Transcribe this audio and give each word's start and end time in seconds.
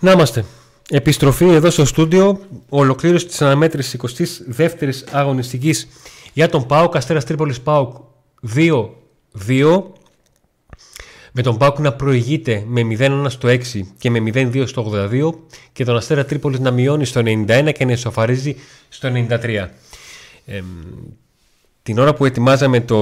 Να 0.00 0.10
είμαστε. 0.10 0.44
Επιστροφή 0.90 1.48
εδώ 1.48 1.70
στο 1.70 1.84
στούντιο. 1.84 2.40
Ολοκλήρωση 2.68 3.26
της 3.26 3.42
αναμέτρησης 3.42 4.00
22η 4.58 4.92
αγωνιστικής 5.10 5.88
για 6.32 6.48
τον 6.48 6.66
Πάουκ. 6.66 6.96
Αστέρας 6.96 7.24
Τρίπολης 7.24 7.60
Πάουκ 7.60 7.96
2-2. 8.54 9.82
Με 11.32 11.42
τον 11.42 11.56
Πάουκ 11.56 11.78
να 11.78 11.92
προηγείται 11.92 12.64
με 12.66 12.80
0-1 12.98 13.24
στο 13.28 13.48
6 13.48 13.58
και 13.98 14.10
με 14.10 14.22
0-2 14.34 14.66
στο 14.66 14.92
82 14.92 15.32
και 15.72 15.84
τον 15.84 15.96
Αστέρα 15.96 16.24
Τρίπολης 16.24 16.58
να 16.58 16.70
μειώνει 16.70 17.04
στο 17.04 17.20
91 17.24 17.70
και 17.74 17.84
να 17.84 17.92
ισοφαρίζει 17.92 18.56
στο 18.88 19.08
93. 19.28 19.68
Ε, 20.46 20.62
την 21.82 21.98
ώρα 21.98 22.14
που 22.14 22.24
ετοιμάζαμε 22.24 22.80
το 22.80 22.98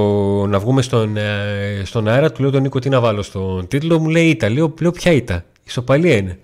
να 0.47 0.59
βγούμε 0.59 0.83
στον, 0.83 1.17
ε, 1.17 1.83
στον 1.85 2.09
αέρα, 2.09 2.33
του 2.33 2.43
λέω 2.43 2.51
τον 2.51 2.63
Νίκο 2.63 2.79
τι 2.79 2.89
να 2.89 3.01
βάλω 3.01 3.23
στον 3.23 3.69
τίτλο, 3.69 3.99
μου 3.99 4.09
λέει 4.09 4.29
Ήτα. 4.29 4.49
Λέω, 4.49 4.75
λέω 4.81 4.91
ποια 4.91 5.13
Ήτα. 5.13 5.45
Ισοπαλία 5.65 6.17
είναι. 6.17 6.39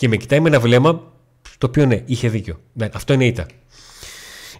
Και 0.00 0.08
με 0.08 0.16
κοιτάει 0.16 0.40
με 0.40 0.48
ένα 0.48 0.60
βλέμμα 0.60 1.12
το 1.58 1.66
οποίο 1.66 1.86
ναι, 1.86 2.02
είχε 2.06 2.28
δίκιο. 2.28 2.60
Ναι, 2.72 2.88
αυτό 2.92 3.12
είναι 3.12 3.26
Ήτα. 3.26 3.46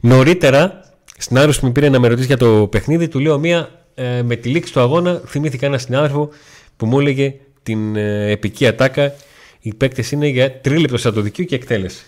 Νωρίτερα, 0.00 0.80
στην 1.18 1.38
άρρωση 1.38 1.60
που 1.60 1.66
με 1.66 1.72
πήρε 1.72 1.88
να 1.88 1.98
με 1.98 2.08
ρωτήσει 2.08 2.26
για 2.26 2.36
το 2.36 2.66
παιχνίδι, 2.70 3.08
του 3.08 3.18
λέω 3.18 3.38
μία 3.38 3.86
ε, 3.94 4.22
με 4.22 4.36
τη 4.36 4.48
λήξη 4.48 4.72
του 4.72 4.80
αγώνα. 4.80 5.22
Θυμήθηκα 5.26 5.66
ένα 5.66 5.78
συνάδελφο 5.78 6.28
που 6.76 6.86
μου 6.86 7.00
έλεγε 7.00 7.34
την 7.62 7.96
ε, 7.96 8.30
επική 8.30 8.66
ατάκα. 8.66 9.14
Οι 9.60 9.74
παίκτες 9.74 10.10
είναι 10.10 10.26
για 10.26 10.60
τρίλεπτο 10.60 10.96
σαν 10.96 11.14
το 11.14 11.20
δικείο 11.20 11.44
και 11.44 11.54
εκτέλεση. 11.54 12.04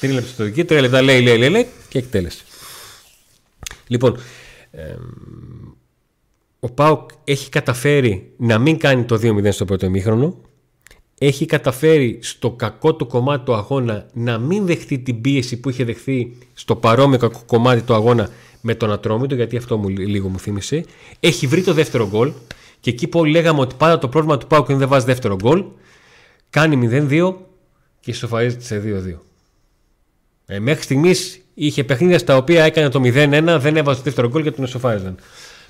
Τρίλεπτο 0.00 0.26
σαν 0.26 0.36
το 0.36 0.44
δικείο, 0.44 0.64
τρία 0.64 0.80
λεπτά 0.80 1.02
λέει, 1.02 1.22
λέει, 1.22 1.38
λέει, 1.38 1.50
λέει 1.50 1.66
και 1.88 1.98
εκτέλεση. 1.98 2.44
Λοιπόν, 3.86 4.16
ο 6.60 6.70
Πάουκ 6.70 7.10
έχει 7.24 7.48
καταφέρει 7.48 8.32
να 8.36 8.58
μην 8.58 8.78
κάνει 8.78 9.04
το 9.04 9.14
2-0 9.22 9.52
στο 9.52 9.64
πρώτο 9.64 9.86
ημίχρονο. 9.86 10.49
Έχει 11.22 11.46
καταφέρει 11.46 12.18
στο 12.22 12.50
κακό 12.50 12.94
του 12.94 13.06
κομμάτι 13.06 13.44
του 13.44 13.54
αγώνα 13.54 14.06
να 14.12 14.38
μην 14.38 14.66
δεχτεί 14.66 14.98
την 14.98 15.20
πίεση 15.20 15.60
που 15.60 15.68
είχε 15.70 15.84
δεχθεί 15.84 16.36
στο 16.54 16.76
παρόμοιο 16.76 17.18
κακό 17.18 17.42
κομμάτι 17.46 17.82
του 17.82 17.94
αγώνα 17.94 18.28
με 18.60 18.74
τον 18.74 18.92
Ατρόμητο, 18.92 19.34
γιατί 19.34 19.56
αυτό 19.56 19.76
μου, 19.76 19.88
λίγο 19.88 20.28
μου 20.28 20.38
θύμισε. 20.38 20.84
Έχει 21.20 21.46
βρει 21.46 21.62
το 21.62 21.72
δεύτερο 21.72 22.08
γκολ 22.08 22.32
και 22.80 22.90
εκεί 22.90 23.06
που 23.06 23.24
λέγαμε 23.24 23.60
ότι 23.60 23.74
πάντα 23.78 23.98
το 23.98 24.08
πρόβλημα 24.08 24.38
του 24.38 24.46
Πάουκ 24.46 24.68
είναι 24.68 24.78
δεν 24.78 24.88
βάζει 24.88 25.04
δεύτερο 25.04 25.34
γκολ. 25.34 25.64
Κάνει 26.50 27.06
0-2 27.10 27.34
και 28.00 28.10
ισοφαρίζεται 28.10 28.64
σε 28.64 28.82
2-2. 28.84 29.18
Ε, 30.46 30.58
μέχρι 30.58 30.82
στιγμής 30.82 31.40
είχε 31.54 31.84
παιχνίδια 31.84 32.18
στα 32.18 32.36
οποία 32.36 32.64
έκανε 32.64 32.88
το 32.88 33.00
0-1, 33.04 33.58
δεν 33.60 33.76
έβαζε 33.76 33.98
το 33.98 34.04
δεύτερο 34.04 34.28
γκολ 34.28 34.42
και 34.42 34.50
τον 34.50 34.64
ισοφάριζαν. 34.64 35.16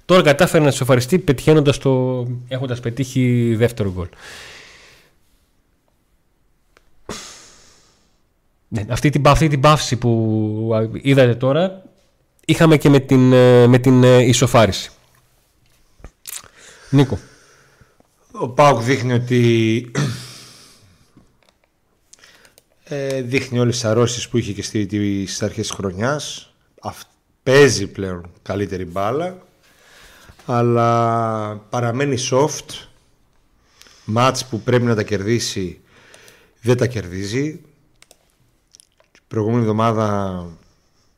Τώρα 0.05 0.23
κατάφερε 0.23 0.63
να 0.63 0.69
ισοφαριστεί 0.69 1.19
πετυχαίνοντας 1.19 1.79
το. 1.79 2.27
έχοντας 2.49 2.81
πετύχει 2.81 3.55
δεύτερο 3.57 3.93
γκολ. 3.93 4.07
Ναι, 8.73 8.85
αυτή, 8.89 9.11
την, 9.11 9.29
αυτή 9.29 9.49
την 9.49 9.61
παύση 9.61 9.97
που 9.97 10.71
είδατε 11.03 11.35
τώρα 11.35 11.83
είχαμε 12.45 12.77
και 12.77 12.89
με 12.89 13.01
την, 13.01 13.33
ε, 13.33 13.67
με 13.67 13.79
την 13.79 14.05
ε, 14.05 14.23
ισοφάριση. 14.23 14.91
Νίκο. 16.91 17.19
Ο 18.33 18.49
Πάουκ 18.49 18.81
δείχνει 18.81 19.13
ότι 19.13 19.91
ε, 22.85 23.23
δείχνει 23.23 23.59
όλες 23.59 23.75
τις 23.75 23.85
αρρώσεις 23.85 24.29
που 24.29 24.39
είχε 24.39 24.53
και 24.53 24.63
στις 24.63 25.43
αρχές 25.43 25.67
της 25.67 25.77
χρονιάς. 25.77 26.55
Παίζει 27.43 27.87
πλέον 27.87 28.31
καλύτερη 28.43 28.85
μπάλα. 28.85 29.47
Αλλά 30.47 31.57
παραμένει 31.71 32.17
soft. 32.31 32.87
Μάτς 34.05 34.47
που 34.47 34.61
πρέπει 34.61 34.85
να 34.85 34.95
τα 34.95 35.03
κερδίσει 35.03 35.81
δεν 36.61 36.77
τα 36.77 36.87
κερδίζει. 36.87 37.61
Την 39.31 39.39
προηγούμενη 39.39 39.71
εβδομάδα 39.71 40.47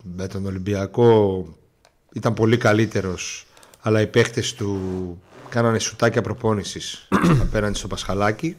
με 0.03 0.27
τον 0.27 0.47
Ολυμπιακό 0.47 1.47
ήταν 2.13 2.35
πολύ 2.35 2.57
καλύτερος 2.57 3.47
αλλά 3.81 4.01
οι 4.01 4.07
παίχτες 4.07 4.55
του 4.55 4.81
κάνανε 5.49 5.79
σουτάκια 5.79 6.23
προπόνησης 6.23 7.09
απέναντι 7.47 7.79
στο 7.79 7.87
Πασχαλάκι 7.87 8.57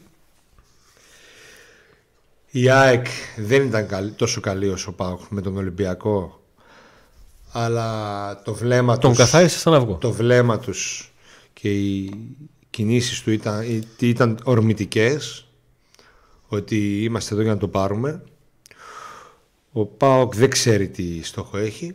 η 2.50 2.70
ΑΕΚ 2.70 3.06
δεν 3.36 3.66
ήταν 3.66 4.14
τόσο 4.16 4.40
καλή 4.40 4.68
όσο 4.68 4.92
πάω 4.92 5.18
με 5.28 5.40
τον 5.40 5.56
Ολυμπιακό 5.56 6.40
αλλά 7.52 8.42
το 8.42 8.54
βλέμμα 8.54 8.98
τον 8.98 9.14
τους, 9.14 9.28
σαν 9.46 9.74
αυγό. 9.74 9.94
το 9.94 10.12
βλέμμα 10.12 10.58
τους 10.58 11.12
και 11.52 11.70
οι 11.70 12.10
κινήσεις 12.70 13.22
του 13.22 13.30
ήταν, 13.30 13.84
ήταν 13.98 14.38
ορμητικές 14.44 15.46
ότι 16.48 17.02
είμαστε 17.02 17.34
εδώ 17.34 17.42
για 17.42 17.52
να 17.52 17.58
το 17.58 17.68
πάρουμε 17.68 18.22
ο 19.76 19.84
Πάοκ 19.84 20.34
δεν 20.36 20.50
ξέρει 20.50 20.88
τι 20.88 21.22
στόχο 21.22 21.56
έχει 21.56 21.94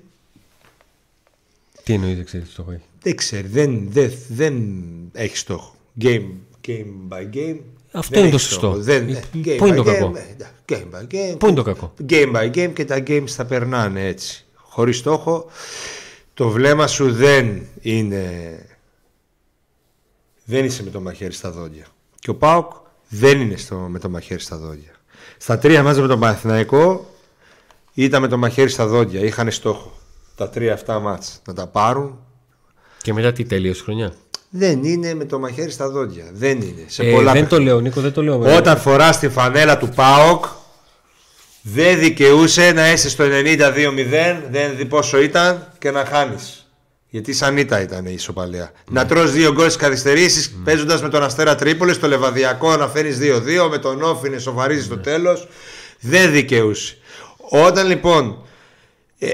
τι 1.84 1.94
εννοείς 1.94 2.16
δεν 2.16 2.26
ξέρει 2.26 2.44
τι 2.44 2.50
στόχο 2.50 2.72
έχει; 2.72 2.84
Δεν 3.02 3.16
ξέρει, 3.16 3.48
δεν, 3.48 3.88
δεν, 3.90 4.12
δεν 4.28 4.64
έχει 5.12 5.38
στόχο 5.38 5.76
game, 6.02 6.26
game 6.68 7.10
by 7.10 7.36
game 7.36 7.60
αυτό 7.92 8.20
είναι 8.20 8.30
το 8.30 8.38
σωστό. 8.38 8.74
Δεν, 8.74 9.10
ε, 9.10 9.22
Πού 9.58 9.66
είναι 9.66 9.76
το 9.76 9.84
κακό; 9.84 10.14
Game 10.66 10.76
by 10.76 11.14
game. 11.14 11.36
Πού 11.40 11.46
είναι 11.46 11.56
το 11.56 11.64
κακό; 11.64 11.94
Game 12.10 12.36
by 12.36 12.52
game 12.56 12.74
και 12.74 12.86
τα 12.86 13.04
games 13.08 13.28
θα 13.28 13.46
περνάνε 13.46 14.08
έτσι. 14.08 14.46
Χωρίς 14.56 14.98
στόχο. 14.98 15.46
Το 16.34 16.50
βλέμμα 16.50 16.88
σου 16.88 17.12
δεν 17.12 17.62
είναι... 17.82 18.54
Δεν 20.46 20.66
είσαι 20.66 20.84
με 20.84 20.90
το 20.90 21.02
μαχαίρι 21.02 21.34
στα 21.34 21.52
δόντια. 21.52 21.86
Και 22.20 22.30
ο 22.30 22.36
Πάουκ 22.36 22.72
δεν 23.10 23.42
είναι 23.42 23.58
στο, 23.58 23.76
με 23.76 24.00
το 24.00 24.10
μαχαίρι 24.10 24.42
στα 24.42 24.58
δόντια. 24.58 24.92
Στα 25.38 25.58
τρία 25.58 25.84
μαζί 25.84 26.02
με 26.02 26.08
τον 26.08 26.20
Παναθηναϊκό 26.20 27.14
ήταν 28.04 28.22
με 28.22 28.28
το 28.28 28.38
μαχαίρι 28.38 28.70
στα 28.70 28.88
δόντια. 28.88 29.20
Είχαν 29.20 29.52
στόχο 29.52 30.00
τα 30.36 30.50
τρία 30.50 30.74
αυτά 30.74 31.00
μάτς 31.00 31.42
να 31.48 31.54
τα 31.54 31.68
πάρουν. 31.68 32.20
Και 33.02 33.14
μετά 33.14 33.32
τι 33.32 33.44
τέλειωσε 33.44 33.84
χρονιά; 33.84 34.14
Δεν 34.50 34.84
είναι 34.84 35.14
με 35.14 35.26
το 35.26 35.40
μαχαίρι 35.40 35.72
στα 35.72 35.90
δόντια. 35.90 36.24
Δεν 36.34 36.62
είναι. 36.62 36.84
Σε 36.88 37.04
ε, 37.04 37.12
πολλά 37.12 37.32
δεν 37.32 37.48
το 37.48 37.60
λέω, 37.60 37.80
Νίκο, 37.80 38.02
δεν 38.02 38.14
το 38.14 38.24
λέω. 38.24 38.56
Όταν 38.56 38.78
φοράς 38.78 39.20
τη 39.20 39.30
φανέλα 39.30 39.78
του 39.78 39.90
ΠΑΟΚ, 39.90 40.46
δεν 41.62 42.00
δικαιούσε 42.00 42.72
να 42.72 42.92
είσαι 42.92 43.10
στο 43.10 43.24
92-0, 43.24 43.30
δεν 44.52 44.76
δει 44.78 44.86
πόσο 44.86 45.22
ήταν 45.22 45.74
και 45.80 45.92
να 45.92 46.06
χάνεις. 46.06 46.64
Γιατί 47.10 47.34
σαν 47.34 47.58
ήττα 47.58 47.82
ήταν 47.82 48.06
η 48.06 48.14
ισοπαλία. 48.14 48.72
Mm. 48.72 48.84
Να 48.90 49.06
τρως 49.06 49.32
δύο 49.32 49.54
γκολ 49.54 49.76
καθυστερήσεις 49.78 50.50
mm. 50.50 50.62
παίζοντας 50.64 51.02
με 51.02 51.10
τον 51.10 51.24
Αστέρα 51.24 51.56
Τρίπολης, 51.56 51.96
στο 51.96 52.08
Λεβαδιακό 52.08 52.76
να 52.76 52.88
φέρεις 52.88 53.18
2-2, 53.22 53.70
με 53.70 53.78
τον 53.78 54.02
Όφη 54.02 54.30
να 54.30 54.40
σοβαρίζει 54.40 54.82
mm. 54.82 54.86
στο 54.86 54.98
τέλος. 54.98 55.48
Δεν 56.00 56.32
δικαιούσε. 56.32 56.98
Όταν 57.50 57.88
λοιπόν 57.88 58.42
ε, 59.18 59.30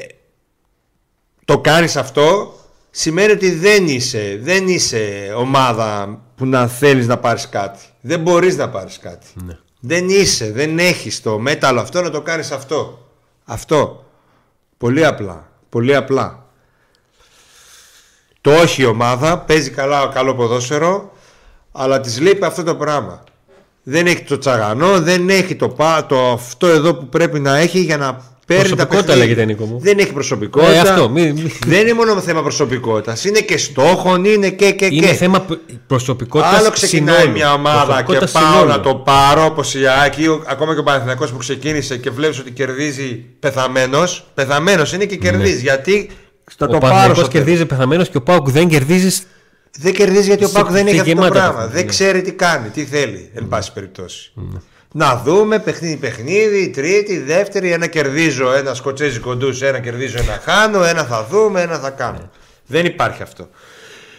το 1.46 1.60
κάνεις 1.60 1.96
αυτό, 1.96 2.54
σημαίνει 2.90 3.32
ότι 3.32 3.52
δεν 3.52 3.88
είσαι, 3.88 4.40
δεν 4.42 4.68
είσαι 4.68 5.34
ομάδα 5.38 6.20
που 6.36 6.46
να 6.46 6.68
θέλεις 6.68 7.08
να 7.08 7.18
πάρεις 7.18 7.50
κάτι. 7.50 7.80
Δεν 8.02 8.20
μπορείς 8.20 8.58
να 8.58 8.70
πάρεις 8.70 9.00
κάτι. 9.00 9.28
Ναι. 9.46 9.58
Δεν 9.80 10.10
είσαι, 10.10 10.52
δεν 10.52 10.80
έχεις 10.80 11.22
το 11.22 11.40
μέταλλο 11.40 11.80
αυτό 11.80 12.02
να 12.02 12.10
το 12.10 12.22
κάνεις 12.22 12.52
αυτό. 12.52 13.10
Αυτό. 13.46 14.06
Πολύ 14.78 15.06
απλά. 15.06 15.50
Πολύ 15.70 15.96
απλά. 15.96 16.46
Το 18.42 18.56
όχι 18.56 18.82
η 18.82 18.86
ομάδα, 18.86 19.40
παίζει 19.40 19.70
καλά, 19.70 20.08
καλό 20.14 20.36
ποδόσφαιρο, 20.36 21.12
αλλά 21.72 22.00
της 22.00 22.20
λείπει 22.20 22.46
αυτό 22.46 22.64
το 22.64 22.76
πράγμα. 22.76 23.24
Δεν 23.88 24.06
έχει 24.06 24.24
το 24.24 24.38
τσαγανό, 24.38 25.00
δεν 25.00 25.30
έχει 25.30 25.56
το, 25.56 25.76
το 26.08 26.32
αυτό 26.32 26.68
εδώ 26.68 26.94
που 26.96 27.10
πρέπει 27.10 27.40
να 27.40 27.58
έχει 27.58 27.80
για 27.80 27.98
να 27.98 28.36
Προσωπικότητα 28.46 29.16
λέγεται 29.16 29.46
Νίκο 29.46 29.66
μου. 29.66 29.80
Δεν 29.80 30.00
έχει 30.00 30.14
προσωπικότητα. 30.14 30.72
Ε, 30.72 30.80
αυτό, 30.80 31.10
μη, 31.10 31.34
μη. 31.34 31.52
Δεν 31.66 31.82
είναι 31.82 31.94
μόνο 31.94 32.22
θέμα 32.22 32.42
προσωπικότητας. 32.42 33.26
Είναι 33.26 33.40
και 33.40 33.58
στόχων, 33.58 34.26
είναι 34.26 34.50
και. 34.50 34.72
και, 34.72 34.88
είναι 34.92 35.14
θέμα 35.14 35.46
προσωπικότητας. 35.88 36.60
Άλλο 36.60 36.70
ξεκινάει 36.70 37.16
συνόλου. 37.16 37.38
μια 37.38 37.54
ομάδα 37.54 38.04
και 38.04 38.18
πάω 38.18 38.28
συνόλου. 38.28 38.68
να 38.68 38.80
το 38.80 38.96
πάρω 38.96 39.46
όπως 39.46 39.76
η 39.76 39.80
Άκη, 40.06 40.42
ακόμα 40.46 40.74
και 40.74 40.80
ο 40.80 40.84
Παναθηναϊκός 40.84 41.32
που 41.32 41.38
ξεκίνησε 41.38 41.98
και 41.98 42.10
βλέπεις 42.10 42.40
ότι 42.40 42.52
κερδίζει 42.52 43.26
πεθαμένος. 43.40 44.26
Πεθαμένος 44.34 44.94
είναι 44.94 45.06
και 45.06 45.16
κερδίζει. 45.16 45.54
Ναι. 45.54 45.60
Γιατί 45.60 46.10
θα 46.58 46.68
το 46.68 46.78
πάρω. 46.78 47.24
Ο 47.24 47.28
κερδίζει 47.28 47.66
πεθαμένος 47.66 48.10
και 48.10 48.18
ο 48.18 48.22
Πάουκ 48.22 48.50
δεν 48.50 48.68
κερδίζει. 48.68 49.22
Δεν 49.78 49.94
κερδίζει 49.94 50.28
γιατί 50.28 50.44
ο 50.44 50.50
Πάουκ 50.50 50.70
δεν 50.70 50.88
έχει 50.88 51.00
αυτό 51.00 51.16
το 51.16 51.30
πράγμα. 51.30 51.68
Δεν 51.68 51.88
ξέρει 51.88 52.22
τι 52.22 52.32
κάνει, 52.32 52.70
τι 52.70 52.86
θέλει, 52.86 53.30
εν 53.34 53.48
πάση 53.48 53.74
περιπτώσει. 53.74 54.32
Ναι. 54.36 54.60
Να 54.92 55.22
δούμε 55.26 55.60
παιχνίδι, 55.60 55.96
παιχνίδι, 55.96 56.70
τρίτη, 56.70 57.20
δεύτερη, 57.20 57.72
ένα 57.72 57.88
κερδίζω, 57.88 58.54
ένα 58.54 58.74
σκοτσέζι 58.74 59.20
κοντούς, 59.20 59.62
ένα 59.62 59.80
κερδίζω, 59.80 60.18
ένα 60.18 60.42
χάνω, 60.44 60.84
ένα 60.84 61.04
θα 61.04 61.28
δούμε, 61.30 61.62
ένα 61.62 61.80
θα 61.80 61.90
κάνω. 61.90 62.30
Δεν 62.66 62.86
υπάρχει 62.86 63.22
αυτό. 63.22 63.50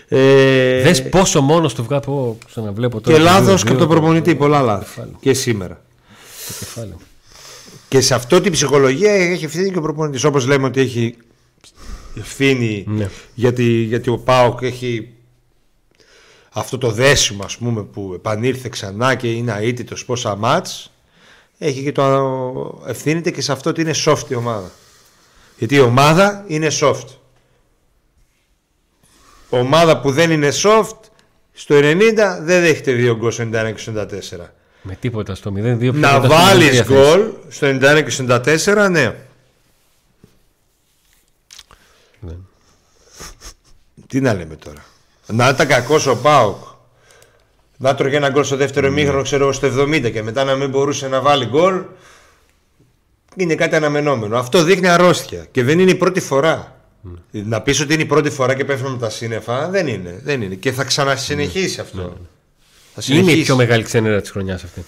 Ε... 0.08 0.82
Δες 0.82 1.08
πόσο 1.08 1.41
μόνος 1.41 1.75
του 1.75 1.85
βγάλω 1.85 2.38
ξαναβλέπω 2.47 3.00
τώρα. 3.00 3.17
Και 3.17 3.23
λάθος 3.23 3.62
και 3.62 3.69
από 3.69 3.79
τον 3.79 3.88
προπονητή, 3.88 4.35
πολλά 4.35 4.61
λάθη. 4.61 5.00
Και 5.20 5.35
σήμερα. 5.35 5.81
Το 6.47 6.55
κεφάλαιο. 6.58 6.97
Και 7.88 8.00
σε 8.00 8.14
αυτό 8.14 8.41
την 8.41 8.53
ψυχολογία 8.53 9.12
έχει 9.12 9.44
ευθύνη 9.44 9.70
και 9.70 9.79
ο 9.79 9.82
προπονητής. 9.82 10.25
Όπως 10.25 10.47
λέμε 10.47 10.67
ότι 10.67 10.81
έχει 10.81 11.14
ευθύνη 12.19 12.85
ναι. 12.88 13.08
γιατί, 13.35 13.64
γιατί 13.64 14.11
ο 14.11 14.19
Πάοκ 14.19 14.62
έχει 14.62 15.08
αυτό 16.58 16.79
το 16.79 16.91
δέσιμο 16.91 17.44
ας 17.44 17.56
πούμε 17.56 17.82
που 17.82 18.12
επανήλθε 18.14 18.69
ξανά 18.69 19.14
και 19.14 19.32
είναι 19.32 19.56
αίτητος 19.61 20.05
πόσα 20.05 20.37
μάτς 20.37 20.91
έχει 21.58 21.82
και 21.82 21.93
το 21.93 22.82
ευθύνεται 22.87 23.31
και 23.31 23.41
σε 23.41 23.53
αυτό 23.53 23.70
ότι 23.70 23.81
είναι 23.81 23.94
soft 24.05 24.25
η 24.29 24.35
ομάδα. 24.35 24.70
Γιατί 25.58 25.75
η 25.75 25.81
ομάδα 25.81 26.44
είναι 26.47 26.69
soft. 26.81 27.06
Ομάδα 29.50 30.00
που 30.00 30.11
δεν 30.11 30.31
είναι 30.31 30.49
soft 30.62 30.99
στο 31.53 31.75
90 31.79 32.14
δεν 32.41 32.61
δέχεται 32.61 32.93
δύο 32.93 33.17
γκολ 33.17 33.32
στο 33.32 33.49
91 33.53 33.73
και 33.75 33.93
94. 33.94 34.47
Με 34.82 34.94
τίποτα 34.94 35.35
στο 35.35 35.53
0-2. 35.56 35.94
Να 35.94 36.20
βάλεις 36.20 36.85
γκολ 36.85 37.31
στο 37.49 37.67
91 37.67 37.79
και 37.81 38.25
94, 38.29 38.88
ναι. 38.91 39.14
Ναι. 42.20 42.35
Τι 44.06 44.20
να 44.20 44.35
λέμε 44.35 44.56
τώρα. 44.56 44.85
Να 45.26 45.49
ήταν 45.49 45.67
κακός 45.67 46.06
ο 46.06 46.17
Πάοκ. 46.17 46.56
Να 47.78 47.94
τρώγε 47.94 48.17
ένα 48.17 48.28
γκολ 48.31 48.44
στο 48.44 48.56
δεύτερο 48.56 48.87
ημίχρονο, 48.87 49.23
ξέρω 49.23 49.43
εγώ, 49.43 49.52
στο 49.52 49.69
70 49.82 50.11
και 50.12 50.23
μετά 50.23 50.44
να 50.44 50.55
μην 50.55 50.69
μπορούσε 50.69 51.08
να 51.08 51.20
βάλει 51.20 51.44
γκολ. 51.46 51.82
Είναι 53.37 53.55
κάτι 53.55 53.76
αναμενόμενο. 53.76 54.38
Αυτό 54.38 54.62
δείχνει 54.62 54.88
αρρώστια 54.88 55.46
και 55.50 55.62
δεν 55.62 55.78
είναι 55.78 55.90
η 55.90 55.94
πρώτη 55.94 56.20
φορά. 56.20 56.81
Να 57.31 57.61
πεις 57.61 57.81
ότι 57.81 57.94
είναι 57.94 58.02
η 58.02 58.06
πρώτη 58.06 58.31
φορά 58.31 58.55
και 58.55 58.64
πέφτουμε 58.64 58.90
με 58.90 58.99
τα 58.99 59.11
σύννεφα, 59.11 59.69
δεν 59.69 59.87
είναι. 59.87 60.20
Δεν 60.25 60.43
είναι. 60.43 60.55
Και 60.55 60.73
θα 60.73 60.84
ξανασυνεχίσει 60.84 61.81
αυτό. 61.81 62.17
Θα 62.94 63.02
Είναι 63.08 63.19
η 63.19 63.22
συνεχίσει. 63.22 63.44
πιο 63.44 63.56
μεγάλη 63.56 63.82
ξενέρα 63.82 64.20
της 64.20 64.31
χρονιάς 64.31 64.64
αυτή. 64.64 64.84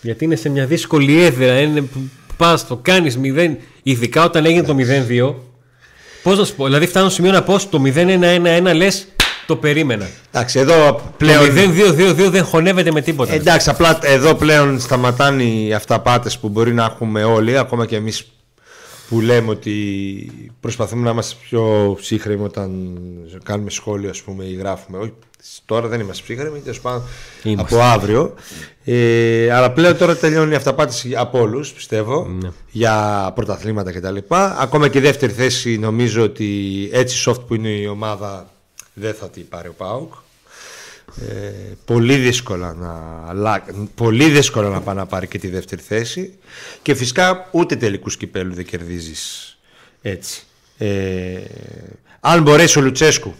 Γιατί 0.00 0.24
είναι 0.24 0.36
σε 0.36 0.48
μια 0.48 0.66
δύσκολη 0.66 1.22
έδρα. 1.22 1.60
Είναι 1.60 1.80
που 1.80 1.98
πας, 2.36 2.66
το 2.66 2.76
κάνεις 2.76 3.18
0, 3.22 3.56
ειδικά 3.82 4.24
όταν 4.24 4.44
έγινε 4.46 4.62
το 4.62 4.74
0-2. 4.74 5.34
Πώς 6.22 6.38
να 6.38 6.44
σου 6.44 6.54
πω, 6.54 6.64
δηλαδή 6.64 6.86
φτάνω 6.86 7.06
στο 7.06 7.14
σημείο 7.14 7.32
να 7.32 7.42
πω 7.42 7.58
στο 7.58 7.82
0-1-1-1 7.84 8.72
λες 8.74 9.06
το 9.48 9.56
περίμενα. 9.56 10.08
Εντάξει, 10.30 10.58
εδώ 10.58 10.86
Το 10.92 11.00
πλέον. 11.16 11.44
0-2-2-2 11.54 12.28
δεν 12.30 12.44
χωνεύεται 12.44 12.90
με 12.92 13.00
τίποτα. 13.00 13.32
Εντάξει, 13.32 13.70
απλά 13.70 13.98
εδώ 14.02 14.34
πλέον 14.34 14.80
σταματάνε 14.80 15.42
οι 15.42 15.72
αυταπάτες 15.72 16.38
που 16.38 16.48
μπορεί 16.48 16.74
να 16.74 16.84
έχουμε 16.84 17.24
όλοι, 17.24 17.58
ακόμα 17.58 17.86
και 17.86 17.96
εμείς 17.96 18.26
που 19.08 19.20
λέμε 19.20 19.50
ότι 19.50 19.72
προσπαθούμε 20.60 21.02
να 21.04 21.10
είμαστε 21.10 21.34
πιο 21.48 21.94
ψύχρεμοι 22.00 22.44
όταν 22.44 22.98
κάνουμε 23.44 23.70
σχόλιο 23.70 24.10
ας 24.10 24.22
πούμε 24.22 24.44
ή 24.44 24.54
γράφουμε. 24.54 24.98
Όχι, 24.98 25.12
τώρα 25.64 25.88
δεν 25.88 26.00
είμαστε 26.00 26.22
ψύχρεμοι, 26.22 26.58
τέλος 26.60 26.80
πάντων 26.80 27.02
Είμαστε. 27.42 27.74
από 27.74 27.84
αύριο. 27.84 28.34
Ε, 28.84 29.50
αλλά 29.52 29.70
πλέον 29.72 29.96
τώρα 29.96 30.16
τελειώνουν 30.16 30.52
οι 30.52 30.54
αυταπάτες 30.54 31.06
από 31.16 31.40
όλους, 31.40 31.72
πιστεύω, 31.72 32.26
Ναι. 32.42 32.48
για 32.70 33.32
πρωταθλήματα 33.34 33.92
κτλ. 33.92 34.16
Ακόμα 34.60 34.88
και 34.88 34.98
η 34.98 35.00
δεύτερη 35.00 35.32
θέση 35.32 35.78
νομίζω 35.78 36.22
ότι 36.22 36.48
έτσι 36.92 37.24
soft 37.30 37.46
που 37.46 37.54
είναι 37.54 37.68
η 37.68 37.86
ομάδα 37.86 38.46
δεν 39.00 39.14
θα 39.14 39.28
την 39.30 39.48
πάρει 39.48 39.68
ο 39.68 39.72
ΠΑΟΚ. 39.76 40.12
Ε, 41.28 41.52
πολύ 41.84 42.16
δύσκολα 42.16 42.74
να, 42.74 43.24
αλλα- 43.28 43.64
πολύ 43.94 44.28
δύσκολα 44.30 44.68
να 44.68 44.80
πάει 44.80 44.94
να 44.94 45.06
πάρει 45.06 45.26
και 45.26 45.38
τη 45.38 45.48
δεύτερη 45.48 45.82
θέση 45.82 46.38
και 46.82 46.94
φυσικά 46.94 47.48
ούτε 47.50 47.76
τελικούς 47.76 48.16
κυπέλου 48.16 48.54
δεν 48.54 48.64
κερδίζεις 48.64 49.56
έτσι 50.02 50.42
ε, 50.78 51.38
αν 52.20 52.42
μπορέσει 52.42 52.78
ο 52.78 52.82
Λουτσέσκου 52.82 53.34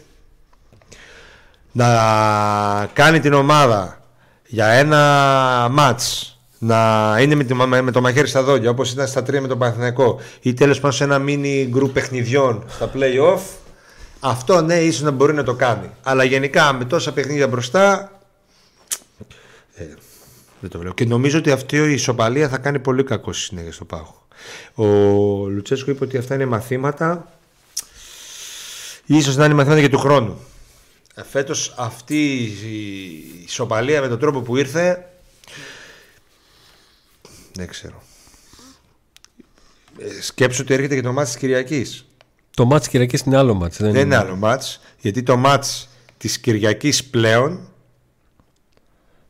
να 1.72 2.90
κάνει 2.92 3.20
την 3.20 3.32
ομάδα 3.32 4.02
για 4.46 4.66
ένα 4.66 5.68
μάτς 5.70 6.38
να 6.58 7.16
είναι 7.20 7.34
με, 7.34 7.44
τη- 7.44 7.54
με 7.54 7.90
το 7.92 8.00
μαχαίρι 8.00 8.28
στα 8.28 8.42
δόντια 8.42 8.70
όπως 8.70 8.92
ήταν 8.92 9.06
στα 9.08 9.22
τρία 9.22 9.40
με 9.40 9.48
τον 9.48 9.58
Παναθηναϊκό 9.58 10.20
ή 10.40 10.54
τέλος 10.54 10.76
πάντων 10.80 10.92
σε 10.96 11.04
ένα 11.04 11.22
mini 11.26 11.66
γκρουπ 11.68 11.92
παιχνιδιών 11.92 12.64
στα 12.68 12.90
play-off 12.94 13.40
αυτό 14.20 14.60
ναι 14.60 14.80
ίσως 14.80 15.02
να 15.02 15.10
μπορεί 15.10 15.32
να 15.32 15.42
το 15.42 15.54
κάνει. 15.54 15.90
Αλλά 16.02 16.24
γενικά 16.24 16.72
με 16.72 16.84
τόσα 16.84 17.12
παιχνίδια 17.12 17.48
μπροστά 17.48 18.12
ε, 19.74 19.84
δεν 20.60 20.70
το 20.70 20.78
βλέπω. 20.78 20.94
Και 20.94 21.04
νομίζω 21.04 21.38
ότι 21.38 21.50
αυτή 21.50 21.76
η 21.76 21.92
ισοπαλία 21.92 22.48
θα 22.48 22.58
κάνει 22.58 22.78
πολύ 22.78 23.04
κακό 23.04 23.32
στη 23.32 23.42
συνέχεια 23.42 23.72
στο 23.72 23.84
πάγο 23.84 24.18
ο 24.74 24.84
Λουτσέσκο 25.48 25.90
είπε 25.90 26.04
ότι 26.04 26.16
αυτά 26.16 26.34
είναι 26.34 26.46
μαθήματα. 26.46 27.32
Ίσως 29.06 29.36
να 29.36 29.44
είναι 29.44 29.54
μαθήματα 29.54 29.80
για 29.80 29.90
του 29.90 29.98
χρόνου. 29.98 30.40
Ε, 31.14 31.22
Φέτος 31.24 31.74
αυτή 31.76 32.34
η 32.42 33.42
ισοπαλία 33.44 34.00
με 34.00 34.08
τον 34.08 34.18
τρόπο 34.18 34.40
που 34.40 34.56
ήρθε 34.56 35.10
δεν 37.52 37.68
ξέρω. 37.68 38.02
Ε, 39.98 40.22
Σκέψου 40.22 40.62
ότι 40.62 40.74
έρχεται 40.74 40.94
και 40.94 41.02
το 41.02 41.12
μάτς 41.12 41.30
της 41.30 41.38
Κυριακής. 41.38 42.07
Το 42.58 42.64
μάτς 42.64 42.88
Κυριακής 42.88 43.20
είναι 43.20 43.36
άλλο 43.36 43.54
μάτς. 43.54 43.76
Δεν, 43.78 43.92
Δεν 43.92 44.02
είναι; 44.02 44.16
άλλο 44.16 44.36
μάτς, 44.36 44.80
γιατί 45.00 45.22
το 45.22 45.36
μάτς 45.36 45.88
της 46.18 46.38
Κυριακής 46.38 47.04
πλέον 47.04 47.60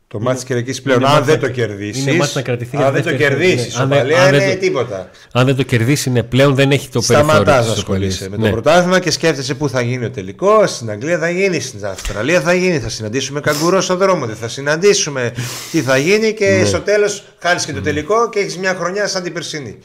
το 0.08 0.20
μάτς 0.20 0.34
της 0.36 0.44
Κυριακής 0.46 0.82
πλέον, 0.82 0.98
είναι 0.98 1.08
αν 1.08 1.14
μάτς 1.14 1.26
δεν 1.26 1.34
να- 1.40 1.46
το 1.46 1.52
κερδίσεις 1.52 2.06
είναι 2.06 2.16
μάτς 2.16 2.34
να 2.34 2.42
κρατηθεί 2.42 2.76
για 2.76 2.86
αν 2.86 2.94
τη 2.94 3.00
δεν 3.00 3.12
το 3.12 3.18
δεύτερη 3.18 3.34
θέση, 3.34 3.46
κερδίσεις, 3.54 3.74
ναι. 3.74 3.80
η 3.80 3.82
Αν 3.82 3.88
δεν- 3.88 3.98
Σοπαλία 3.98 4.22
αν 4.24 4.30
δεν 4.30 4.40
είναι 4.42 4.52
το- 4.54 4.60
τίποτα. 4.60 5.10
Αν 5.32 5.46
δεν 5.46 5.56
το 5.56 5.62
κερδίσεις 5.62 6.06
είναι 6.06 6.22
πλέον 6.22 6.54
δεν 6.54 6.70
έχει 6.70 6.88
το 6.88 7.00
περιθώριο. 7.00 7.24
Σταματάς 7.32 7.58
της 7.58 7.66
να 7.66 7.72
ισοπαλίας. 7.72 8.12
ασχολείσαι 8.14 8.28
με 8.30 8.36
Ναι. 8.36 8.44
το 8.48 8.50
πρωτάθλημα 8.52 8.98
και 9.00 9.10
σκέφτεσαι 9.10 9.54
πού 9.54 9.68
θα 9.68 9.80
γίνει 9.80 10.04
ο 10.04 10.10
τελικός. 10.10 10.70
Στην 10.70 10.90
Αγγλία 10.90 11.18
θα 11.18 11.30
γίνει, 11.30 11.60
στην 11.60 11.86
Αυστραλία 11.86 12.40
θα 12.40 12.54
γίνει. 12.54 12.78
Θα 12.78 12.88
συναντήσουμε 12.88 13.40
καγκουρό 13.40 13.80
στον 13.80 13.96
δρόμο, 13.98 14.26
δεν 14.26 14.36
θα 14.36 14.48
συναντήσουμε. 14.48 15.32
Τι 15.70 15.80
θα 15.80 15.96
γίνει 15.96 16.32
και 16.32 16.48
Ναι. 16.50 16.64
στο 16.64 16.80
τέλος 16.80 17.24
χάνεις 17.38 17.64
και 17.64 17.72
το 17.72 17.80
τελικό 17.80 18.28
και 18.28 18.38
έχεις 18.38 18.58
μια 18.58 18.74
χρονιά 18.74 19.06
σαν 19.08 19.22
την 19.22 19.32
περσινή. 19.32 19.78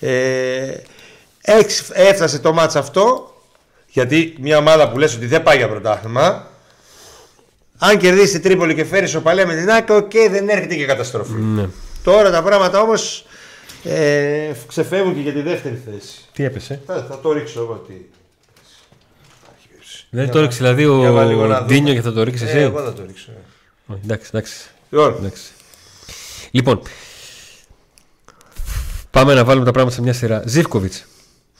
Ε, 0.00 0.10
έχεις- 1.46 1.90
έφτασε 1.92 2.38
το 2.38 2.52
μάτς 2.52 2.76
αυτό 2.76 3.34
γιατί 3.86 4.34
μια 4.40 4.58
ομάδα 4.58 4.90
που 4.90 4.98
λες 4.98 5.14
ότι 5.14 5.26
δεν 5.26 5.42
πάει 5.42 5.56
για 5.56 5.68
πρωτάθλημα. 5.68 6.46
Αν 7.78 7.98
κερδίσει 7.98 8.32
την 8.32 8.42
Τρίπολη 8.42 8.74
και 8.74 8.84
φέρει 8.84 9.06
ισοπαλία 9.06 9.46
με 9.46 9.54
την 9.54 9.70
άκρη, 9.70 9.96
οκ, 9.96 10.10
δεν 10.30 10.48
έρχεται 10.48 10.74
και 10.74 10.84
καταστροφή. 10.86 11.32
Ναι. 11.32 11.68
Τώρα 12.02 12.30
τα 12.30 12.42
πράγματα 12.42 12.80
όμως 12.80 13.26
ε, 13.84 14.52
ξεφεύγουν 14.66 15.14
και 15.14 15.20
για 15.20 15.32
τη 15.32 15.40
δεύτερη 15.42 15.82
θέση. 15.84 16.18
Τι 16.32 16.44
έπεσε; 16.44 16.80
Θα, 16.86 17.06
θα 17.08 17.20
το 17.20 17.32
ρίξω 17.32 17.60
εγώ 17.60 17.74
τι. 17.86 17.94
Δεν 20.10 20.30
το 20.30 20.40
ρίξει 20.40 20.56
δηλαδή 20.58 20.82
για 20.82 21.12
βάλε 21.12 21.28
λίγο 21.28 21.46
να 21.46 21.54
ο 21.54 21.58
δούμε. 21.58 21.66
Ντίνιο 21.74 21.94
και 21.94 22.00
θα 22.02 22.12
το 22.12 22.22
ρίξεις 22.22 22.48
εσύ; 22.48 22.56
Ε, 22.58 22.62
εγώ 22.62 22.82
θα 22.84 22.92
το 22.92 23.02
ρίξω. 23.06 23.30
ε. 23.30 23.34
Όχι, 23.92 24.00
Εντάξει, 24.04 24.28
εντάξει. 24.32 24.54
Λοιπόν, 24.90 25.14
εντάξει. 25.18 25.42
Λοιπόν, 26.50 26.82
πάμε 29.10 29.34
να 29.34 29.44
βάλουμε 29.44 29.64
τα 29.64 29.70
πράγματα 29.70 29.96
σε 29.96 30.02
μια 30.02 30.12
σειρά. 30.12 30.42
Ζήφκοβιτς. 30.46 31.04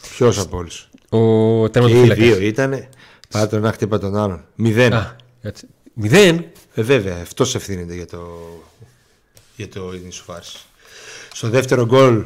Ποιος 0.08 0.38
από 0.38 0.56
όλους; 0.56 0.88
Ο 1.08 1.18
Και 1.60 1.64
οι 1.66 1.70
τερματοφύλακα. 1.70 2.22
δύο 2.22 2.40
ήτανε. 2.40 2.88
Πάτε 3.30 3.46
τον 3.46 3.58
ένα 3.58 3.72
χτύπα 3.72 3.98
τον 3.98 4.16
άλλον. 4.16 4.44
Μηδέν. 4.54 4.92
Α, 4.92 5.16
κάτσε. 5.42 5.66
Μηδέν. 5.94 6.44
Ε, 6.74 6.82
βέβαια, 6.82 7.18
αυτός 7.22 7.54
ευθύνεται 7.54 7.94
για 7.94 8.06
το. 8.06 8.18
για 9.56 9.68
το 9.68 9.90
την 9.90 10.08
ισοφάριση. 10.08 10.56
Στο 11.32 11.48
δεύτερο 11.48 11.86
γκολ, 11.86 12.24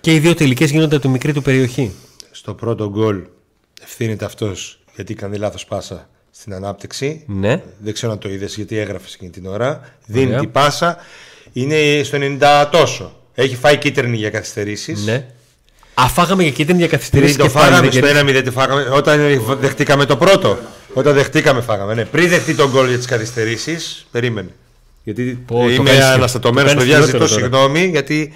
Και 0.00 0.14
οι 0.14 0.18
δύο 0.18 0.34
τελικές 0.34 0.70
γίνονται 0.70 0.94
από 0.96 1.04
τη 1.04 1.10
μικρή 1.10 1.32
του 1.32 1.42
περιοχή. 1.42 1.92
στο 2.30 2.54
πρώτο 2.54 2.88
γκολ, 2.90 3.22
ευθύνεται 3.82 4.24
αυτός 4.24 4.80
γιατί 4.94 5.14
κάνει 5.14 5.36
λάθος 5.36 5.64
πάσα 5.64 6.08
στην 6.30 6.54
ανάπτυξη. 6.54 7.24
Ναι. 7.26 7.62
Δεν 7.78 7.92
ξέρω 7.92 8.12
αν 8.12 8.18
το 8.18 8.28
είδες 8.28 8.56
γιατί 8.56 8.76
έγραφες 8.76 9.14
εκείνη 9.14 9.30
την 9.30 9.46
ώρα. 9.46 9.80
Δίνει 10.06 10.26
Ωραία. 10.26 10.38
την 10.40 10.50
πάσα. 10.50 10.96
Είναι 11.52 12.02
στο 12.04 12.18
90 12.20 12.68
τόσο. 12.72 13.20
Έχει 13.34 13.56
φάει 13.56 13.76
κίτρινη 13.78 14.16
για 14.16 14.30
καθυστερήσεις. 14.30 15.04
Ναι. 15.04 15.26
Αφάγαμε 15.98 16.42
και 16.44 16.50
κίτρινη 16.50 16.78
για 16.78 16.88
καθυστερήσει 16.88 17.34
Πριν 17.36 17.46
το 17.46 17.52
και 17.52 17.58
πάλι 17.58 17.70
φάγαμε 17.72 17.88
δεν 17.90 17.98
στο 18.02 18.06
κερδίσαμε. 18.12 18.38
1-0 18.40 18.44
τη 18.44 18.50
φάγαμε. 18.50 18.88
Όταν 18.92 19.20
δεχτήκαμε 19.60 20.04
το 20.04 20.16
πρώτο. 20.16 20.58
Όταν 20.92 21.14
δεχτήκαμε 21.14 21.60
φάγαμε. 21.60 21.94
Ναι. 21.94 22.04
Πριν 22.04 22.28
δεχτεί 22.28 22.54
τον 22.54 22.70
γκολ 22.70 22.88
για 22.88 22.96
τις 22.96 23.06
καθυστερήσεις, 23.06 24.06
περίμενε. 24.10 24.48
Γιατί 25.04 25.22
Πω, 25.46 25.58
το 25.62 25.68
είμαι 25.68 25.90
κάνεις- 25.90 26.04
αναστατωμένο, 26.04 26.68
το 26.68 26.74
κάνεις 26.74 26.84
παιδιά. 26.92 27.04
χειρότερο 27.04 27.26
Ζητώ 27.26 27.38
τώρα. 27.40 27.48
συγγνώμη 27.48 27.84
γιατί. 27.86 28.32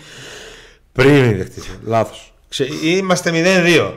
Πριν 0.93 1.37
δεχτείς. 1.37 1.64
Λάθος. 1.85 2.33
Είμαστε 2.85 3.31
0-2 3.31 3.95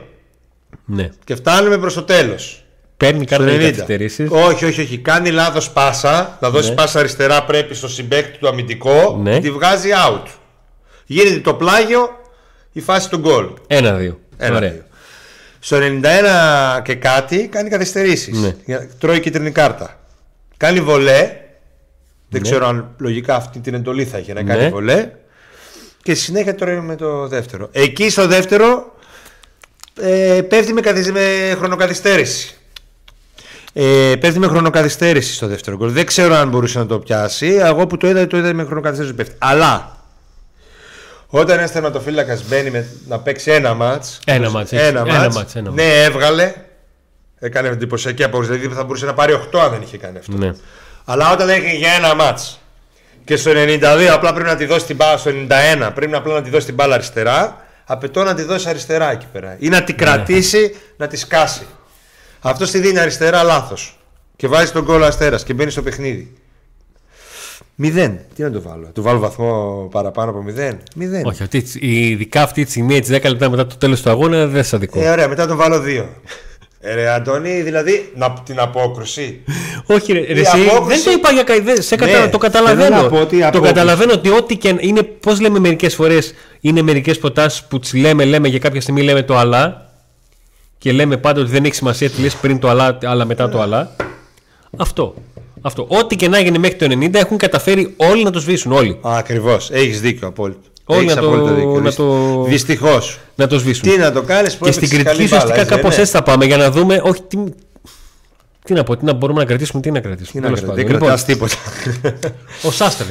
Ναι. 0.84 1.08
και 1.24 1.34
φτάνουμε 1.34 1.78
προς 1.78 1.94
το 1.94 2.02
τέλος. 2.02 2.64
Παίρνει 2.96 3.26
Στο 3.26 3.36
κάτι 3.36 3.50
90. 3.50 3.70
καθυστερήσεις. 3.70 4.28
Όχι, 4.30 4.64
όχι, 4.64 4.80
όχι. 4.80 4.98
Κάνει 4.98 5.30
λάθος 5.30 5.70
πάσα. 5.70 6.38
Να 6.40 6.50
δώσει 6.50 6.68
Ναι. 6.68 6.74
πάσα 6.74 6.98
αριστερά 6.98 7.44
πρέπει 7.44 7.74
στο 7.74 7.88
συμπέκτη 7.88 8.38
του 8.38 8.48
αμυντικό. 8.48 9.20
Ναι. 9.22 9.40
Τη 9.40 9.50
βγάζει 9.50 9.88
out. 10.08 10.26
Γίνεται 11.06 11.38
το 11.40 11.54
πλάγιο 11.54 12.08
η 12.76 12.80
φάση 12.80 13.08
του 13.08 13.18
γκολ. 13.18 13.46
Ένα-δύο. 13.66 14.20
Ένα, 14.36 14.56
Ωραία. 14.56 14.70
δύο. 14.70 14.82
Στο 15.60 15.76
91 15.76 16.80
και 16.82 16.94
κάτι 16.94 17.48
κάνει 17.48 17.68
καθυστερήσεις. 17.70 18.38
Ναι. 18.66 18.78
Τρώει 18.98 19.20
κίτρινη 19.20 19.50
κάρτα. 19.50 20.00
Κάνει 20.56 20.80
βολέ. 20.80 21.18
Δεν 22.28 22.42
Ναι. 22.42 22.48
ξέρω 22.50 22.66
αν 22.66 22.94
λογικά 22.98 23.34
αυτή 23.36 23.58
την 23.60 23.74
εντολή 23.74 24.04
θα 24.04 24.18
είχε 24.18 24.32
να 24.32 24.42
κάνει 24.42 24.62
Ναι. 24.62 24.68
βολέ. 24.68 25.10
Και 26.02 26.14
στη 26.14 26.24
συνέχεια 26.24 26.54
τρώει 26.54 26.80
με 26.80 26.96
το 26.96 27.28
δεύτερο. 27.28 27.68
Εκεί 27.72 28.10
στο 28.10 28.26
δεύτερο 28.26 28.96
ε, 30.00 30.40
πέφτει 30.48 30.72
με, 30.72 30.80
καθυσ- 30.80 31.10
με 31.10 31.54
χρονοκαθυστέρηση. 31.58 32.54
Ε, 33.72 34.14
πέφτει 34.20 34.38
με 34.38 34.46
χρονοκαθυστέρηση 34.46 35.34
στο 35.34 35.46
δεύτερο 35.46 35.76
γκολ. 35.76 35.90
Δεν 35.90 36.06
ξέρω 36.06 36.34
αν 36.34 36.48
μπορούσε 36.48 36.78
να 36.78 36.86
το 36.86 36.98
πιάσει. 36.98 37.46
Εγώ 37.46 37.86
που 37.86 37.96
το 37.96 38.08
είδα, 38.08 38.26
το 38.26 38.36
είδα 38.36 38.54
με 38.54 38.64
χρονοκαθυστέρηση 38.64 39.14
πέφτει. 39.14 39.34
Αλλά 39.38 39.93
όταν 41.40 41.58
ένας 41.58 41.72
τερματοφύλακα 41.72 42.38
μπαίνει 42.48 42.70
με, 42.70 42.86
να 43.08 43.18
παίξει 43.18 43.50
ένα 43.50 43.74
μάτς. 43.74 44.20
Ένα 44.26 44.50
μάτς, 44.50 44.72
έτσι. 44.72 44.86
Ένα, 44.86 45.00
Ένα 45.00 45.18
μάτς, 45.18 45.34
μάτς, 45.36 45.54
ένα 45.56 45.70
Ναι, 45.70 46.02
έβγαλε. 46.02 46.52
Έκανε 47.38 47.68
εντυπωσιακή 47.68 48.24
απόδοση. 48.24 48.52
Δηλαδή 48.52 48.74
θα 48.74 48.84
μπορούσε 48.84 49.06
να 49.06 49.14
πάρει 49.14 49.32
8 49.52 49.58
αν 49.58 49.70
δεν 49.70 49.82
είχε 49.82 49.98
κάνει 49.98 50.18
αυτό. 50.18 50.36
Ναι. 50.36 50.52
Αλλά 51.04 51.32
όταν 51.32 51.48
έχει 51.48 51.76
για 51.76 51.92
ένα 51.92 52.14
μάτς 52.14 52.60
Και 53.24 53.36
στο 53.36 53.50
92 53.54 53.80
απλά 54.12 54.32
πρέπει 54.32 54.48
να 54.48 54.56
τη 54.56 54.64
δώσει 54.66 54.86
την 54.86 54.96
μπάλα. 54.96 55.16
Στο 55.16 55.30
91 55.86 55.90
πρέπει 55.94 56.14
απλά 56.14 56.34
να 56.34 56.42
τη 56.42 56.50
δώσει 56.50 56.66
την 56.66 56.74
μπάλα 56.74 56.94
αριστερά. 56.94 57.62
Απαιτώ 57.84 58.22
να 58.24 58.34
τη 58.34 58.42
δώσει 58.42 58.68
αριστερά 58.68 59.10
εκεί 59.10 59.26
πέρα. 59.32 59.56
Ή 59.58 59.68
να 59.68 59.78
Ναι. 59.78 59.84
τη 59.84 59.92
κρατήσει, 59.92 60.76
να 60.96 61.06
τη 61.06 61.16
σκάσει. 61.16 61.66
Αυτό 62.40 62.64
τη 62.70 62.78
δίνει 62.78 62.98
αριστερά 62.98 63.42
λάθος. 63.42 63.98
Και 64.36 64.46
βάζει 64.48 64.72
τον 64.72 64.84
κόλλο 64.84 65.04
αστέρας 65.04 65.44
και 65.44 65.54
μπαίνει 65.54 65.70
στο 65.70 65.82
παιχνίδι. 65.82 66.32
Μηδέν. 67.76 68.18
Τι 68.34 68.42
να 68.42 68.50
το 68.50 68.60
βάλω. 68.62 68.90
Του 68.94 69.02
βάλω 69.02 69.18
βαθμό 69.18 69.88
παραπάνω 69.90 70.30
από 70.30 70.42
μηδέν. 70.42 70.78
Μηδέν. 70.96 71.26
Όχι, 71.26 71.42
αυτή, 71.42 71.64
η- 71.80 72.08
ειδικά 72.08 72.42
αυτή 72.42 72.64
τη 72.64 72.70
στιγμή, 72.70 72.94
έτσι 72.96 73.12
10 73.22 73.28
λεπτά 73.28 73.50
μετά 73.50 73.66
το 73.66 73.76
τέλος 73.76 74.02
του 74.02 74.10
αγώνα, 74.10 74.46
δεν 74.46 74.64
σας 74.64 74.80
δικό. 74.80 75.00
Ε, 75.00 75.08
ωραία, 75.10 75.28
μετά 75.28 75.46
τον 75.46 75.56
βάλω 75.56 75.80
δύο. 75.80 76.08
Ε, 76.86 76.94
ρε, 76.94 77.08
Αντώνη, 77.08 77.60
δηλαδή 77.62 78.12
να, 78.16 78.32
την 78.44 78.58
απόκρουση. 78.60 79.40
Όχι, 79.86 80.12
ρε, 80.12 80.20
ρε, 80.20 80.26
Η 80.26 80.40
εσύ, 80.40 80.56
απόκριση- 80.70 81.02
δεν 81.02 81.04
το 81.04 81.10
είπα 81.18 81.30
για 81.32 81.42
καηδέ. 81.42 81.80
Σε 81.80 81.96
Ναι, 81.96 82.06
κατα... 82.06 82.12
Το 82.18 82.20
θέλω 82.22 82.38
καταλαβαίνω. 82.38 83.02
να 83.02 83.08
πω 83.08 83.16
ότι 83.20 83.36
η 83.36 83.38
το 83.40 83.46
απόκριση- 83.46 83.74
καταλαβαίνω 83.74 84.12
ότι 84.12 84.28
ό,τι 84.30 84.56
και. 84.56 84.76
Είναι, 84.78 85.02
πώς 85.02 85.40
λέμε 85.40 85.58
μερικές 85.58 85.94
φορές, 85.94 86.34
είναι 86.60 86.82
μερικές 86.82 87.18
προτάσεις 87.18 87.64
που 87.64 87.78
τις 87.78 87.94
λέμε, 87.94 88.24
λέμε 88.24 88.48
για 88.48 88.58
κάποια 88.58 88.80
στιγμή 88.80 89.02
λέμε 89.02 89.22
το 89.22 89.36
αλλά. 89.36 89.90
Και 90.78 90.92
λέμε 90.92 91.16
πάντα 91.16 91.40
ότι 91.40 91.50
δεν 91.50 91.64
έχει 91.64 91.74
σημασία 91.74 92.10
τι 92.10 92.20
λες 92.22 92.34
πριν 92.34 92.58
το 92.58 92.68
αλλά, 92.68 92.98
αλλά 93.04 93.24
μετά 93.24 93.48
το 93.48 93.60
αλλά. 93.60 93.96
Αυτό. 94.76 95.14
Αυτό. 95.66 95.86
Ό,τι 95.88 96.16
και 96.16 96.28
να 96.28 96.38
έγινε 96.38 96.58
μέχρι 96.58 96.76
το 96.76 96.86
90 96.90 97.14
έχουν 97.14 97.36
καταφέρει 97.36 97.94
όλοι 97.96 98.22
να 98.24 98.30
το 98.30 98.40
σβήσουν. 98.40 98.72
Όλοι. 98.72 98.98
Ακριβώς. 99.02 99.70
Έχεις 99.70 100.00
δίκιο 100.00 100.28
απόλυτο. 100.28 100.58
Όλοι 100.84 101.00
Έχεις 101.04 101.14
να 101.14 101.20
το- 101.20 101.26
απόλυτο 101.28 101.54
δίκιο. 101.54 101.80
να 101.80 101.92
το- 101.92 102.44
Δυστυχώς. 102.48 103.18
Να 103.34 103.46
το 103.46 103.58
σβήσουν. 103.58 103.90
Τι 103.90 103.98
να 103.98 104.12
το 104.12 104.22
κάνεις 104.22 104.56
που 104.56 104.64
και 104.64 104.72
στην 104.72 104.88
κριτική 104.88 105.22
ουσιαστικά 105.22 105.64
κάπως 105.64 105.98
έτσι 105.98 106.10
θα 106.12 106.22
πάμε 106.22 106.44
για 106.44 106.56
να 106.56 106.70
δούμε. 106.70 107.00
Όχι, 107.04 107.22
τι, 107.22 107.36
τι 108.64 108.72
να 108.72 108.82
πω, 108.82 108.96
τι 108.96 109.04
να 109.04 109.12
μπορούμε 109.12 109.38
να 109.40 109.46
κρατήσουμε, 109.46 109.82
τι 109.82 109.90
να 109.90 110.00
κρατήσουμε. 110.00 110.30
Τι 110.32 110.38
να 110.50 110.54
Τέλος 110.54 110.60
κρατάς, 110.60 110.76
πάντων. 110.84 111.00
δεν 111.24 111.24
Λοιπόν, 111.24 111.46
κρατάς 111.46 111.60
τίποτα. 112.04 112.24
ο 112.68 112.70
Σάστρε. 112.70 113.06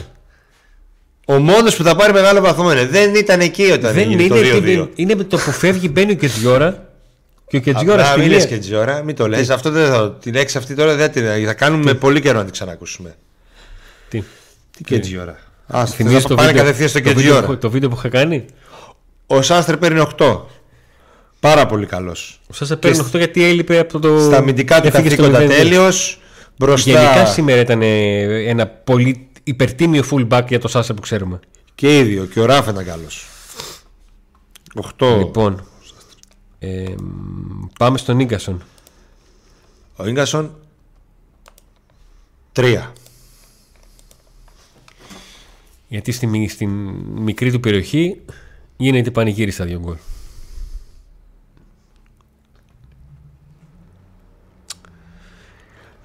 Ο 1.26 1.34
μόνος 1.40 1.76
που 1.76 1.84
θα 1.84 1.96
πάρει 1.96 2.14
μεγάλο 2.14 2.42
βαθμό 2.42 2.72
είναι. 2.72 2.86
Δεν 2.86 3.16
ήταν 3.16 3.40
εκεί 3.40 3.64
όταν 3.64 3.94
Δεν 3.94 3.98
έγινε 3.98 4.24
είναι, 4.24 4.36
το 4.36 4.44
είναι, 4.44 4.82
2-2. 4.84 4.90
είναι 4.96 5.16
με 5.16 5.24
το 5.24 5.38
που 5.38 5.52
φεύγει, 5.52 5.90
μπαίνει 5.92 6.12
ο 6.12 6.16
Κετζιόρα 6.16 6.83
και 7.60 7.70
ο 7.70 7.74
Κετζιόρα 7.74 7.94
Απλά 8.02 8.06
στη 8.12 8.20
μην 8.20 8.28
μία. 8.30 8.38
λες 8.38 8.48
και 8.48 8.58
Τζιώρα, 8.58 9.04
μην 9.04 9.16
το 9.16 9.28
λες. 9.28 9.50
Αυτό 9.50 9.70
δεν 9.72 9.88
θα, 9.92 10.12
την 10.14 10.34
λέξη 10.34 10.58
αυτή 10.58 10.76
τώρα 10.76 10.96
δεν 10.96 11.12
την, 11.12 11.24
θα 11.46 11.54
κάνουμε 11.54 11.94
πολύ 11.94 12.22
καιρό 12.22 12.38
να 12.38 12.44
την 12.44 12.52
ξανακούσουμε. 12.54 13.16
Τι; 14.10 14.24
Τι 14.78 14.84
και 14.84 15.00
Τζιώρα. 15.00 15.38
Α, 15.68 15.86
Θυμίζεις 15.86 16.24
θα 16.24 16.36
πάνε 16.36 16.52
κατευθείαν 16.52 16.90
στο 16.90 16.98
το 17.02 17.04
βίντεο, 17.08 17.22
Κετζιώρα. 17.24 17.46
που- 17.48 17.58
το 17.58 17.70
βίντεο 17.70 17.90
που 17.90 17.96
είχα 17.98 18.10
κάνει; 18.10 18.46
Ο 19.28 19.42
Σάστρε 19.42 19.78
παίρνει 19.78 20.00
8. 20.18 20.42
Πάρα 21.40 21.66
πολύ 21.66 21.86
καλός. 21.86 22.40
Σα 22.52 22.78
παίρνω 22.78 23.02
αυτό 23.02 23.18
γιατί 23.18 23.44
έλειπε 23.44 23.80
από 23.80 24.00
το. 24.00 24.20
Στα 24.20 24.38
αμυντικά 24.38 24.82
του 24.82 24.88
έφυγε 24.88 25.10
στο 25.10 25.22
καθήκοντα 25.24 25.46
0-2. 25.46 25.58
τέλειος. 25.58 26.20
Μπροστά. 26.58 26.92
Γενικά 26.92 27.26
σήμερα 27.26 27.60
ήταν 27.60 27.82
ε, 27.82 27.90
ένα 28.50 28.68
πολύ 28.68 29.28
υπερτίμιο 29.44 30.04
fullback 30.12 30.44
για 30.48 30.60
το 30.60 30.68
Σάσα 30.68 30.94
που 30.94 31.02
ξέρουμε. 31.02 31.40
Και 31.76 31.98
ίδιο. 32.00 32.26
Και 32.26 32.40
ο 32.40 32.46
Ράφ 32.46 32.68
ήταν 32.68 32.86
καλός. 32.86 33.26
8. 34.98 35.16
Λοιπόν. 35.18 35.68
Ε, 36.66 36.96
μ, 37.02 37.66
πάμε 37.80 37.98
στον 37.98 38.20
Ίγκασον. 38.20 38.64
Ο 39.96 40.10
γκασον 40.10 40.56
3. 42.54 42.88
Γιατί 45.88 46.12
στη, 46.12 46.28
μι- 46.28 46.50
στην 46.50 46.70
μικρή 47.22 47.52
του 47.52 47.60
περιοχή 47.60 48.22
γίνεται 48.78 49.12
πανηγύρι 49.12 49.52
στα 49.52 49.66
δύο 49.66 49.80
γκολ. 49.80 49.96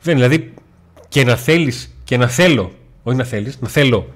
Δεν 0.02 0.14
δηλαδή 0.14 0.54
και 1.08 1.24
να 1.24 1.36
θέλεις 1.36 1.90
και 2.04 2.16
να 2.16 2.28
θέλω, 2.28 2.72
όχι 3.02 3.16
να 3.16 3.24
θέλεις, 3.24 3.60
να 3.60 3.68
θέλω 3.68 4.14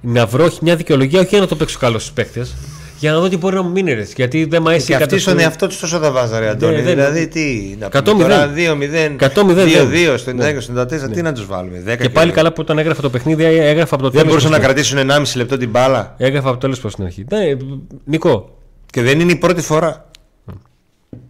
να 0.00 0.26
βρω 0.26 0.52
μια 0.60 0.76
δικαιολογία, 0.76 1.20
όχι 1.20 1.28
για 1.28 1.40
να 1.40 1.46
το 1.46 1.56
παίξω 1.56 1.78
καλό 1.78 1.98
στους 1.98 2.12
παίκτες, 2.12 2.54
για 2.98 3.12
να 3.12 3.18
δω 3.20 3.28
τι 3.28 3.36
μπορεί 3.36 3.54
να 3.54 3.62
μου 3.62 3.70
μείνει 3.70 3.92
ρε. 3.92 4.06
Γιατί 4.16 4.44
δεν 4.44 4.62
μ' 4.62 4.68
αρέσει 4.68 4.86
Και 4.86 4.92
η 4.92 4.94
αυτοί 4.94 5.06
στον 5.18 5.18
καταστροφή. 5.18 5.42
εαυτό 5.42 5.66
τους 5.66 5.78
τόσο 5.78 5.98
θα 5.98 6.10
βάζανε, 6.10 6.46
Αντώνη. 6.48 6.76
Ναι, 6.76 6.82
δεν- 6.82 6.94
δηλαδή 6.94 7.28
τι. 7.28 7.76
Να 7.78 7.86
100-0. 7.86 8.04
πούμε 8.04 8.22
τώρα 8.22 8.48
2-0, 8.48 9.16
100-0. 9.18 9.64
2-2 9.64 10.16
στο 10.18 10.32
Ναι. 10.32 10.44
90 10.44 10.60
στο 10.60 10.72
94, 10.72 11.10
τι 11.12 11.22
να 11.22 11.32
τους 11.32 11.46
βάλουμε. 11.46 11.78
10 11.86 12.02
Και 12.02 12.10
πάλι 12.10 12.32
καλά 12.32 12.48
που 12.52 12.60
όταν 12.60 12.78
έγραφα 12.78 13.02
το 13.02 13.10
παιχνίδι, 13.10 13.44
έγραφα 13.44 13.94
από 13.94 14.04
το 14.04 14.10
Δεν 14.10 14.18
τέλος 14.18 14.26
μπορούσαν 14.28 14.50
να 14.50 14.56
προς 14.56 14.66
την- 14.68 14.74
κρατήσουν 14.74 14.98
1,5 14.98 15.36
λεπτό 15.36 15.56
την 15.56 15.70
μπάλα. 15.70 16.14
Έγραφα 16.18 16.44
από 16.46 16.52
το 16.54 16.60
τέλος 16.60 16.80
προς 16.80 16.94
την 16.94 17.04
αρχή. 17.04 17.24
Ναι, 17.30 17.38
Νικό, 18.04 18.58
Και 18.90 19.02
δεν 19.02 19.20
είναι 19.20 19.32
η 19.32 19.36
πρώτη 19.36 19.60
φορά. 19.60 20.10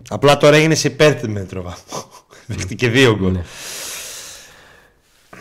Απλά 0.09 0.37
τώρα 0.37 0.57
έγινε 0.57 0.75
σε 0.75 0.89
υπέρτιμετρο 0.89 1.63
βαθμό. 1.63 2.05
Δέχτηκε 2.47 2.89
δύο 2.89 3.17
γκολ. 3.17 3.33
Ναι. 3.33 3.43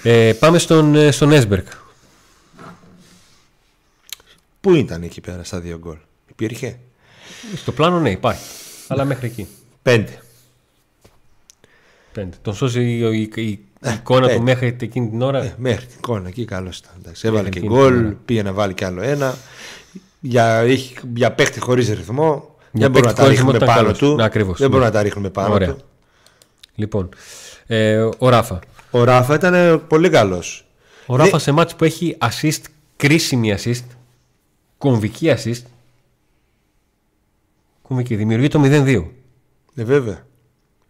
ε, 0.03 0.33
πάμε 0.33 0.57
στον, 0.59 0.95
ε, 0.95 1.11
στον 1.11 1.31
Έσμπερκ. 1.31 1.67
Πού 4.61 4.73
ήταν 4.75 5.03
εκεί 5.03 5.21
πέρα 5.21 5.43
στα 5.43 5.59
δύο 5.59 5.77
γκολ; 5.77 5.97
Υπήρχε; 6.39 6.77
Στο 7.55 7.71
πλάνο 7.71 7.99
ναι 7.99 8.09
υπάρχει. 8.11 8.43
Αλλά 8.87 9.05
μέχρι 9.05 9.27
εκεί. 9.27 9.47
Πέντε. 9.81 10.19
Πέντε. 12.11 12.35
Τον 12.41 12.53
σώζει 12.55 12.81
η, 12.81 13.29
η- 13.35 13.41
η 13.41 13.59
εικόνα 13.93 14.21
του 14.21 14.27
πέντε. 14.27 14.39
μέχρι 14.43 14.75
εκείνη 14.81 15.09
την 15.09 15.21
ώρα; 15.21 15.43
Ε, 15.43 15.55
μέχρι 15.57 15.85
την 15.85 15.95
εικόνα 15.97 16.27
εκεί 16.27 16.45
καλό 16.45 16.71
ήταν. 16.77 16.91
Εντάξει, 16.99 17.27
έβαλε 17.27 17.49
και 17.49 17.57
εκείνη 17.57 17.73
γκολ, 17.73 17.93
την 17.95 18.05
ώρα. 18.05 18.15
πήγε 18.25 18.43
να 18.43 18.53
βάλει 18.53 18.73
κι 18.73 18.83
άλλο 18.83 19.01
ένα. 19.01 19.35
Για, 20.19 20.45
έχει- 20.59 20.97
για 21.15 21.31
παίχτη 21.31 21.59
χωρίς 21.59 21.89
ρυθμό. 21.89 22.55
Για 22.71 22.89
δεν 22.89 22.91
μπορούμε 22.91 22.99
να 22.99 23.01
παίχτη 23.01 23.15
τα 23.15 23.21
χωρίς 23.21 23.37
ρίχνουμε 23.37 23.51
ρυθμό 23.51 23.65
ήταν 23.65 23.67
πάνω 23.75 23.81
καλός. 23.81 23.97
του. 23.97 24.15
Ναι, 24.15 24.23
ακριβώς, 24.23 24.57
δεν 24.57 24.67
ναι. 24.67 24.71
μπορούμε 24.73 24.89
να 24.89 24.95
τα 24.95 25.01
ρίχνουμε 25.03 25.29
πάνω 25.29 25.53
Ωραία. 25.53 25.67
του. 25.73 25.81
Λοιπόν. 26.75 27.09
Ε, 27.67 28.09
ο 28.17 28.29
Ράφα. 28.29 28.59
Ο 28.91 29.03
Ράφα 29.03 29.35
ήταν 29.35 29.53
ε, 29.53 29.77
πολύ 29.77 30.09
καλός. 30.09 30.65
Ο 31.05 31.15
Ράφα 31.15 31.39
σε 31.39 31.51
μάτς 31.51 31.75
που 31.75 31.83
έχει 31.83 32.17
assist, 32.21 32.61
κρίσιμη 32.95 33.55
assist, 33.63 33.83
κομβική 34.77 35.33
assist. 35.37 35.61
Κομβική. 37.87 38.15
Δημιουργεί 38.15 38.47
το 38.47 38.61
0-2. 38.63 39.05
Ναι, 39.73 39.83
βέβαια. 39.83 40.25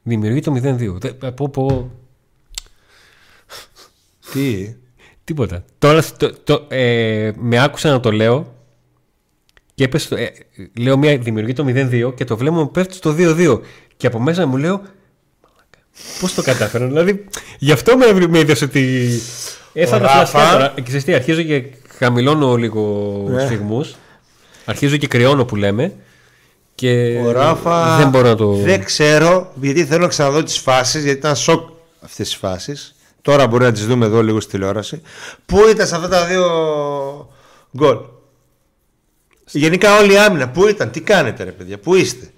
Δημιουργεί 0.03 0.39
το 0.39 0.51
0-2. 0.55 0.97
Δεν- 0.99 1.33
πω, 1.33 1.49
πω, 1.49 1.91
Τι; 4.31 4.75
Τίποτα. 5.23 5.63
Τώρα 5.79 6.03
το, 6.17 6.33
το, 6.43 6.65
ε, 6.67 7.31
με 7.37 7.63
άκουσα 7.63 7.89
να 7.89 7.99
το 7.99 8.11
λέω 8.11 8.53
και 9.73 9.83
έπεσε 9.83 10.05
στο- 10.05 10.15
ε, 10.15 10.31
λέω 10.79 10.97
μια 10.97 11.17
δημιουργεί 11.17 11.53
το 11.53 11.63
0-2 11.67 12.13
και 12.15 12.23
το 12.25 12.37
βλέπω 12.37 12.55
μου 12.55 12.71
πέφτει 12.71 12.93
στο 12.93 13.15
2-2 13.17 13.59
και 13.97 14.07
από 14.07 14.19
μέσα 14.19 14.45
μου 14.45 14.57
λέω 14.57 14.81
πώς 16.19 16.33
το 16.33 16.41
κατάφερα 16.41 16.87
δηλαδή 16.87 17.25
γι' 17.59 17.71
αυτό 17.71 17.97
με, 17.97 18.27
με 18.27 18.39
είδες 18.39 18.61
ότι 18.61 19.09
έφαγα 19.73 20.01
Ράφα. 20.07 20.25
φλασιά 20.25 20.51
τώρα 20.51 20.71
και 20.75 20.81
ξέρεις 20.81 21.03
τι, 21.03 21.13
αρχίζω 21.13 21.41
και 21.41 21.63
χαμηλώνω 21.97 22.55
λίγο 22.55 23.13
Ναι. 23.29 23.45
σφιγμούς 23.45 23.95
αρχίζω 24.65 24.97
και 24.97 25.07
κρυώνω 25.07 25.45
που 25.45 25.55
λέμε 25.55 25.93
και 26.75 27.21
Ο 27.25 27.31
Ράφα. 27.31 27.97
δεν 27.97 28.09
μπορώ 28.09 28.27
να 28.27 28.35
το 28.35 28.53
Δεν 28.53 28.83
ξέρω, 28.83 29.51
γιατί 29.61 29.85
θέλω 29.85 30.01
να 30.01 30.07
ξαναδώ 30.07 30.43
τις 30.43 30.57
φάσεις, 30.57 31.03
γιατί 31.03 31.17
ήταν 31.19 31.35
σοκ 31.35 31.69
αυτές 32.01 32.27
τις 32.27 32.35
φάσεις. 32.37 32.95
Τώρα 33.21 33.47
μπορεί 33.47 33.63
να 33.63 33.71
τις 33.71 33.85
δούμε 33.85 34.05
εδώ 34.05 34.23
λίγο 34.23 34.39
στη 34.39 34.51
τηλεόραση. 34.51 35.01
Πού 35.45 35.67
ήταν 35.69 35.87
σε 35.87 35.95
αυτά 35.95 36.07
τα 36.07 36.25
δύο 36.25 36.45
γκολ; 37.77 37.97
Γενικά 39.51 39.97
όλη 39.97 40.13
η 40.13 40.17
άμυνα, 40.17 40.49
πού 40.49 40.67
ήταν, 40.67 40.91
τι 40.91 41.01
κάνετε 41.01 41.43
ρε 41.43 41.51
παιδιά, 41.51 41.79
πού 41.79 41.95
είστε; 41.95 42.31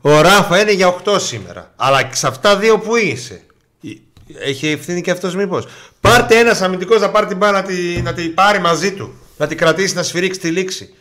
Ο 0.00 0.20
Ράφα 0.20 0.60
είναι 0.60 0.72
για 0.72 0.94
8 1.04 1.16
σήμερα. 1.20 1.72
Αλλά 1.76 2.10
σε 2.12 2.26
αυτά 2.26 2.56
δύο 2.56 2.78
που 2.78 2.96
είσαι; 2.96 3.42
Έχει 4.38 4.68
ευθύνη 4.68 5.00
και 5.00 5.10
αυτός 5.10 5.34
μήπως. 5.34 5.66
Πάρτε 6.00 6.38
ένας 6.38 6.62
αμυντικός 6.62 7.00
να 7.00 7.10
πάρει 7.10 7.26
την 7.26 7.36
μπάλα 7.36 7.60
να 7.60 7.66
τη, 7.66 8.02
να 8.02 8.12
τη 8.12 8.28
πάρει 8.28 8.60
μαζί 8.60 8.92
του. 8.92 9.14
Να 9.36 9.46
την 9.46 9.56
κρατήσει, 9.56 9.94
να 9.94 10.02
σφυρίξει 10.02 10.40
τη 10.40 10.50
λήξη. 10.50 10.94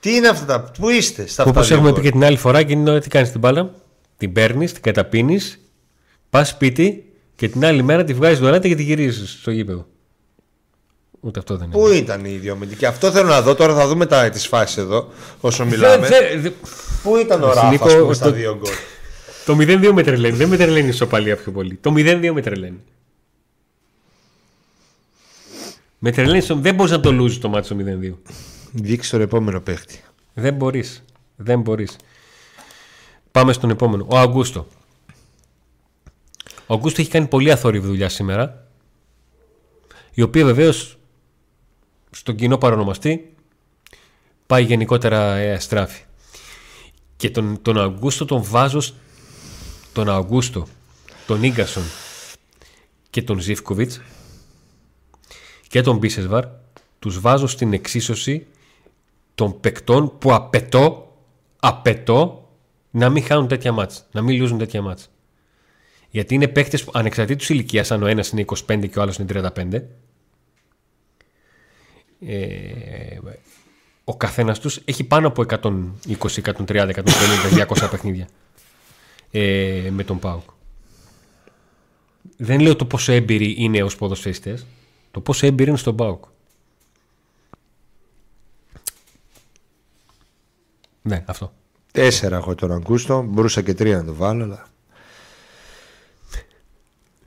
Τι 0.00 0.14
είναι 0.14 0.28
αυτά 0.28 0.44
τα. 0.44 0.70
Πού 0.78 0.88
είστε 0.88 1.26
στα 1.26 1.42
αυτά 1.42 1.50
Όπως 1.54 1.66
δύο 1.66 1.76
έχουμε 1.76 1.90
γκολ; 1.90 2.00
πει 2.00 2.06
και 2.06 2.12
την 2.12 2.24
άλλη 2.24 2.36
φορά, 2.36 2.62
και 2.62 2.72
είναι 2.72 3.00
τι 3.00 3.08
κάνεις 3.08 3.30
την 3.30 3.40
μπάλα. 3.40 3.74
Την 4.16 4.32
παίρνεις, 4.32 4.72
την 4.72 4.82
καταπίνεις, 4.82 5.60
πας 6.30 6.48
σπίτι 6.48 7.04
και 7.34 7.48
την 7.48 7.64
άλλη 7.64 7.82
μέρα 7.82 8.04
τη 8.04 8.14
βγάζεις 8.14 8.38
δωρεάν 8.38 8.60
και 8.60 8.74
τη 8.74 8.82
γυρίζεις 8.82 9.30
στο 9.40 9.50
γήπεδο. 9.50 9.86
Ούτε 11.20 11.38
αυτό 11.38 11.56
δεν 11.56 11.70
είναι. 11.70 11.78
Πού 11.82 11.88
ήταν 11.88 12.24
η 12.24 12.30
ιδιομετική. 12.34 12.86
Αυτό 12.86 13.10
θέλω 13.10 13.28
να 13.28 13.42
δω. 13.42 13.54
Τώρα 13.54 13.74
θα 13.74 13.86
δούμε 13.88 14.06
τα, 14.06 14.30
τις 14.30 14.46
φάσεις 14.46 14.76
εδώ 14.76 15.08
όσο 15.40 15.64
Δεν- 15.64 15.72
μιλάμε. 15.72 16.06
δεν- 16.08 16.40
δεν- 16.42 16.52
Πού 17.02 17.16
ήταν 17.16 17.42
ο 17.42 17.46
Εσύ, 17.46 17.54
Ράφας 17.56 17.70
Νίκο, 17.70 17.86
ας 17.86 17.94
πούμε, 17.96 18.14
στα 18.14 18.24
το- 18.24 18.32
δύο 18.32 18.56
γκολ; 18.56 18.70
Το 19.46 19.54
0-2 19.56 19.92
με 19.92 20.02
τρελαίνει. 20.02 20.36
Δεν 20.36 20.48
με 20.48 20.56
τρελαίνει 20.56 20.86
η 20.86 20.88
ισοπαλία 20.88 21.36
πιο 21.36 21.52
πολύ. 21.52 21.74
Το 21.80 21.90
0-2 21.92 22.32
με 22.32 22.40
τρελαίνει. 22.42 22.80
Με 25.98 26.12
τρελαίνει. 26.12 26.40
στο- 26.40 26.54
Δεν 26.56 26.74
μπορείς 26.74 26.92
να 26.92 27.00
το 27.00 27.12
λούζεις 27.12 27.38
το 27.38 27.48
μάτι 27.48 27.66
στο 27.66 27.74
0-2. 27.74 28.18
Δείξει 28.72 29.10
τον 29.10 29.20
επόμενο 29.20 29.60
παίχτη. 29.60 30.00
Δεν 30.34 30.54
μπορείς. 30.54 31.04
Δεν 31.36 31.60
μπορείς. 31.60 31.96
Πάμε 33.30 33.52
στον 33.52 33.70
επόμενο. 33.70 34.06
Ο 34.08 34.18
Αγκούστο. 34.18 34.66
Ο 36.66 36.74
Αγκούστο 36.74 37.00
έχει 37.00 37.10
κάνει 37.10 37.26
πολύ 37.26 37.50
αθόρυβη 37.52 37.86
δουλειά 37.86 38.08
σήμερα. 38.08 38.66
Η 40.14 40.22
οποία 40.22 40.44
βεβαίως 40.44 40.98
στον 42.10 42.34
κοινό 42.36 42.58
παρονομαστή 42.58 43.34
πάει 44.46 44.64
γενικότερα 44.64 45.34
ε, 45.34 45.58
στράφη. 45.58 46.02
Και 47.16 47.30
τον, 47.30 47.62
τον 47.62 47.78
Αγκούστο 47.78 48.24
τον 48.24 48.42
βάζω 48.44 48.80
σ- 48.80 48.94
τον 49.92 50.08
Αγκούστο, 50.08 50.66
τον 51.26 51.42
Ίγκασον 51.42 51.82
και 53.10 53.22
τον 53.22 53.38
Ζήφκοβιτς 53.38 54.00
και 55.68 55.80
τον 55.80 55.96
Μπίσεσβαρ 55.96 56.44
τους 56.98 57.20
βάζω 57.20 57.46
στην 57.46 57.72
εξίσωση 57.72 58.46
των 59.38 59.60
παικτών 59.60 60.18
που 60.18 60.34
απαιτώ, 60.34 61.12
απαιτώ 61.60 62.48
να 62.90 63.08
μην 63.08 63.22
χάνουν 63.22 63.48
τέτοια 63.48 63.72
μάτς, 63.72 64.06
να 64.12 64.22
μην 64.22 64.36
λιούζουν 64.36 64.58
τέτοια 64.58 64.82
μάτς. 64.82 65.10
Γιατί 66.10 66.34
είναι 66.34 66.48
παίκτες 66.48 66.84
που 66.84 66.90
ανεξαρτήτως 66.94 67.48
ηλικίας, 67.48 67.90
αν 67.90 68.02
ο 68.02 68.06
ένας 68.06 68.30
είναι 68.30 68.40
25 68.40 68.88
και 68.88 68.98
ο 68.98 69.02
άλλος 69.02 69.16
είναι 69.16 69.26
35, 69.26 69.82
ε, 72.20 73.18
ο 74.04 74.16
καθένας 74.16 74.58
τους 74.58 74.80
έχει 74.84 75.04
πάνω 75.04 75.26
από 75.26 75.42
120, 75.42 76.42
130, 76.42 76.88
150, 76.88 77.04
200 77.50 77.88
παιχνίδια 77.90 78.28
ε, 79.30 79.88
με 79.90 80.04
τον 80.04 80.18
ΠΑΟΚ. 80.18 80.50
Δεν 82.36 82.60
λέω 82.60 82.76
το 82.76 82.84
πόσο 82.84 83.12
έμπειροι 83.12 83.54
είναι 83.58 83.82
ως 83.82 83.96
ποδοσφαιριστές, 83.96 84.66
το 85.10 85.20
πόσο 85.20 85.46
έμπειροι 85.46 85.68
είναι 85.68 85.78
στον 85.78 85.96
ΠΑΟΚ. 85.96 86.24
Ναι, 91.02 91.22
αυτό. 91.26 91.52
Τέσσερα 91.92 92.36
έχω 92.36 92.54
τον 92.54 92.72
Αγκούστο. 92.72 93.22
Μπορούσα 93.28 93.62
και 93.62 93.74
τρία 93.74 93.96
να 93.96 94.04
το 94.04 94.14
βάλω, 94.14 94.44
αλλά. 94.44 94.66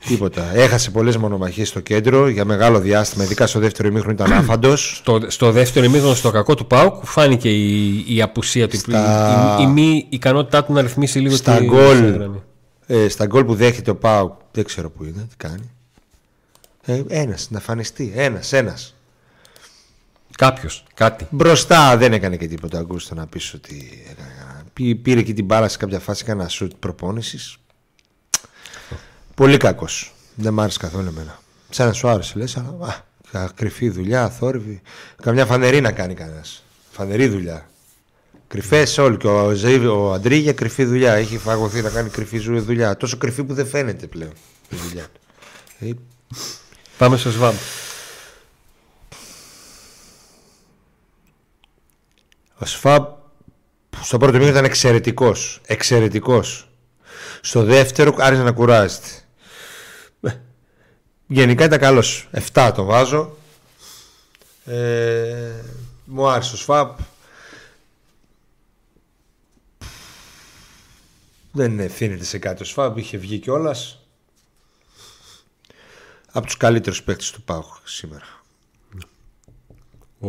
Τίποτα. 0.07 0.51
Έχασε 0.55 0.91
πολλές 0.91 1.17
μονομαχίες 1.17 1.67
στο 1.67 1.79
κέντρο 1.79 2.27
για 2.27 2.45
μεγάλο 2.45 2.79
διάστημα, 2.79 3.23
ειδικά 3.23 3.47
στο 3.47 3.59
δεύτερο 3.59 3.87
ημίχρονο 3.87 4.13
ήταν 4.13 4.33
άφαντος. 4.33 4.95
Στο, 4.97 5.19
στο 5.27 5.51
δεύτερο 5.51 5.85
ημίχρονο, 5.85 6.13
στο 6.13 6.31
κακό 6.31 6.55
του 6.55 6.67
Πάουκ, 6.67 7.05
φάνηκε 7.05 7.49
η, 7.49 8.05
η 8.15 8.21
απουσία 8.21 8.67
του. 8.67 8.77
Στα- 8.77 9.57
Η, 9.59 9.63
η, 9.63 9.67
μη 9.67 10.05
ικανότητά 10.09 10.63
του 10.63 10.73
να 10.73 10.81
ρυθμίσει 10.81 11.19
λίγο 11.19 11.35
Στα 11.35 11.57
τη 11.57 11.65
γκολ. 11.65 11.97
τη 11.99 12.11
γραμμή. 12.11 12.41
Ε, 12.87 13.07
στα 13.09 13.25
γκολ 13.25 13.45
που 13.45 13.55
δέχεται 13.55 13.91
ο 13.91 13.95
Πάουκ, 13.95 14.33
δεν 14.51 14.63
ξέρω 14.63 14.89
που 14.89 15.03
είναι, 15.03 15.25
τι 15.29 15.35
κάνει. 15.37 15.71
Ε, 16.85 17.01
ένας, 17.07 17.47
να 17.49 17.59
φανιστεί. 17.59 18.11
Ένας, 18.15 18.53
ένας. 18.53 18.95
Κάποιος, 20.38 20.83
κάτι. 20.93 21.27
Μπροστά 21.29 21.97
δεν 21.97 22.13
έκανε 22.13 22.38
και 22.38 22.47
τίποτα. 22.47 22.79
Αγκούστο 22.79 23.15
να 23.15 23.27
πεις 23.27 23.53
ότι. 23.53 24.03
έκανε 24.11 24.29
κανένα- 24.39 24.63
Πή- 24.73 24.95
Πήρε 25.01 25.21
και 25.21 25.33
την 25.33 25.45
μπάλα 25.45 25.67
σε 25.67 25.77
κάποια 25.77 26.00
φάση, 26.00 26.21
έκανε 26.23 26.41
ένα 26.41 26.50
σουτ 26.50 26.71
προπόνησης. 26.79 27.57
Πολύ 29.35 29.57
κακός. 29.57 30.13
Δεν 30.35 30.53
μ' 30.53 30.59
άρεσε 30.59 30.77
καθόλου 30.79 31.07
εμένα. 31.07 31.39
Σαν 31.69 31.88
να 31.88 31.93
σου 31.93 32.07
άρεσε, 32.07 32.33
λες, 32.39 32.57
αλλά 32.57 33.05
α, 33.31 33.47
κρυφή 33.55 33.89
δουλειά, 33.89 34.29
θόρυβη. 34.29 34.81
Καμιά 35.21 35.45
φανερή 35.45 35.81
να 35.81 35.91
κάνει 35.91 36.13
κανένας. 36.13 36.63
Φανερή 36.91 37.27
δουλειά. 37.27 37.69
Κρυφές 38.47 38.97
όλοι. 38.97 39.17
Και 39.17 39.27
ο, 39.27 39.51
Ζεϊβ- 39.53 39.85
ο 39.88 40.13
Αντρίγια 40.13 40.53
κρυφή 40.53 40.85
δουλειά. 40.85 41.13
Έχει 41.13 41.38
φαγωθεί 41.38 41.81
να 41.81 41.89
κάνει 41.89 42.09
κρυφή 42.09 42.38
ζου- 42.38 42.59
δουλειά. 42.63 42.97
Τόσο 42.97 43.17
κρυφή 43.17 43.43
που 43.43 43.53
δεν 43.53 43.67
φαίνεται 43.67 44.07
πλέον 44.07 44.31
η 44.69 44.75
δουλειά. 44.75 45.05
Ε, 45.79 45.89
Πάμε 46.97 47.17
στο 47.17 47.31
ΣΒΑΜ. 47.31 47.55
Ο 52.61 52.65
Σφαμπ 52.65 53.05
στο 54.01 54.17
πρώτο 54.17 54.33
μήνυμα 54.33 54.51
ήταν 54.51 54.65
εξαιρετικός. 54.65 55.61
Εξαιρετικός. 55.65 56.69
Στο 57.41 57.63
δεύτερο 57.63 58.15
άρχισε 58.17 58.43
να 58.43 58.51
κουράζεται. 58.51 59.07
Ε, 60.21 60.31
Γενικά 61.27 61.63
ήταν 61.65 61.79
καλός. 61.79 62.29
7 62.53 62.71
το 62.75 62.83
βάζω. 62.83 63.37
Ε, 64.65 65.63
μου 66.05 66.29
άρεσε 66.29 66.53
ο 66.53 66.57
Σφαμπ. 66.57 66.97
Δεν 71.51 71.79
ευθύνεται 71.79 72.23
σε 72.23 72.37
κάτι 72.37 72.61
ο 72.61 72.65
Σφαμπ. 72.65 72.97
Είχε 72.97 73.17
βγει 73.17 73.39
κιόλας. 73.39 73.99
Από 76.31 76.45
τους 76.45 76.57
καλύτερους 76.57 77.03
παίκτες 77.03 77.31
του 77.31 77.41
Πάου 77.41 77.65
σήμερα. 77.83 78.40
Ο... 80.21 80.27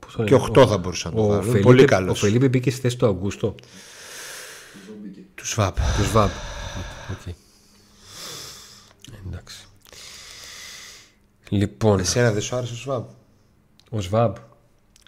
πώς 0.00 0.12
το 0.16 0.24
Και 0.24 0.34
λένε, 0.34 0.46
8 0.54 0.66
θα 0.68 0.78
μπορούσα 0.78 1.08
να 1.08 1.14
το 1.14 1.22
ο, 1.22 1.26
βάλω. 1.26 1.40
Είναι 1.40 1.44
Φελίπε, 1.50 1.62
Πολύ 1.62 1.82
ο 1.82 1.86
καλό. 1.86 2.14
Φελίπε 2.14 2.48
μπήκε 2.48 2.70
στη 2.70 2.80
θέση 2.80 2.96
του 2.96 3.06
Αγκούστο. 3.06 3.54
Του 5.34 5.46
Σβαμπ. 5.46 5.74
Του 5.96 6.04
ΣΒΑΜ. 6.04 6.28
Οκ. 7.10 7.34
Εντάξει. 9.26 9.66
Λοιπόν, 11.48 11.98
Εσένα 11.98 12.32
δεν 12.32 12.42
σου 12.42 12.56
άρεσε 12.56 12.72
ο 12.72 12.76
Σβαμπ. 12.76 13.04
ο 13.90 14.00
Σβαμπ. 14.00 14.32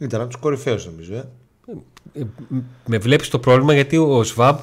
Ήταν 0.01 0.21
από 0.21 0.31
τους 0.31 0.41
κορυφαίους 0.41 0.87
νομίζω. 0.87 1.15
Ε. 1.15 1.25
Ε, 2.13 2.25
μ- 2.49 2.63
με 2.87 2.99
βλέπεις 2.99 3.29
το 3.29 3.39
πρόβλημα 3.39 3.75
γιατί 3.75 3.97
ο 3.97 4.25
Σβαμπ 4.25 4.57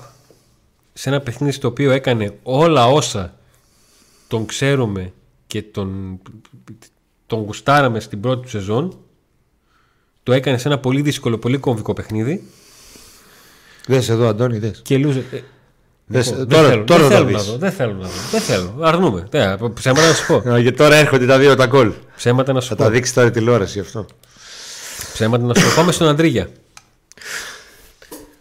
σε 0.94 1.10
ένα 1.10 1.22
παιχνίδι 1.22 1.54
στο 1.54 1.68
οποίο 1.68 1.92
έκανε 1.92 2.38
όλα 2.44 2.88
όσα 2.88 3.38
τον 4.28 4.46
ξέρουμε 4.46 5.14
και 5.48 5.64
τον, 5.64 6.20
τον 7.28 7.40
γουστάραμε 7.42 8.00
στην 8.00 8.20
πρώτη 8.20 8.42
του 8.42 8.50
σεζόν 8.50 8.98
το 10.24 10.34
έκανε 10.34 10.58
σε 10.58 10.68
ένα 10.68 10.78
πολύ 10.80 11.02
δύσκολο, 11.02 11.38
πολύ 11.38 11.58
κομβικό 11.58 11.94
παιχνίδι 11.94 12.44
Δες 13.88 14.10
εδώ, 14.10 14.28
Αντώνη, 14.28 14.58
δες. 14.58 14.82
και 14.84 14.98
λούζε. 14.98 15.24
Ε, 15.32 15.40
Δες, 16.06 16.30
λοιπόν, 16.30 16.48
τώρα- 16.48 16.62
δεν 16.62 16.72
θέλω, 16.72 16.84
τώρα 16.86 17.08
δεν 17.08 17.10
θα 17.12 17.16
θέλω 17.18 17.26
δεις. 17.28 17.36
να 17.36 17.44
δω, 17.44 17.58
δεν 17.58 17.72
θέλω 17.72 17.94
να 17.94 18.08
δω. 18.08 18.14
Δεν 18.32 18.42
θέλω. 18.42 18.76
Αρνούμε. 18.82 19.28
Ναι, 19.32 19.58
ψέματα 19.74 20.08
να 20.08 20.14
σου 20.14 20.26
πω. 20.28 20.50
Α, 20.52 20.62
Και 20.62 20.72
τώρα 20.72 20.96
έρχονται 20.96 21.26
τα 21.26 21.38
δύο 21.40 21.56
τα 21.56 21.66
γκολ. 21.66 21.94
Ψέματα 22.16 22.54
να 22.54 22.62
σου 22.62 22.68
Θα 22.68 22.76
πω. 22.76 22.84
τα 22.84 22.90
δείξει 22.90 23.14
τώρα 23.14 23.28
η 23.28 23.32
τηλεόραση 23.32 23.74
γι' 23.74 23.86
αυτό. 23.86 24.06
Ψέματα 25.14 25.44
να 25.46 25.54
σου 25.54 25.68
πω. 25.70 25.76
Πάμε 25.76 25.92
στον 25.92 26.08
Αντρίγια. 26.08 26.50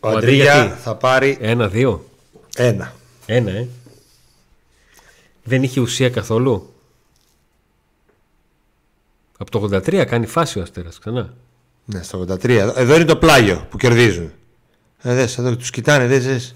Ο 0.01 0.09
Αντρίγια 0.09 0.53
Αντρίγια 0.53 0.75
τι; 0.77 0.83
θα 0.83 0.95
πάρει 0.97 1.39
Ένα, 1.41 1.69
δύο. 1.69 2.05
ένα. 2.57 2.95
Ένα, 3.27 3.51
ε. 3.51 3.69
Δεν 5.45 5.63
είχε 5.63 5.81
ουσία 5.81 6.11
καθόλου. 6.11 6.73
Από 9.39 9.51
το 9.51 9.59
83 9.73 10.05
κάνει 10.05 10.27
φάση 10.27 10.59
ο 10.59 10.63
Αστέρας 10.63 10.99
ξανά. 10.99 11.35
Ναι, 11.85 12.03
στο 12.03 12.19
83. 12.19 12.49
Εδώ- 12.49 12.79
Εδώ 12.79 12.95
είναι 12.95 13.05
το 13.05 13.17
πλάγιο 13.17 13.67
που 13.71 13.77
κερδίζουν. 13.77 14.33
Ε, 15.03 15.15
δες, 15.15 15.39
εδώ 15.39 15.57
τους 15.57 15.71
κοιτάνε, 15.71 16.07
δες, 16.07 16.27
δες. 16.27 16.55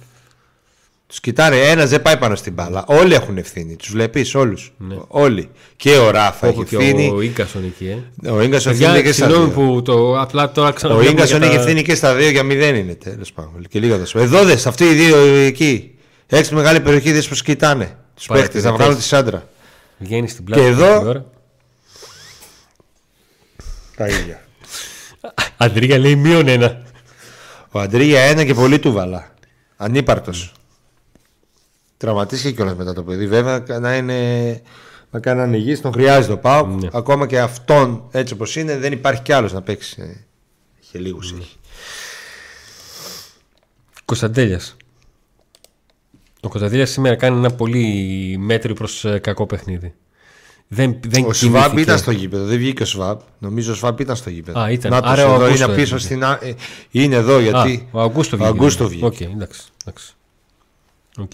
Τους 1.07 1.21
κοιτάνε, 1.21 1.57
ένας 1.57 1.91
δεν 1.91 2.03
πάει 2.03 2.17
πάνω 2.17 2.35
στην 2.35 2.53
μπάλα. 2.53 2.85
Όλοι 2.87 3.15
έχουν 3.15 3.39
ευθύνη. 3.39 3.77
Τους 3.77 3.91
βλέπεις 3.91 4.35
όλους. 4.35 4.73
Όλοι. 5.09 5.51
Και 5.77 5.97
ο 5.97 6.11
Ράφα 6.11 6.47
έχει 6.47 6.59
Όπου 6.59 6.69
και 6.69 6.77
ευθύνη. 6.77 7.11
ο 7.15 7.21
Ίγκασον 7.21 7.65
εκεί, 7.65 8.03
ε. 8.23 8.31
Ο 8.31 8.43
Ίγκασον 8.43 8.73
Παιδιά, 8.73 8.87
ευθύνη 8.89 9.07
και 9.07 9.13
στα 9.13 9.25
συγγνώμη 9.27 9.53
δύο. 9.53 9.63
που 9.75 9.83
το 9.83 10.21
απλά 10.21 10.53
τώρα 10.53 10.69
Ο 10.69 10.73
ξαναβλέπουμε 10.73 11.17
Ίγκασον 11.19 11.39
για 11.39 11.47
έχει 11.47 11.57
τα- 11.57 11.63
ευθύνη 11.63 11.83
και 11.83 11.95
στα 11.95 12.15
δύο 12.15 12.29
για 12.29 12.43
μηδέν 12.43 12.75
είναι 12.75 12.95
τέλος 12.95 13.33
πάντων. 13.33 13.67
Και 13.69 13.79
λίγα 13.81 13.99
δώσω. 13.99 14.19
Εδώ 14.19 14.45
δες, 14.45 14.67
αυτοί 14.67 14.85
οι 14.85 14.95
δύο 14.95 15.17
εκεί. 15.27 15.95
Έξι 16.27 16.55
μεγάλη 16.55 16.81
περιοχή 16.81 17.13
δες 17.13 17.29
που 17.29 17.35
κοιτάνε. 17.35 17.97
Τους 18.15 18.27
παίχτε 18.27 18.39
να 18.39 18.45
Παρατηρητές. 18.49 18.73
βγάλουν 18.77 18.97
τη 18.97 19.03
σάντρα. 19.03 19.49
Βγαίνει 19.99 20.29
στην 20.29 20.45
πλάτη. 20.45 20.63
Και 20.63 20.69
του 20.69 20.73
εδώ- 20.83 20.99
την 20.99 21.09
ώρα. 21.09 21.25
Τα 23.97 24.07
ίδια. 24.09 24.41
Αντρίγια 25.57 25.99
λέει 25.99 26.17
μείον 26.17 26.49
ένα. 26.49 26.83
Ο 27.71 27.81
Αντρίγια 27.81 28.21
ένα 28.21 28.45
και 28.45 28.55
πολύ 28.55 28.79
του 28.79 28.93
βαλά. 28.93 29.35
Ανύπαρτος. 29.77 30.53
Τραυματίστηκε 31.97 32.55
κιόλας 32.55 32.77
μετά 32.77 32.93
το 32.93 33.03
παιδί. 33.03 33.27
Βέβαια 33.27 33.65
να 33.81 33.97
είναι. 33.97 34.63
Να 35.11 35.21
κάνει 35.21 35.41
έναν 35.41 35.55
υγιή, 35.55 35.79
τον 35.79 35.93
χρειάζεται 35.93 36.33
ο 36.33 36.39
Πάοκ. 36.39 36.83
Ναι. 36.83 36.89
Ακόμα 36.93 37.27
και 37.27 37.41
αυτόν 37.41 38.09
έτσι 38.11 38.35
όπως 38.35 38.57
είναι, 38.57 38.77
δεν 38.77 38.93
υπάρχει 38.93 39.23
κι 39.23 39.33
άλλος 39.33 39.53
να 39.53 39.63
παίξει. 39.63 39.97
Ε, 40.03 40.25
Είχε 40.83 40.99
λίγους 40.99 41.33
Ναι. 41.33 41.39
έχει. 41.41 41.57
Κωνσταντέλιας. 44.05 44.77
Ο 46.41 46.49
Κωνσταντέλιας 46.49 46.91
σήμερα 46.91 47.17
κάνει 47.17 47.37
ένα 47.37 47.51
πολύ 47.51 48.37
μέτριο 48.39 48.75
προς 48.75 49.05
ε, 49.05 49.19
κακό 49.19 49.47
παιχνίδι. 49.47 49.95
Δεν, 50.69 50.97
δεν 51.09 51.25
Ο 51.25 51.33
Σβάμπ 51.33 51.53
κοιμήθηκε. 51.55 51.81
ήταν 51.81 51.99
στο 51.99 52.11
γήπεδο, 52.11 52.45
δεν 52.45 52.59
βγήκε 52.59 52.83
ο 52.83 52.87
Σβάμπ. 52.87 53.19
Νομίζω 53.39 53.73
ο 53.73 53.75
Σβάμπ 53.75 54.01
ήταν 54.01 54.17
στο 54.17 54.31
γήπεδο. 54.31 54.61
Α, 54.61 54.71
ήταν. 54.71 54.91
Νάτος 54.91 55.11
Άρα 55.11 55.23
ο 55.27 55.35
εδώ 55.35 55.45
Αγκούστο 55.45 55.65
είναι 55.65 55.75
πίσω 55.75 55.95
έβγαινε. 55.95 56.01
στην. 56.01 56.25
α- 56.25 56.39
ε, 56.43 56.55
Είναι 56.91 57.15
εδώ 57.15 57.39
γιατί. 57.41 57.89
Α, 57.93 57.99
ο 57.99 58.01
Αγκούστο 58.03 58.37
Ο 58.37 58.39
βγήκε. 58.39 58.53
Αγκούστο 58.59 58.89
βγήκε. 58.89 59.05
Οκ, 59.05 59.21
εντάξει. 59.21 59.61
εντάξει. 59.85 60.13
Οκ. 61.19 61.31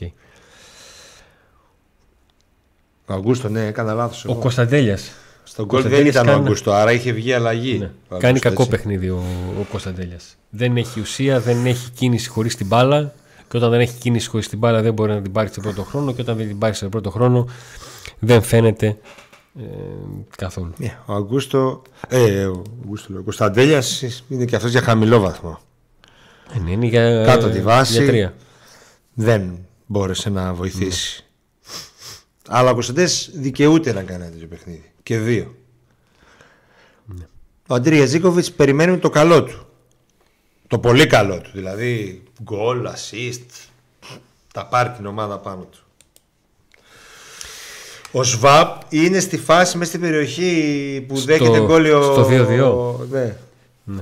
Ο 3.06 3.12
Αγκούστο, 3.14 3.48
ναι, 3.48 3.66
έκανα 3.66 3.92
λάθος. 3.94 4.24
Ο 4.24 4.34
Κωνσταντέλιας. 4.34 5.10
Στον 5.44 5.64
γκολ 5.66 5.80
δεν 5.82 5.90
Κωνσταντέλιας 5.90 6.14
ήταν 6.14 6.28
ο 6.28 6.32
κάνει- 6.32 6.44
Αγκούστο, 6.46 6.72
άρα 6.72 6.92
είχε 6.92 7.12
βγει 7.12 7.32
αλλαγή. 7.32 7.78
Ναι. 7.78 7.84
Ο 7.84 7.88
Αγκούστο, 7.88 8.18
Κάνει 8.18 8.38
κακό 8.38 8.62
έτσι. 8.62 8.76
παιχνίδι 8.76 9.08
ο, 9.08 9.24
ο 9.60 9.64
Κωνσταντέλιας. 9.70 10.36
Δεν 10.50 10.76
έχει 10.76 11.00
ουσία, 11.00 11.40
δεν 11.40 11.66
έχει 11.66 11.90
κίνηση 11.90 12.28
χωρίς 12.28 12.56
την 12.56 12.66
μπάλα. 12.66 13.14
Και 13.48 13.56
όταν 13.56 13.70
δεν 13.70 13.80
έχει 13.80 13.98
κίνηση 13.98 14.28
χωρίς 14.28 14.48
την 14.48 14.58
μπάλα 14.58 14.82
δεν 14.82 14.92
μπορεί 14.92 15.12
να 15.12 15.20
την 15.22 15.32
πάρει 15.32 15.48
στον 15.48 15.62
πρώτο 15.62 15.82
χρόνο. 15.82 16.12
Και 16.12 16.20
όταν 16.20 16.36
δεν 16.36 16.46
την 16.46 16.58
πάρει 16.58 16.74
στον 16.74 16.88
πρώτο 16.90 17.10
χρόνο 17.10 17.48
δεν 18.18 18.42
φαίνεται 18.42 18.96
ε, 19.58 19.64
καθόλου. 20.36 20.72
Ναι, 20.76 20.98
ο 21.06 21.14
Αγκούστο. 21.14 21.82
Ε, 22.08 22.44
ο 22.44 22.62
Αγκούστο, 22.82 23.12
λέω, 23.12 23.20
ο 23.20 23.24
Κωνσταντέλιας 23.24 24.02
είναι 24.28 24.44
και 24.44 24.56
αυτός 24.56 24.70
για 24.70 24.82
χαμηλό 24.82 25.20
βαθμό. 25.20 25.60
Ε, 26.54 26.58
ναι, 26.58 26.70
είναι 26.70 26.86
για, 26.86 27.24
Κάτω 27.24 27.50
τη 27.50 27.60
βάση. 27.60 27.92
Για 27.92 28.06
τρία. 28.06 28.34
Δεν 29.14 29.58
μπόρεσε 29.86 30.30
να 30.30 30.54
βοηθήσει. 30.54 31.24
Αλλά 32.48 32.70
ο 32.70 32.74
Κωνσταντέλιας 32.74 33.30
δικαιούται 33.32 33.92
να 33.92 34.02
κάνει 34.02 34.22
ένα 34.22 34.32
τέτοιο 34.32 34.46
παιχνίδι. 34.46 34.92
Και 35.02 35.18
δύο. 35.18 35.56
Ο 37.68 37.74
Αντρία 37.74 38.06
Ζήκοβιτ 38.06 38.46
περιμένουμε 38.56 38.98
το 38.98 39.10
καλό 39.10 39.44
του. 39.44 39.66
Το 40.66 40.78
πολύ 40.78 41.06
καλό 41.06 41.40
του. 41.40 41.50
Δηλαδή 41.52 42.22
γκολ, 42.42 42.88
assist. 42.88 43.68
Τα 44.52 44.66
πάρει 44.66 44.90
την 44.90 45.06
ομάδα 45.06 45.38
πάνω 45.38 45.62
του. 45.62 45.81
Ο 48.12 48.22
Σβάπ 48.22 48.82
είναι 48.88 49.20
στη 49.20 49.38
φάση 49.38 49.76
μέσα 49.76 49.90
στην 49.90 50.00
περιοχή 50.00 51.04
που 51.08 51.16
Στο- 51.16 51.24
δέχεται 51.26 51.60
γκολ 51.60 51.84
ο... 51.90 52.02
στο 52.02 52.26
2-2. 52.30 53.06
Ναι. 53.84 54.00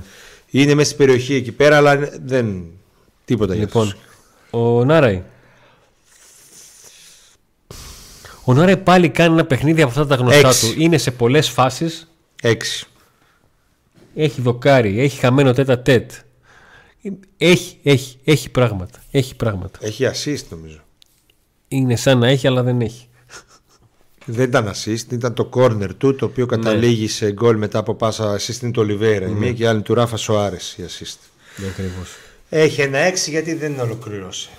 Είναι 0.49 0.73
μέσα 0.73 0.85
στην 0.85 0.97
περιοχή 1.05 1.33
εκεί 1.35 1.51
πέρα, 1.51 1.77
αλλά 1.77 1.97
δεν. 2.25 2.63
Τίποτα 3.25 3.53
για 3.55 3.63
Λοιπόν, 3.63 3.87
αυτούς. 3.87 4.01
ο 4.49 4.85
Νάραη. 4.85 5.23
Ο 8.43 8.53
Νάραη 8.53 8.77
πάλι 8.77 9.09
κάνει 9.09 9.33
ένα 9.33 9.45
παιχνίδι 9.45 9.81
από 9.81 9.89
αυτά 9.89 10.05
τα 10.07 10.15
γνωστά 10.15 10.47
Έξι. 10.47 10.73
του. 10.73 10.81
Είναι 10.81 10.97
σε 10.97 11.11
πολλές 11.11 11.49
φάσεις. 11.49 12.11
Έξι. 12.41 12.85
Έχει 14.15 14.41
δοκάρι, 14.41 14.99
έχει 14.99 15.19
χαμένο 15.19 15.53
τέτα 15.53 15.79
τέτ. 15.79 16.11
Έχει, 17.37 17.77
έχει, 17.83 18.17
έχει 18.23 18.49
πράγματα. 18.49 18.99
Έχει 19.11 19.35
πράγματα. 19.35 19.79
Έχει 19.81 20.05
assist 20.13 20.43
νομίζω. 20.49 20.79
Είναι 21.67 21.95
σαν 21.95 22.17
να 22.17 22.27
έχει, 22.27 22.47
αλλά 22.47 22.63
δεν 22.63 22.81
έχει. 22.81 23.05
Δεν 24.25 24.47
ήταν 24.47 24.71
assist, 24.71 25.11
ήταν 25.11 25.33
το 25.33 25.49
corner 25.53 25.89
του 25.97 26.15
το 26.15 26.25
οποίο 26.25 26.45
καταλήγει 26.45 27.07
σε 27.07 27.31
γκολ 27.31 27.57
μετά 27.57 27.79
από 27.79 27.95
πάσα 27.95 28.35
assist 28.35 28.61
είναι 28.61 28.71
του 28.71 28.81
Ολιβέρα. 28.81 29.27
Η 29.27 29.31
μία 29.31 29.53
και 29.53 29.63
η 29.63 29.65
άλλη 29.65 29.81
του 29.81 29.93
Ράφα 29.93 30.17
Σοάρε 30.17 30.55
η 30.55 30.83
assist. 30.87 31.17
Ναι, 31.55 31.67
ακριβώς. 31.67 32.09
Έχει 32.49 32.81
ένα 32.81 32.97
έξι 32.97 33.29
γιατί 33.29 33.53
δεν 33.53 33.79
ολοκλήρωσε. 33.79 34.49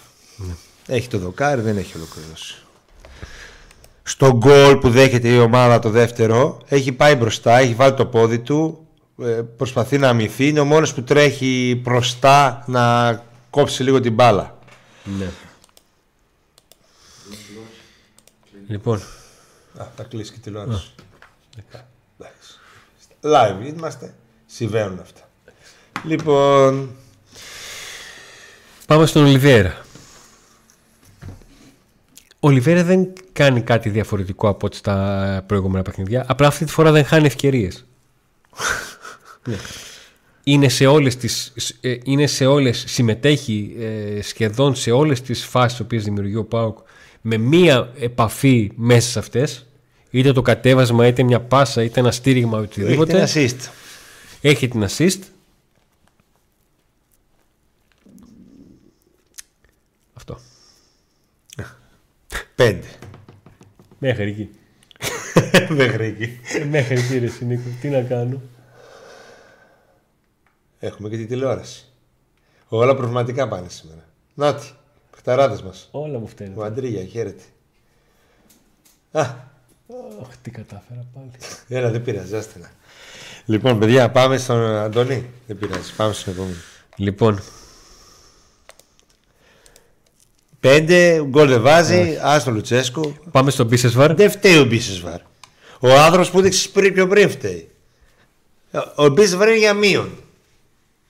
Έχει 0.87 1.09
το 1.09 1.19
δοκάρι, 1.19 1.61
δεν 1.61 1.77
έχει 1.77 1.97
ολοκληρώσει. 1.97 2.55
Στο 4.03 4.37
γκολ 4.37 4.77
που 4.77 4.91
δέχεται 4.91 5.29
η 5.29 5.39
ομάδα 5.39 5.79
το 5.79 5.91
δεύτερο, 5.91 6.63
έχει 6.69 6.93
πάει 6.93 7.15
μπροστά, 7.15 7.59
έχει 7.59 7.75
βάλει 7.75 7.95
το 7.95 8.07
πόδι 8.07 8.39
του, 8.39 8.87
ε, 9.23 9.41
προσπαθεί 9.57 9.99
να 9.99 10.09
αμυθεί. 10.09 10.49
Είναι 10.49 10.61
ο 10.61 10.65
μόνος 10.65 10.95
που 10.95 11.03
τρέχει 11.03 11.81
μπροστά 11.83 12.65
να 12.67 13.15
κόψει 13.51 13.83
λίγο 13.83 14.01
την 14.01 14.13
μπάλα. 14.13 14.59
Ναι. 15.19 15.31
Λοιπόν, 18.67 19.03
Α, 19.79 19.87
θα 19.97 20.03
κλείσει 20.03 20.31
και 20.31 20.37
τη 20.37 20.43
τηλεόραση. 20.43 20.91
Εντάξει. 22.19 22.59
Live 23.21 23.67
είμαστε. 23.67 24.15
Συμβαίνουν 24.47 24.99
αυτά. 24.99 25.21
Λοιπόν, 26.05 26.91
πάμε 28.87 29.07
στον 29.07 29.25
Ολιβέρα. 29.25 29.85
Ο 32.45 32.49
Ολιβέρα 32.49 32.85
δεν 32.85 33.13
κάνει 33.33 33.63
κάτι 33.63 33.89
διαφορετικό 33.89 34.49
από 34.49 34.67
ό,τι 34.67 34.77
στα 34.77 35.45
προηγούμενα 35.47 35.83
παιχνίδια. 35.83 36.25
Απλά 36.29 36.47
αυτή 36.47 36.65
τη 36.65 36.71
φορά 36.73 36.91
δεν 36.91 37.05
χάνει 37.05 37.27
ευκαιρίες. 37.27 37.85
Ναι. 39.47 39.57
Είναι 40.45 40.69
σε 40.69 40.87
όλες 40.87 41.17
τις, 41.17 41.53
ε, 41.81 41.97
είναι 42.05 42.27
σε 42.27 42.47
όλες, 42.47 42.85
συμμετέχει 42.87 43.77
ε, 43.79 44.23
σχεδόν 44.23 44.75
σε 44.75 44.91
όλες 44.91 45.21
τις 45.21 45.45
φάσεις 45.45 45.73
τις 45.73 45.81
οποίες 45.81 46.05
δημιουργεί 46.05 46.37
ο 46.37 46.45
ΠΑΟΚ 46.45 46.79
με 47.23 47.37
μία 47.37 47.93
επαφή 47.99 48.73
μέσα 48.75 49.11
σε 49.11 49.19
αυτές 49.19 49.67
είτε 50.11 50.33
το 50.33 50.43
κατέβασμα, 50.43 51.07
είτε 51.07 51.23
μια 51.23 51.41
πάσα, 51.41 51.83
είτε 51.83 52.01
ένα 52.01 52.11
στήριγμα, 52.11 52.57
έχει 52.59 52.67
οτιδήποτε. 52.67 53.17
ένα 53.17 53.29
assist. 53.29 53.69
Έχει 54.41 54.69
την 54.69 54.87
assist. 54.89 55.19
Αυτό. 60.13 60.39
Πέντε. 62.55 62.87
Μέχρι 63.99 64.31
εκεί. 64.31 64.51
Μέχρι 65.83 66.07
εκεί. 66.07 66.39
Μέχρι 66.71 66.95
εκεί 66.95 67.19
ρε 67.19 67.31
Νίκο. 67.41 67.63
Τι 67.81 67.89
να 67.89 68.03
κάνω. 68.03 68.41
Έχουμε 70.79 71.09
και 71.09 71.17
τη 71.17 71.27
τηλεόραση. 71.27 71.87
Όλα 72.69 72.95
προβληματικά 72.97 73.49
πάνε 73.49 73.69
σήμερα. 73.69 74.09
Νάτι, 74.35 74.67
παιχταράδες 75.23 75.63
μας. 75.63 75.89
Όλα 75.91 76.19
μου 76.19 76.27
φταίνουν. 76.27 76.59
Ο 76.59 76.63
Αντρίγια, 76.65 77.05
χαίρετε. 77.05 77.43
Α, 79.13 79.21
Αχ, 80.23 80.37
τι 80.43 80.51
κατάφερα 80.51 81.07
πάλι. 81.15 81.31
έλα, 81.69 81.91
δεν 81.91 82.03
πειράζει, 82.03 82.37
άστε 82.37 82.59
να. 82.59 82.71
Λοιπόν, 83.47 83.79
παιδιά, 83.79 84.11
πάμε 84.11 84.37
στον 84.39 84.61
Αντώνη. 84.77 85.27
Δεν 85.47 85.59
πειράζει, 85.59 85.95
πάμε 85.97 86.13
στον 86.13 86.33
επόμενο. 86.33 86.57
Λοιπόν, 86.97 87.41
Πέντε, 90.61 91.23
γκολ 91.25 91.49
δεν 91.49 91.63
βάζει, 91.63 92.19
άστο 92.23 92.51
Λουτσέσκου. 92.51 93.15
πάμε 93.31 93.51
στον 93.51 93.67
Μπίσεσβαρ. 93.67 94.15
Δεν 94.15 94.31
φταίει 94.31 94.59
ο 94.59 94.65
Μπίσεσβαρ. 94.65 95.21
Ο 95.81 95.89
άνθρωπος 95.99 96.31
που 96.31 96.39
έδειξε 96.39 96.69
πριν 96.69 96.95
πιο 96.95 97.07
πριν 97.09 97.31
φταίει. 97.31 97.71
Ο 98.97 99.09
Μπίσεσβαρ 99.09 99.49
είναι 99.49 99.59
για 99.59 99.75
μείον. 99.75 100.22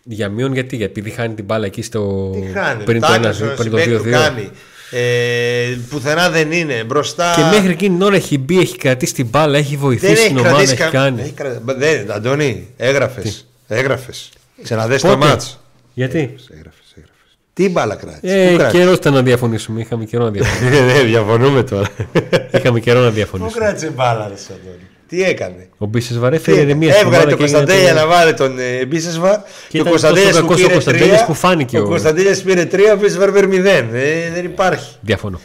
Για 0.04 0.28
μείον 0.28 0.52
γιατί, 0.52 0.76
γιατί 0.76 1.00
επειδή 1.00 1.14
χάνει 1.16 1.34
την 1.34 1.44
μπάλα 1.44 1.66
εκεί 1.66 1.82
στο. 1.82 2.30
Τι 2.34 2.58
χάνει, 2.58 2.84
πριν 2.84 3.00
το 3.00 3.06
τάκας 3.06 3.40
1 3.40 3.42
ο 3.42 3.54
πριν 3.56 3.56
το 3.56 3.62
συμπαίκτης 3.78 3.96
του 4.02 4.08
2-2. 4.08 4.10
κάνει. 4.10 4.50
Ε, 4.90 5.76
πουθενά 5.90 6.30
δεν 6.30 6.52
είναι. 6.52 6.84
Μπροστά. 6.84 7.34
Και 7.36 7.56
μέχρι 7.56 7.70
εκείνη 7.70 7.94
την 7.96 8.02
ώρα 8.06 8.14
έχει 8.16 8.38
μπει, 8.38 8.58
έχει 8.60 8.76
κρατήσει 8.76 9.14
την 9.14 9.26
μπάλα, 9.26 9.58
έχει 9.58 9.70
δεν 9.70 9.78
βοηθήσει 9.78 10.12
έχει 10.12 10.26
την 10.26 10.38
ομάδα, 10.38 10.48
κρατήσει 10.54 10.72
έχει 10.72 10.82
κα- 10.82 10.88
κάνει. 10.90 11.20
έχει 11.22 11.32
κρα- 11.32 11.60
Μπα- 11.62 11.74
Δεν, 11.74 12.10
Αντώνη, 12.12 12.68
έγραφες. 12.76 13.46
Έγραφες. 13.68 14.28
Ξαναδες 14.62 15.00
το 15.02 15.08
Πότε; 15.08 15.18
μάτς. 15.26 15.60
Γιατί; 15.94 16.18
Έγραφες, 16.18 16.48
έγραφες. 16.50 17.38
Τι 17.52 17.68
μπάλα 17.68 17.94
κράτησε. 17.94 18.42
Ε, 18.42 18.50
Πού 18.50 18.56
κράτησε; 18.56 18.78
καιρό 18.82 18.92
ήταν 18.92 19.12
να 19.12 19.22
διαφωνήσουμε. 19.22 19.80
Είχαμε 19.80 20.04
καιρό 20.04 20.24
να 20.24 20.30
διαφωνήσουμε. 20.36 20.76
Ε, 20.76 20.92
Δεν 20.94 21.06
διαφωνούμε 21.06 21.62
τώρα. 21.62 21.88
Είχαμε 22.54 22.80
καιρό 22.80 23.00
να 23.00 23.08
Πού 23.08 23.14
διαφωνήσουμε. 23.14 23.64
κράτησε 23.64 23.90
μπάλα, 23.90 24.28
ρε 24.28 24.34
Αντώνη; 24.34 24.86
Τι 25.12 25.22
έκανε; 25.22 25.68
Ο 25.79 25.87
Μπίσεσβαρ 25.87 26.31
Τι 26.31 26.37
έφερε 26.37 26.57
έκανε; 26.57 26.70
ηρεμία 26.70 26.92
στην 26.92 27.07
Έβγαλε 27.07 27.25
ομάδα 27.25 27.37
τον 27.37 27.38
και 27.38 27.44
έγινε 27.44 27.59
Κωνσταντέλια 27.66 27.94
το- 27.94 28.01
να 28.01 28.14
βάλει 28.16 28.35
τον 28.35 28.59
ε, 28.59 28.85
Μπίσεσβαρ 28.87 29.38
και 29.68 29.77
ο 29.77 29.81
ήταν 29.81 29.88
Κωνσταντέλιας 29.88 30.27
τόσο 30.37 30.42
που 30.42 30.48
κακός 30.48 30.61
ο 30.61 30.64
πήρε 30.66 30.72
Κωνσταντέλιας 30.72 31.16
τρία. 31.16 31.27
που 31.27 31.35
φάνηκε 31.35 31.79
Ο 31.79 31.83
ο- 31.83 31.87
Κωνσταντέλιας 31.88 32.42
πήρε 32.42 32.64
τρία, 32.64 32.92
ο 32.92 32.96
Μπίσεσβαρ 32.96 33.33
πήρε 33.33 33.46
μηδέν. 33.46 33.88
Ε, 33.94 34.31
Δεν 34.35 34.44
υπάρχει. 34.44 34.96
Διαφωνώ. 35.01 35.40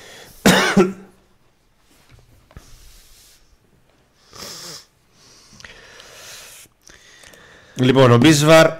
Λοιπόν, 7.75 8.11
ο 8.11 8.17
Μπίσβαρ 8.17 8.71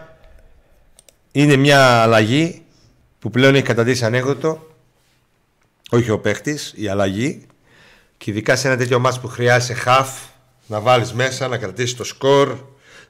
είναι 1.31 1.55
μια 1.55 2.01
αλλαγή 2.01 2.61
που 3.19 3.29
πλέον 3.29 3.55
έχει 3.55 3.63
καταντήσει 3.63 4.05
ανέκδοτο. 4.05 4.67
Όχι 5.89 6.09
ο 6.11 6.19
παίχτης, 6.19 6.73
η 6.75 6.87
αλλαγή. 6.87 7.45
Και 8.17 8.31
ειδικά 8.31 8.55
σε 8.55 8.67
ένα 8.67 8.77
τέτοιο 8.77 8.99
μάτς 8.99 9.19
που 9.19 9.27
χρειάζεσαι 9.27 9.73
χαφ 9.73 10.09
να 10.67 10.79
βάλεις 10.79 11.13
μέσα, 11.13 11.47
να 11.47 11.57
κρατήσεις 11.57 11.95
το 11.95 12.03
σκορ. 12.03 12.57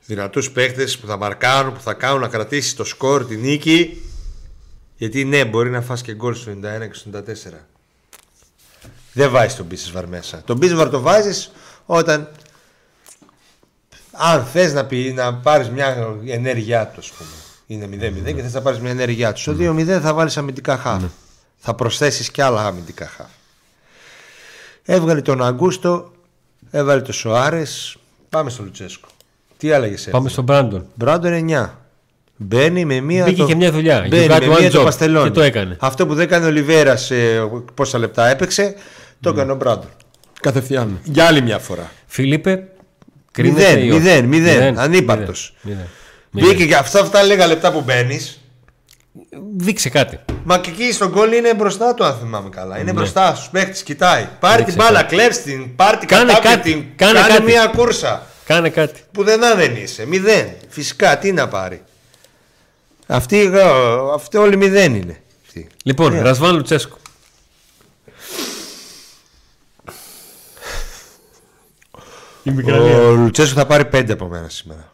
Δυνατούς 0.05 0.51
παίχτες 0.51 0.97
που 0.97 1.07
θα 1.07 1.17
μαρκάρουν, 1.17 1.73
που 1.73 1.79
θα 1.79 1.93
κάνουν 1.93 2.21
να 2.21 2.27
κρατήσεις 2.27 2.75
το 2.75 2.83
σκορ, 2.83 3.25
τη 3.25 3.35
νίκη. 3.35 4.01
Γιατί 4.97 5.25
ναι, 5.25 5.45
μπορεί 5.45 5.69
να 5.69 5.81
φας 5.81 6.01
και 6.01 6.13
γκολ 6.13 6.35
στο 6.35 6.51
91 6.51 6.87
και 6.87 6.93
στο 6.93 7.09
94. 7.09 7.65
Δεν 9.13 9.29
βάζεις 9.29 9.55
τον 9.55 9.65
Μπίσβαρ 9.65 10.07
μέσα. 10.07 10.41
Τον 10.45 10.57
Μπίσβαρ 10.57 10.89
το 10.89 11.01
βάζεις 11.01 11.51
όταν 11.85 12.31
αν 14.11 14.45
θες 14.45 14.73
να, 14.73 14.85
πει, 14.85 15.13
να 15.15 15.33
πάρεις 15.33 15.69
μια 15.69 16.17
ενέργειά 16.25 16.87
του, 16.87 16.99
ας 16.99 17.11
πούμε. 17.11 17.29
Είναι 17.67 17.85
0-0 17.85 18.33
και 18.35 18.41
θες 18.41 18.53
να 18.53 18.61
πάρεις 18.61 18.79
μια 18.79 18.91
ενέργειά 18.91 19.33
του. 19.33 19.39
Στο 19.39 19.55
2-0 19.59 19.99
θα 20.01 20.13
βάλεις 20.13 20.37
αμυντικά 20.37 20.77
χαφ. 20.77 21.03
Θα 21.57 21.73
προσθέσεις 21.73 22.31
και 22.31 22.43
άλλα 22.43 22.65
αμυντικά 22.65 23.07
χαφ. 23.07 23.29
Έβγαλε 24.83 25.21
τον 25.21 25.43
Αγκούστο, 25.43 26.11
έβαλε 26.71 27.01
τον 27.01 27.13
Σοάρες. 27.13 27.97
Πάμε 28.29 28.49
στο 28.49 28.63
Λουτσέσκο. 28.63 29.07
Τι 29.57 29.71
έλεγε 29.71 30.09
Πάμε 30.09 30.29
στον 30.29 30.43
Μπράντον. 30.43 30.85
Μπράντον 30.95 31.47
9. 31.49 31.69
Μπαίνει 32.35 32.85
με 32.85 32.99
μία. 32.99 33.23
Μπήκε 33.25 33.43
και 33.43 33.55
μια 33.55 33.71
δουλειά. 33.71 34.05
Μπαίνει 34.09 34.27
You 34.29 34.31
got 34.31 34.45
με 34.47 34.55
one 34.55 34.59
μία 34.59 34.71
το 34.71 34.81
job. 34.81 34.83
Παστελόνι. 34.83 35.27
Και 35.27 35.33
το 35.33 35.41
έκανε. 35.41 35.77
Αυτό 35.79 36.07
που 36.07 36.13
δεν 36.13 36.25
έκανε 36.25 36.45
ο 36.45 36.49
Λιβέρας 36.51 37.05
σε 37.05 37.15
πόσα 37.73 37.97
λεπτά 37.97 38.27
έπαιξε, 38.27 38.75
το 39.21 39.29
έκανε 39.29 39.51
ο 39.51 39.55
Μπράντον. 39.55 39.89
Κατευθείαν. 40.41 40.99
Για 41.03 41.25
άλλη 41.25 41.41
μια 41.41 41.59
φορά. 41.59 41.91
Φιλίπε, 42.07 42.63
κρίνεται 43.31 43.61
Μηδέν, 43.61 43.85
ή 43.85 43.91
όχι; 43.91 43.99
μηδέν, 43.99 44.25
μηδέν. 44.25 44.55
Μηδέν, 44.55 44.79
Ανύπαρκτος. 44.79 45.55
μηδέν, 45.61 45.87
μηδέν. 46.31 46.49
Μπήκε 46.49 46.65
και 46.65 46.75
αυτά, 46.75 46.99
αυτά 46.99 47.23
λίγα 47.23 47.47
λεπτά 47.47 47.71
που 47.71 47.81
μπαίνεις. 47.81 48.39
Δείξε 49.57 49.89
κάτι. 49.89 50.19
Μα 50.43 50.57
και 50.59 50.69
εκεί 50.69 50.91
στον 50.91 51.09
γκολ 51.09 51.33
είναι 51.33 51.53
μπροστά 51.53 51.93
του, 51.93 52.03
αν 52.03 52.17
θυμάμαι 52.19 52.49
καλά. 52.49 52.79
Είναι 52.79 52.91
μπροστά 52.93 53.35
στους 53.35 53.49
παίχτε, 53.49 53.83
κοιτάει. 53.83 54.27
Πάρει 54.39 54.63
Δείξε 54.63 54.75
την 54.77 54.83
μπάλα, 54.85 55.01
κάτι. 55.01 55.15
κλέψει 55.15 55.41
την, 55.41 55.75
πάρει 55.75 55.97
την 55.97 56.07
Κάνε 56.07 56.33
κατάπληκτη, 56.33 56.55
κάτι, 56.57 56.71
την. 56.73 56.95
κάνε 56.95 57.19
Κάνε, 57.19 57.33
κάτι. 57.33 57.43
μια 57.43 57.67
κούρσα. 57.75 58.25
Κάνε 58.45 58.69
κάτι. 58.69 59.01
Πουδενά 59.11 59.55
δεν 59.55 59.75
είσαι. 59.75 60.05
Μηδέν. 60.05 60.49
Φυσικά, 60.69 61.17
τι 61.17 61.31
να 61.31 61.47
πάρει. 61.47 61.81
Αυτοί, 63.07 63.39
ε, 63.39 63.61
αυτοί 64.13 64.37
όλοι 64.37 64.57
μηδέν 64.57 64.95
είναι. 64.95 65.21
Αυτοί. 65.45 65.67
Λοιπόν, 65.83 66.11
Ναι. 66.13 66.21
Ρασβάν 66.21 66.55
Λουτσέσκο. 66.55 66.97
Η 72.43 72.71
Ο 72.71 73.11
Λουτσέσκο 73.11 73.59
θα 73.59 73.65
πάρει 73.65 73.85
πέντε 73.85 74.13
από 74.13 74.27
μένα 74.27 74.49
σήμερα. 74.49 74.91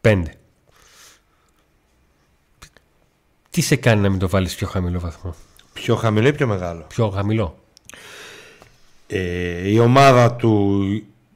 Πέντε. 0.00 0.34
Τι 3.52 3.60
σε 3.60 3.76
κάνει 3.76 4.00
να 4.00 4.08
μην 4.08 4.18
το 4.18 4.28
βάλεις 4.28 4.54
πιο 4.54 4.66
χαμηλό 4.66 5.00
βαθμό; 5.00 5.34
Πιο 5.72 5.96
χαμηλό 5.96 6.28
ή 6.28 6.32
πιο 6.32 6.46
μεγάλο; 6.46 6.84
Πιο 6.88 7.10
χαμηλό. 7.10 7.58
Ε, 9.06 9.68
η 9.70 9.78
ομάδα 9.78 10.32
του 10.32 10.82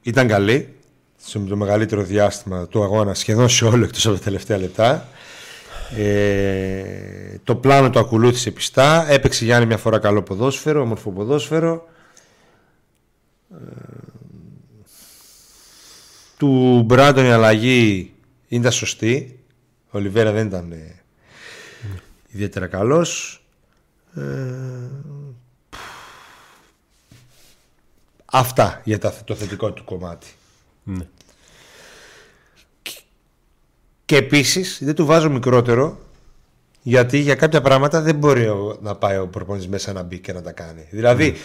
ήταν 0.01 0.27
καλή 0.27 0.73
σε 1.17 1.39
το 1.39 1.55
μεγαλύτερο 1.55 2.03
διάστημα 2.03 2.67
του 2.67 2.83
αγώνα 2.83 3.13
σχεδόν 3.13 3.49
σε 3.49 3.65
όλο 3.65 3.83
εκτός 3.83 4.05
από 4.05 4.15
τα 4.15 4.23
τελευταία 4.23 4.57
λεπτά 4.57 5.07
ε, 5.97 7.37
το 7.43 7.55
πλάνο 7.55 7.89
το 7.89 7.99
ακολούθησε 7.99 8.51
πιστά 8.51 9.11
έπαιξε 9.11 9.45
Γιάννη 9.45 9.65
μια 9.65 9.77
φορά 9.77 9.99
καλό 9.99 10.21
ποδόσφαιρο 10.21 10.81
όμορφο 10.81 11.11
ποδόσφαιρο 11.11 11.87
του 16.37 16.81
Μπράντον 16.85 17.25
η 17.25 17.31
αλλαγή 17.31 18.13
ήταν 18.47 18.71
σωστή. 18.71 19.39
Ο 19.89 19.99
Λιβέρα 19.99 20.31
δεν 20.31 20.47
ήταν 20.47 20.71
ε, 20.71 21.01
ιδιαίτερα 22.27 22.67
καλός. 22.67 23.41
Ε, 24.15 24.21
αυτά 28.25 28.81
για 28.83 28.99
τα- 28.99 29.13
το 29.25 29.35
θετικό 29.35 29.71
του 29.71 29.83
κομμάτι. 29.83 30.27
Ναι. 30.83 31.05
Και 34.05 34.15
επίσης 34.15 34.79
δεν 34.81 34.95
του 34.95 35.05
βάζω 35.05 35.29
μικρότερο 35.29 35.99
γιατί 36.81 37.17
για 37.17 37.35
κάποια 37.35 37.61
πράγματα 37.61 38.01
δεν 38.01 38.15
μπορεί 38.15 38.47
ο- 38.47 38.77
να 38.81 38.95
πάει 38.95 39.17
ο 39.17 39.27
προπονητής 39.27 39.67
μέσα 39.67 39.93
να 39.93 40.03
μπει 40.03 40.19
και 40.19 40.33
να 40.33 40.41
τα 40.41 40.51
κάνει. 40.51 40.87
Δηλαδή 40.91 41.35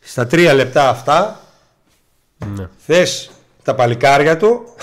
στα 0.00 0.26
τρία 0.26 0.54
λεπτά 0.54 0.88
αυτά 0.88 1.40
Ναι. 2.56 2.68
θες 2.86 3.30
τα 3.62 3.74
παλικάρια 3.74 4.36
του 4.36 4.74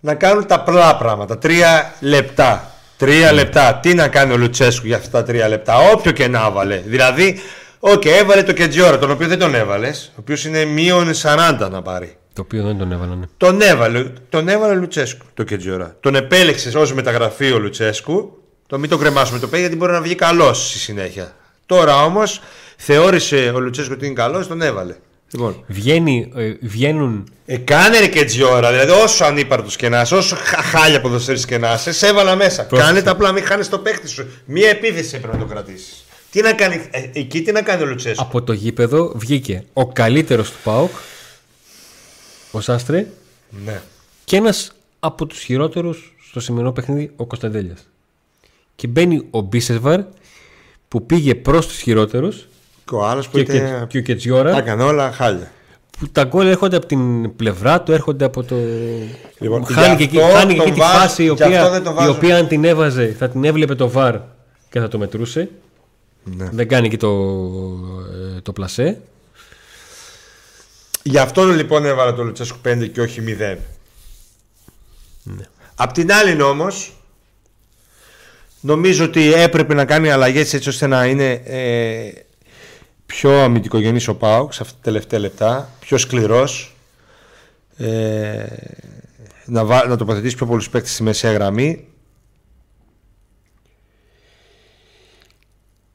να 0.00 0.14
κάνουν 0.14 0.46
τα 0.46 0.54
απλά 0.54 0.96
πράγματα. 0.96 1.38
Τρία 1.38 1.94
λεπτά. 2.00 2.72
Τρία 2.98 3.32
λεπτά. 3.32 3.74
Τι 3.82 3.94
να 3.94 4.08
κάνει 4.08 4.32
ο 4.32 4.36
Λουτσέσκου 4.36 4.86
για 4.86 4.96
αυτά 4.96 5.10
τα 5.10 5.22
τρία 5.22 5.48
λεπτά; 5.48 5.76
Όποιο 5.92 6.12
και 6.12 6.28
να 6.28 6.46
έβαλε. 6.46 6.82
Δηλαδή, 6.86 7.38
οκ, 7.78 8.04
έβαλε 8.04 8.42
το 8.42 8.52
Κετζιόρα, 8.52 8.98
τον 8.98 9.10
οποίο 9.10 9.26
δεν 9.28 9.38
τον 9.38 9.54
έβαλες. 9.54 10.06
Ο 10.10 10.16
οποίος 10.18 10.44
είναι 10.44 10.64
μείον 10.64 11.10
40 11.22 11.68
να 11.70 11.82
πάρει. 11.82 12.16
Το 12.32 12.40
οποίο 12.42 12.62
δεν 12.64 12.78
τον 12.78 12.92
έβαλαν. 12.92 13.18
ναι. 13.18 13.26
Τον 13.36 13.60
έβαλε, 13.60 14.04
τον 14.28 14.48
έβαλε 14.48 14.72
ο 14.72 14.76
Λουτσέσκου 14.76 15.24
το 15.34 15.42
Κετζιόρα. 15.42 15.96
Τον 16.00 16.14
επέλεξες 16.14 16.74
ως 16.74 16.92
μεταγραφή 16.94 17.52
ο 17.52 17.58
Λουτσέσκου. 17.58 18.42
Το 18.66 18.78
μην 18.78 18.90
το 18.90 18.96
κρεμάσουμε 18.98 19.38
το 19.38 19.46
παιδί 19.48 19.60
γιατί 19.60 19.76
μπορεί 19.76 19.92
να 19.92 20.00
βγει 20.00 20.14
καλός 20.14 20.68
στη 20.68 20.78
συνέχεια. 20.78 21.32
Τώρα 21.66 22.04
όμως 22.04 22.40
θεώρησε 22.76 23.52
ο 23.54 23.60
Λουτσέσκου 23.60 23.92
ότι 23.96 24.04
είναι 24.06 24.14
καλός, 24.14 24.46
τον 24.46 24.62
έβαλε. 24.62 24.94
Λοιπόν, 25.32 25.64
Βγαίνει, 25.66 26.32
ε, 26.34 26.52
βγαίνουν. 26.60 27.28
ε, 27.46 27.56
κάνε 27.56 27.98
ρε 27.98 28.06
και 28.06 28.18
έτσι 28.18 28.42
ώρα. 28.42 28.70
Δηλαδή, 28.70 28.90
όσο 28.90 29.24
ανύπαρκτος 29.24 29.76
και 29.76 29.88
να 29.88 30.00
είσαι, 30.00 30.14
όσο 30.14 30.36
χα- 30.36 30.62
χάλια 30.62 31.00
ποδοσφαίρις 31.00 31.44
και 31.44 31.58
να 31.58 31.72
είσαι, 31.74 31.92
σε 31.92 32.06
έβαλα 32.06 32.36
μέσα. 32.36 32.64
Πρόσεξε. 32.66 32.92
Κάνε 32.92 33.04
τα 33.04 33.10
απλά, 33.10 33.32
μην 33.32 33.44
χάνεις 33.44 33.68
το 33.68 33.78
παίκτη 33.78 34.08
σου. 34.08 34.28
Μία 34.44 34.68
επίθεση 34.68 35.16
έπρεπε 35.16 35.36
να 35.36 35.42
το 35.42 35.48
κρατήσεις. 35.48 36.04
Τι 36.30 36.40
να 36.40 36.52
κάνει, 36.52 36.88
ε, 36.90 37.10
εκεί 37.12 37.42
τι 37.42 37.52
να 37.52 37.62
κάνει 37.62 37.82
ο 37.82 37.86
Λουτσέσκου; 37.86 38.22
Από 38.22 38.42
το 38.42 38.52
γήπεδο 38.52 39.12
βγήκε 39.16 39.64
ο 39.72 39.88
καλύτερος 39.88 40.50
του 40.50 40.56
ΠΑΟΚ, 40.64 40.90
ο 42.50 42.60
Σάστρε, 42.60 43.06
Ναι. 43.64 43.80
και 44.24 44.36
ένας 44.36 44.72
από 45.00 45.26
τους 45.26 45.40
χειρότερους 45.40 46.14
στο 46.28 46.40
σημερινό 46.40 46.72
παιχνίδι, 46.72 47.10
ο 47.16 47.26
Κωνσταντέλιας. 47.26 47.88
Και 48.76 48.86
μπαίνει 48.86 49.26
ο 49.30 49.40
Μπίσεσβαρ 49.40 50.00
που 50.88 51.06
πήγε 51.06 51.34
προς 51.34 51.66
τους 51.66 51.78
χειρότερους 51.80 52.46
Και 52.88 52.94
ο 52.94 53.04
άλλος 53.06 53.28
που 53.28 53.36
και, 53.36 53.42
και, 53.44 53.56
ήταν. 53.56 53.86
και 53.86 53.98
ο 53.98 54.00
Τα 54.00 54.06
Κετζιόρα 54.06 54.56
έκανε 54.56 54.82
όλα 54.82 55.12
χάλια. 55.12 55.50
που 55.98 56.08
τα 56.08 56.24
γκολ 56.24 56.46
έρχονται 56.46 56.76
από 56.76 56.86
την 56.86 57.36
πλευρά 57.36 57.82
του, 57.82 57.92
έρχονται 57.92 58.24
από 58.24 58.42
το. 58.44 58.56
Λοιπόν, 59.38 59.64
χάνει 59.66 59.96
και, 59.96 60.02
γι' 60.04 60.16
εκεί, 60.16 60.20
αυτό 60.22 60.36
χάνει 60.36 60.52
και 60.52 60.58
τον 60.58 60.66
εκεί 60.66 60.74
τη 60.74 60.80
βάζω- 60.80 60.98
φάση 61.00 61.22
η 61.22 61.24
γι' 61.24 61.30
αυτό 61.32 61.44
οποία, 61.46 61.70
δεν 61.70 61.82
τον 61.82 61.92
η 61.92 61.96
βάζω. 61.96 62.10
οποία 62.10 62.36
αν 62.36 62.48
την 62.48 62.64
έβαζε 62.64 63.14
θα 63.18 63.28
την 63.28 63.44
έβλεπε 63.44 63.74
το 63.74 63.88
βαρ 63.90 64.16
και 64.70 64.80
θα 64.80 64.88
το 64.88 64.98
μετρούσε. 64.98 65.50
Ναι. 66.24 66.48
Δεν 66.52 66.68
κάνει 66.68 66.88
και 66.88 66.96
το, 66.96 67.08
ε, 68.36 68.40
το 68.40 68.52
πλασέ. 68.52 69.00
Γι' 71.02 71.18
αυτό 71.18 71.44
λοιπόν 71.44 71.84
έβαλα 71.84 72.14
το 72.14 72.22
Λουτσέσκου 72.22 72.58
5 72.68 72.86
και 72.92 73.00
όχι 73.00 73.20
0. 73.26 73.56
Ναι. 75.22 75.44
Απ' 75.74 75.92
την 75.92 76.12
άλλη 76.12 76.42
όμως, 76.42 76.92
νομίζω 78.60 79.04
ότι 79.04 79.32
έπρεπε 79.34 79.74
να 79.74 79.84
κάνει 79.84 80.10
αλλαγές 80.10 80.54
έτσι 80.54 80.68
ώστε 80.68 80.86
να 80.86 81.04
είναι 81.06 81.30
ε, 81.44 82.10
πιο 83.08 83.30
αμυντικογενής 83.42 84.08
ο 84.08 84.14
Πάουκ 84.16 84.52
σε 84.52 84.62
αυτά 84.62 84.74
τα 84.74 84.80
τελευταία 84.82 85.20
λεπτά, 85.20 85.70
πιο 85.80 85.98
σκληρός, 85.98 86.76
ε, 87.76 88.46
να, 89.44 89.64
βά, 89.64 89.86
να 89.86 89.96
τοποθετήσει 89.96 90.36
πιο 90.36 90.46
πολλούς 90.46 90.70
παίκτες 90.70 90.92
στη 90.92 91.02
μεσαία 91.02 91.32
γραμμή 91.32 91.86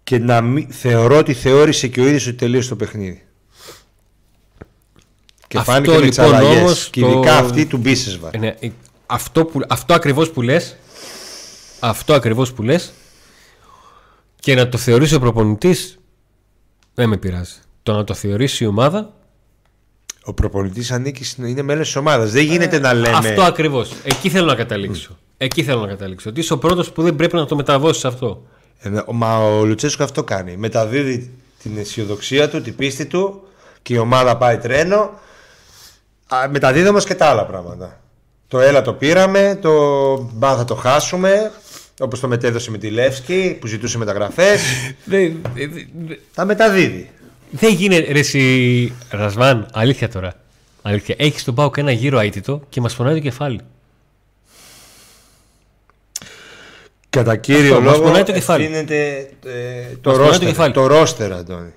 και 0.03 0.19
να 0.19 0.41
μην, 0.41 0.71
θεωρώ 0.71 1.17
ότι 1.17 1.33
θεώρησε 1.33 1.87
και 1.87 2.01
ο 2.01 2.05
ίδιος 2.07 2.27
ότι 2.27 2.35
τελείωσε 2.35 2.69
το 2.69 2.75
παιχνίδι. 2.75 3.23
Και 5.47 5.57
Αυτό 5.57 5.71
φάνηκε 5.71 5.93
με 5.97 6.07
τις 6.07 6.17
λοιπόν 6.17 6.35
αλλαγές. 6.35 6.59
όμως 6.61 6.89
Και 6.89 7.01
το- 7.01 7.07
ειδικά 7.07 7.37
αυτή 7.37 7.65
του 7.65 7.77
Μπίσεσβαρ. 7.77 8.35
Ε, 8.35 8.37
ναι, 8.37 8.55
ε, 8.59 8.69
αυτό, 9.05 9.45
που, 9.45 9.59
αυτό 9.69 9.93
ακριβώς 9.93 10.29
που 10.31 10.41
λες 10.41 10.75
αυτό 11.79 12.13
ακριβώς 12.13 12.53
που 12.53 12.63
λες 12.63 12.93
και 14.39 14.55
να 14.55 14.69
το 14.69 14.77
θεωρήσει 14.77 15.15
ο 15.15 15.19
προπονητής 15.19 15.97
δεν 16.93 17.09
με 17.09 17.17
πειράζει. 17.17 17.55
Το 17.83 17.93
να 17.93 18.03
το 18.03 18.13
θεωρήσει 18.13 18.63
η 18.63 18.67
ομάδα 18.67 19.13
Ο 20.25 20.33
προπονητής 20.33 20.91
ανήκει, 20.91 21.23
στην- 21.23 21.45
είναι 21.45 21.61
μέλος 21.61 21.85
της 21.87 21.95
ομάδας. 21.95 22.31
Δεν 22.31 22.43
γίνεται 22.43 22.79
να 22.79 22.93
λέμε. 22.93 23.17
αυτό 23.17 23.41
ακριβώς. 23.41 23.91
Εκεί 24.03 24.29
θέλω 24.29 24.45
να 24.45 24.55
καταλήξω. 24.55 25.17
Εκεί 25.37 25.63
θέλω 25.63 25.79
να 25.81 25.87
καταλήξω. 25.87 26.29
Ότι 26.29 26.39
είσαι 26.39 26.53
ο 26.53 26.57
πρώτος 26.57 26.91
που 26.91 27.01
δεν 27.03 27.15
πρέπει 27.15 27.35
να 27.35 27.45
το 27.45 27.55
μεταδώσεις 27.55 28.05
αυτό. 28.05 28.41
Ε, 28.79 28.89
Μα 29.11 29.37
ο 29.37 29.65
Λουτσέσκο 29.65 30.03
αυτό 30.03 30.23
κάνει. 30.23 30.57
Μεταδίδει 30.57 31.31
την 31.63 31.77
αισιοδοξία 31.77 32.49
του, 32.49 32.61
την 32.61 32.75
πίστη 32.75 33.05
του 33.05 33.41
και 33.81 33.93
η 33.93 33.97
ομάδα 33.97 34.37
πάει 34.37 34.57
τρένο. 34.57 35.09
Α, 36.27 36.47
Μεταδίδει 36.49 36.87
όμως 36.87 37.05
και 37.05 37.15
τα 37.15 37.25
άλλα 37.25 37.45
πράγματα. 37.45 37.99
Το 38.47 38.59
έλα 38.59 38.81
το 38.81 38.93
πήραμε, 38.93 39.59
το 39.61 39.71
μπα 40.33 40.55
θα 40.55 40.65
το 40.65 40.75
χάσουμε. 40.75 41.51
Όπως 41.99 42.19
το 42.19 42.27
μετέδωσε 42.27 42.71
με 42.71 42.77
τη 42.77 42.89
Λεύσκη 42.89 43.57
που 43.59 43.67
ζητούσε 43.67 43.97
μεταγραφές. 43.97 44.61
Δεν, 45.05 45.41
τα 46.33 46.45
μεταδίδει. 46.45 47.09
δεν 47.51 47.73
γίνεται 47.73 48.11
ρε 48.11 48.19
εσύ 48.19 48.93
Ρασβάν, 49.09 49.67
αλήθεια 49.73 50.09
τώρα. 50.09 50.33
Αλήθεια. 50.81 51.15
Έχεις 51.17 51.41
στον 51.41 51.55
Πάοκ 51.55 51.77
ένα 51.77 51.91
γύρο 51.91 52.19
αίτητο 52.19 52.61
και 52.69 52.81
μας 52.81 52.93
φωνάει 52.93 53.13
το 53.13 53.19
κεφάλι. 53.19 53.59
Κατά 57.09 57.35
κύριο 57.35 57.71
Αυτό, 57.73 57.81
μας 57.81 57.93
λόγο 57.93 58.03
πονάει 58.07 58.23
το 58.23 58.31
κεφάλι. 58.31 58.63
ευθύνεται 58.63 59.29
ε, 59.45 59.95
το 60.01 60.09
Μας 60.09 60.17
πονάει 60.17 60.17
το 60.17 60.23
ρόστερ. 60.25 60.47
κεφάλι. 60.47 60.73
Το 60.73 60.87
ρόστερ, 60.87 61.33
Αντώνη. 61.33 61.73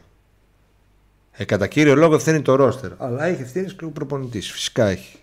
Ε, 1.33 1.45
κατά 1.45 1.67
κύριο 1.67 1.95
λόγο 1.95 2.15
ευθύνει 2.15 2.43
το 2.43 2.55
ρόστερ. 2.55 2.91
Αλλά 2.99 3.25
έχει 3.25 3.43
ευθύνη 3.43 3.67
και 3.73 3.85
ο 3.85 3.89
προπονητής. 3.89 4.51
Φυσικά 4.53 4.87
έχει. 4.87 5.17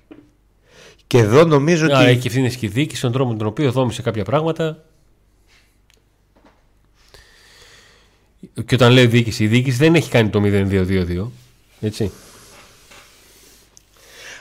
Και 1.13 1.19
εδώ 1.19 1.43
νομίζω 1.43 1.85
Άρα 1.85 1.99
ότι. 1.99 2.09
έχει 2.09 2.27
ευθύνε 2.27 2.49
και 2.49 2.65
η 2.65 2.69
διοίκηση 2.69 2.97
στον 2.97 3.11
τρόπο 3.11 3.31
με 3.31 3.37
τον 3.37 3.47
οποίο 3.47 3.71
δόμησε 3.71 4.01
κάποια 4.01 4.23
πράγματα. 4.23 4.83
Και 8.65 8.75
όταν 8.75 8.91
λέω 8.91 9.07
διοίκηση, 9.07 9.43
η 9.43 9.47
διοίκηση 9.47 9.77
δεν 9.77 9.95
έχει 9.95 10.09
κάνει 10.09 10.29
το 10.29 10.41
0-2-2-2. 10.43 11.27
Έτσι. 11.81 12.11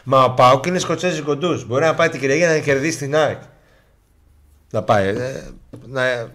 Μα 0.04 0.24
ο 0.24 0.30
Πάουκ 0.30 0.66
είναι 0.66 0.78
σκοτσέζι 0.78 1.22
κοντούς. 1.22 1.66
Μπορεί 1.66 1.85
να 1.85 1.94
πάει 1.94 2.08
την 2.08 2.20
Κυριακή 2.20 2.44
να 2.44 2.58
κερδίσει 2.58 2.98
την 2.98 3.16
ΑΕΚ. 3.16 3.40
Να 4.70 4.82
πάει. 4.82 5.08
ε, 5.08 5.50
να, 5.87 6.32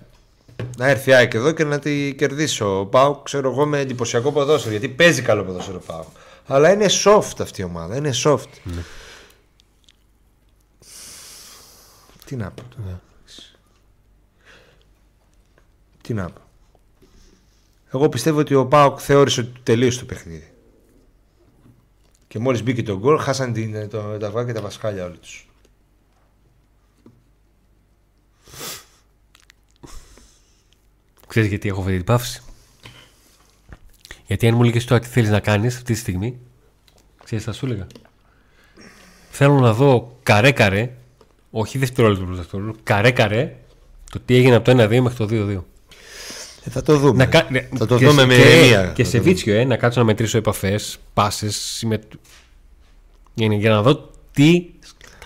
να 0.78 0.88
έρθει 0.88 1.10
η 1.10 1.14
ΑΕΚ 1.14 1.34
εδώ 1.34 1.52
και 1.52 1.64
να 1.64 1.80
τη 1.80 2.16
κερδίσει. 2.16 2.64
Ο 2.64 2.86
Πάουκ, 2.86 3.24
ξέρω 3.24 3.52
εγώ, 3.52 3.66
με 3.66 3.80
εντυπωσιακό 3.80 4.32
ποδόσφαιρο. 4.32 4.72
Γιατί 4.72 4.88
παίζει 4.88 5.22
καλό 5.22 5.44
ποδόσφαιρο 5.44 5.80
ο 5.84 5.92
Πάουκ. 5.92 6.08
Αλλά 6.46 6.72
είναι 6.72 6.86
soft 7.04 7.40
αυτή 7.42 7.62
η 7.62 7.64
ομάδα. 7.64 7.96
Είναι 7.96 8.12
soft. 8.24 8.50
Τι 12.28 12.36
να 12.36 12.52
πω 12.52 12.64
τώρα. 12.64 13.02
Τι 16.02 16.14
να 16.14 16.30
πω. 16.30 16.42
Εγώ 17.92 18.10
πιστεύω 18.10 18.40
ότι 18.40 18.54
ο 18.54 18.66
Πάοκ 18.66 19.00
θεώρησε 19.02 19.42
ότι 19.42 19.60
τελείωσε 19.64 20.00
το 20.00 20.06
παιχνίδι. 20.06 20.54
Και 22.28 22.40
μόλις 22.40 22.64
μπήκε 22.64 22.84
το 22.84 22.98
γκολ, 22.98 23.20
χάσαν 23.20 23.54
την, 23.54 23.90
το, 23.90 24.18
τα 24.18 24.28
αυγά 24.28 24.46
και 24.46 24.54
τα 24.54 24.62
βασκάλια 24.62 25.06
όλοι 25.06 25.18
τους. 25.18 25.50
Ξέρεις 31.28 31.50
γιατί 31.50 31.68
έχω 31.68 31.80
αυτή 31.80 31.96
την 31.96 32.04
πάυση; 32.04 32.42
Γιατί 34.26 34.48
αν 34.48 34.56
μου 34.56 34.62
έλεγες 34.62 34.86
τώρα 34.86 35.02
τι 35.02 35.08
θέλεις 35.08 35.30
να 35.30 35.40
κάνεις 35.40 35.76
αυτή 35.76 35.94
τη 35.94 36.00
στιγμή, 36.00 36.40
ξέρεις 37.24 37.44
θα 37.44 37.52
σου 37.52 37.66
έλεγα. 37.66 37.88
Θέλω 39.30 39.60
να 39.60 39.74
δω 39.74 40.18
καρέ 40.24 40.52
καρέ, 40.52 40.98
όχι 41.60 41.78
δευτερόλεπτο 41.78 42.26
προς 42.26 42.38
δευτερόλεπτο, 42.38 42.80
καρέ 42.84 43.12
καρέ, 43.12 43.56
το 44.12 44.20
τι 44.26 44.36
έγινε 44.36 44.56
από 44.56 44.66
το 44.66 44.84
1-2 44.84 45.00
μέχρι 45.00 45.16
το 45.18 45.28
2-2. 45.32 45.64
Ε, 46.64 46.70
θα 46.70 46.82
το 46.82 46.98
δούμε. 46.98 47.18
Να 47.18 47.26
κα... 47.26 47.48
ναι, 47.50 47.68
Θα 47.78 47.86
το 47.86 47.98
και 47.98 48.06
δούμε 48.08 48.20
σε- 48.22 48.28
με 48.28 48.36
και, 48.36 48.42
ηρεμία. 48.42 48.92
Και 48.96 49.04
Θα 49.04 49.10
σε 49.10 49.18
το 49.18 49.24
βίτσιο, 49.24 49.56
ε, 49.56 49.64
να 49.64 49.78
κάτσω 49.78 50.00
να 50.00 50.06
μετρήσω 50.06 50.38
επαφές, 50.38 50.98
πάσε. 51.14 51.52
Συμμετ... 51.52 52.04
Για, 53.34 53.48
να- 53.48 53.56
για 53.56 53.70
να 53.70 53.82
δω 53.82 54.10
τι. 54.34 54.66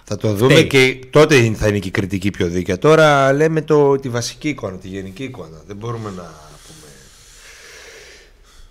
Θα 0.04 0.18
το 0.18 0.34
δούμε 0.34 0.52
Φταίει. 0.54 0.68
και 0.68 1.06
τότε 1.10 1.36
είναι- 1.36 1.56
θα 1.56 1.68
είναι 1.68 1.80
και 1.80 1.88
η 1.88 1.92
κριτική 1.92 2.30
πιο 2.30 2.48
δίκαια. 2.48 2.78
Τώρα 2.80 3.34
λέμε 3.34 3.62
το, 3.62 3.96
τη 3.96 4.10
βασική 4.10 4.50
εικόνα, 4.50 4.78
τη 4.78 4.88
γενική 4.88 5.24
εικόνα. 5.24 5.62
Δεν 5.68 5.76
μπορούμε 5.76 6.10
να 6.16 6.24
πούμε. 6.68 6.90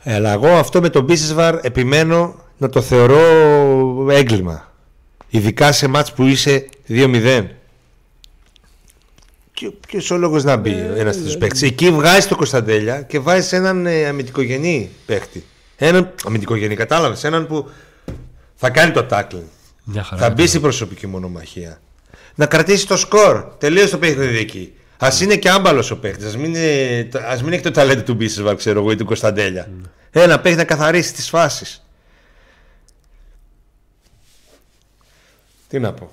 Ε, 0.02 0.14
Αλλά 0.14 0.32
εγώ 0.32 0.48
αυτό 0.48 0.80
με 0.80 0.88
τον 0.88 1.04
Μπίσεσβαρ 1.04 1.58
επιμένω 1.64 2.34
να 2.58 2.68
το 2.68 2.80
θεωρώ 2.82 3.20
έγκλημα. 4.10 4.69
Ειδικά 5.30 5.72
σε 5.72 5.86
μάτς 5.86 6.12
που 6.12 6.24
είσαι 6.26 6.66
2-0. 6.88 7.44
Ποιος 9.86 10.10
ο 10.10 10.16
λόγος 10.16 10.44
να 10.44 10.56
μπει 10.56 10.70
ένας 10.96 11.16
τέτοιος 11.16 11.36
παίκτης. 11.38 11.62
Εκεί 11.62 11.90
βγάζει 11.90 12.26
το 12.28 12.36
Κωνσταντέλια 12.36 13.02
και 13.02 13.18
βάζεις 13.18 13.52
έναν 13.52 13.86
ε, 13.86 14.06
αμυντικογενή 14.06 14.90
παίκτη. 15.06 15.44
Έναν 15.76 16.10
αμυντικό 16.24 16.54
γενή, 16.56 16.74
κατάλαβες. 16.76 17.24
Έναν 17.24 17.46
που 17.46 17.70
θα 18.54 18.70
κάνει 18.70 18.92
το 18.92 19.06
tackling. 19.10 19.42
Μια 19.84 20.02
χαρά. 20.02 20.22
Θα 20.22 20.30
μπει 20.30 20.46
στην 20.46 20.60
προσωπική 20.60 21.06
μονομαχία. 21.06 21.80
Να 22.34 22.46
κρατήσει 22.46 22.86
το 22.86 22.96
σκορ. 22.96 23.44
Τελείω 23.58 23.88
το 23.88 23.98
παιχνίδι 23.98 24.38
εκεί. 24.38 24.72
Α 24.98 25.08
είναι 25.22 25.36
και 25.36 25.50
άμπαλος 25.50 25.90
ο 25.90 25.96
παίχτη. 25.98 26.24
Α 26.24 26.30
μην, 26.38 26.54
είναι- 26.54 27.08
ας 27.28 27.42
μην 27.42 27.52
έχει 27.52 27.62
το 27.62 27.70
ταλέντο 27.70 28.02
του 28.02 28.14
Μπίσεσβαρ, 28.14 28.56
ξέρω 28.56 28.80
εγώ, 28.80 28.90
ή 28.90 28.96
του 28.96 29.04
Κωνσταντέλια. 29.04 29.68
Ένα 30.10 30.40
παίχτη 30.40 30.58
να 30.58 30.64
καθαρίσει 30.64 31.12
τις 31.14 31.28
φάσεις. 31.28 31.84
Τι 35.70 35.78
να 35.78 35.92
πω. 35.92 36.10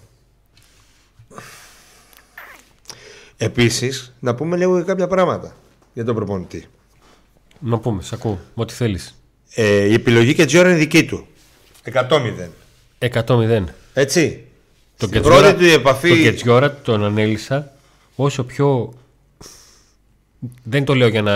Επίσης, 3.37 4.13
να 4.19 4.35
πούμε 4.35 4.57
λίγο 4.57 4.75
για 4.75 4.83
κάποια 4.85 5.07
πράγματα 5.07 5.55
για 5.93 6.05
τον 6.05 6.15
προπονητή. 6.15 6.65
Να 7.59 7.77
πούμε, 7.79 8.01
σ' 8.01 8.13
ακούω. 8.13 8.39
Ό,τι 8.55 8.73
θέλεις. 8.73 9.15
Ε, 9.53 9.83
η 9.85 9.93
επιλογή 9.93 10.33
και 10.33 10.45
Τζιόρα 10.45 10.69
είναι 10.69 10.77
δική 10.77 11.05
του. 11.05 11.27
100-0. 11.93 12.49
100-0. 12.99 13.63
Έτσι. 13.93 14.43
Το 14.97 15.07
Στην 15.07 15.21
πρώτη 15.21 15.53
του 15.53 15.65
επαφή. 15.65 16.09
Το 16.09 16.15
Κετσιόρα 16.15 16.75
τον 16.75 17.03
ανέλησα 17.03 17.73
όσο 18.15 18.43
πιο. 18.43 18.93
Δεν 20.63 20.85
το 20.85 20.95
λέω 20.95 21.07
για 21.07 21.21
να 21.21 21.35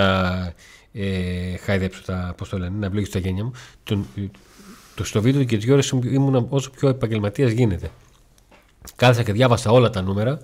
ε, 0.93 1.57
χαϊδέψω 1.57 2.01
τα. 2.05 2.34
Πώς 2.38 2.49
το 2.49 2.57
λένε, 2.57 2.77
να 2.79 2.89
βλέπει 2.89 3.10
τα 3.10 3.19
γένια 3.19 3.43
μου. 3.43 3.51
Τον, 3.84 4.07
το, 4.95 5.03
στο 5.03 5.21
βίντεο 5.21 5.41
του 5.41 5.47
Κετσιόρα 5.47 5.81
ήμουν 6.03 6.45
όσο 6.49 6.69
πιο 6.69 6.89
επαγγελματίας 6.89 7.51
γίνεται. 7.51 7.89
Κάθισα 9.02 9.24
και 9.24 9.32
διάβασα 9.32 9.72
όλα 9.72 9.90
τα 9.90 10.02
νούμερα. 10.02 10.40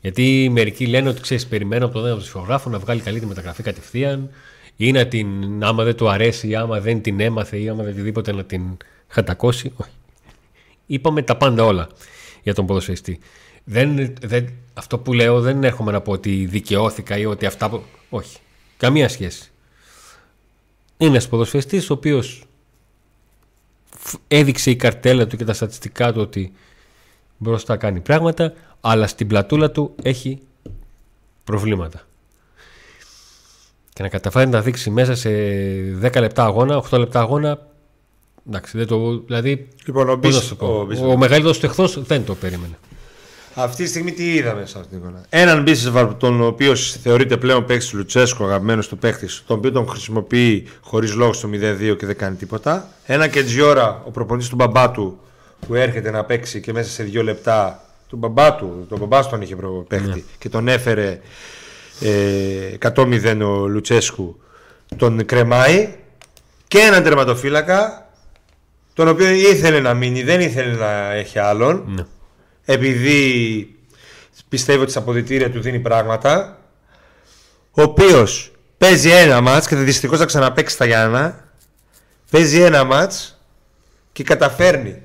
Γιατί 0.00 0.48
μερικοί 0.52 0.86
λένε 0.86 1.08
ότι 1.08 1.20
ξέρεις, 1.20 1.46
περιμένω 1.46 1.84
από 1.84 1.94
τον 1.94 2.06
ένα 2.06 2.16
ψηφογράφο 2.16 2.70
να 2.70 2.78
βγάλει 2.78 3.00
καλή 3.00 3.20
τη 3.20 3.26
μεταγραφή 3.26 3.62
κατευθείαν 3.62 4.30
ή 4.76 4.92
να 4.92 5.06
την, 5.06 5.64
άμα 5.64 5.84
δεν 5.84 5.96
του 5.96 6.08
αρέσει, 6.08 6.48
ή 6.48 6.54
άμα 6.54 6.80
δεν 6.80 7.02
την 7.02 7.20
έμαθε 7.20 7.58
ή 7.58 7.68
άμα 7.68 7.82
δεν 7.82 7.92
οτιδήποτε 7.92 8.32
να 8.32 8.44
την 8.44 8.62
χατακώσει. 9.08 9.72
Όχι. 9.76 9.90
Είπαμε 10.86 11.22
τα 11.22 11.36
πάντα 11.36 11.64
όλα 11.64 11.88
για 12.42 12.54
τον 12.54 12.66
ποδοσφαιριστή. 12.66 13.18
Δεν, 13.64 14.14
δεν, 14.20 14.48
αυτό 14.74 14.98
που 14.98 15.12
λέω 15.12 15.40
δεν 15.40 15.64
έρχομαι 15.64 15.92
να 15.92 16.00
πω 16.00 16.12
ότι 16.12 16.46
δικαιώθηκα 16.46 17.16
ή 17.18 17.24
ότι 17.26 17.46
αυτά. 17.46 17.68
που- 17.70 17.82
Όχι. 18.10 18.38
Καμία 18.76 19.08
σχέση. 19.08 19.50
Είναι 20.96 21.10
ένας 21.10 21.28
ποδοσφαιριστής 21.28 21.90
ο 21.90 21.92
οποίος 21.92 22.42
έδειξε 24.28 24.70
η 24.70 24.76
καρτέλα 24.76 25.26
του 25.26 25.36
και 25.36 25.44
τα 25.44 25.52
στατιστικά 25.52 26.12
του 26.12 26.20
ότι 26.20 26.52
μπροστά 27.38 27.76
κάνει 27.76 28.00
πράγματα, 28.00 28.52
αλλά 28.80 29.06
στην 29.06 29.26
πλατούλα 29.26 29.70
του 29.70 29.94
έχει 30.02 30.38
προβλήματα. 31.44 32.00
Και 33.92 34.02
να 34.02 34.08
καταφέρει 34.08 34.46
να 34.46 34.52
τα 34.52 34.60
δείξει 34.60 34.90
μέσα 34.90 35.14
σε 35.14 35.28
10 36.02 36.20
λεπτά 36.20 36.44
αγώνα, 36.44 36.76
8 36.90 36.98
λεπτά 36.98 37.20
αγώνα. 37.20 37.66
Εντάξει, 38.48 38.76
δεν 38.78 38.86
το, 38.86 39.18
δηλαδή 39.26 39.68
Λοιπόν, 39.86 40.08
ο 40.10 40.16
Πώς 40.18 40.32
να 40.32 40.38
Μπίσ- 40.38 40.42
σου 40.48 40.56
πω. 40.56 40.66
ο 40.66 40.80
Ο, 40.80 40.84
Μπίσ- 40.84 41.02
ο 41.02 41.16
μεγαλύτερος 41.16 41.58
του 41.58 41.66
εχθρός 41.66 42.02
δεν 42.02 42.24
το 42.24 42.34
περίμενε. 42.34 42.78
Αυτή 43.54 43.82
τη 43.82 43.88
στιγμή 43.88 44.12
τι 44.12 44.34
είδαμε 44.34 44.66
σε 44.66 44.78
αυτήν 44.78 44.98
την 44.98 45.08
εικόνα; 45.08 45.24
Έναν 45.28 45.62
Μπίσεσβαρ, 45.62 46.14
τον 46.14 46.40
οποίο 46.42 46.76
θεωρείται 46.76 47.36
πλέον 47.36 47.64
παίκτης 47.64 47.88
του 47.88 47.96
Λουτσέσκο, 47.96 48.44
αγαπημένος 48.44 48.88
του 48.88 48.98
παίκτη, 48.98 49.26
τον 49.46 49.56
οποίο 49.58 49.72
τον 49.72 49.88
χρησιμοποιεί 49.88 50.66
χωρίς 50.80 51.14
λόγο 51.14 51.32
στο 51.32 51.48
0-2 51.48 51.96
και 51.98 52.06
δεν 52.06 52.16
κάνει 52.16 52.36
τίποτα. 52.36 52.88
Ένα 53.06 53.28
Κετζιόρα, 53.28 54.02
ο 54.06 54.10
προπονητής 54.10 54.48
του 54.48 54.56
μπαμπά 54.56 54.90
του, 54.90 55.18
που 55.66 55.74
έρχεται 55.74 56.10
να 56.10 56.24
παίξει 56.24 56.60
και 56.60 56.72
μέσα 56.72 56.90
σε 56.90 57.02
δύο 57.02 57.22
λεπτά. 57.22 57.82
Του 58.08 58.16
μπαμπά 58.16 58.54
του, 58.54 58.86
τον 58.88 58.98
μπαμπά 58.98 59.22
του 59.22 59.28
τον 59.30 59.42
είχε 59.42 59.56
προ- 59.56 59.86
παίκτη 59.88 60.24
και 60.38 60.48
τον 60.48 60.68
έφερε 60.68 61.20
ε, 62.00 62.74
100-0 62.94 63.38
ο 63.42 63.66
Λουτσέσκου. 63.66 64.40
Τον 64.96 65.24
κρεμάει 65.26 65.94
και 66.68 66.78
έναν 66.78 67.02
τερματοφύλακα, 67.02 68.08
τον 68.94 69.08
οποίο 69.08 69.28
ήθελε 69.30 69.80
να 69.80 69.94
μείνει, 69.94 70.22
δεν 70.22 70.40
ήθελε 70.40 70.74
να 70.74 71.12
έχει 71.12 71.38
άλλον 71.38 71.84
Ναι. 71.86 72.04
επειδή 72.64 73.70
πιστεύω 74.48 74.82
ότι 74.82 74.90
στα 74.90 75.00
αποδητήρια 75.00 75.50
του 75.50 75.60
δίνει 75.60 75.78
πράγματα 75.80 76.58
ο 77.70 77.82
οποίος 77.82 78.52
παίζει 78.78 79.10
ένα 79.10 79.40
μάτς 79.40 79.66
και 79.68 79.76
δυστυχώς 79.76 80.18
θα 80.18 80.24
ξαναπαίξει 80.24 80.74
στα 80.74 80.84
Γιάννα 80.86 81.48
παίζει 82.30 82.60
ένα 82.60 82.84
μάτς 82.84 83.40
και 84.12 84.22
καταφέρνει 84.24 85.02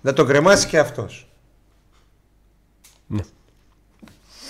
να 0.00 0.12
τον 0.12 0.26
κρεμάσει 0.26 0.66
και 0.66 0.78
αυτός 0.78 1.26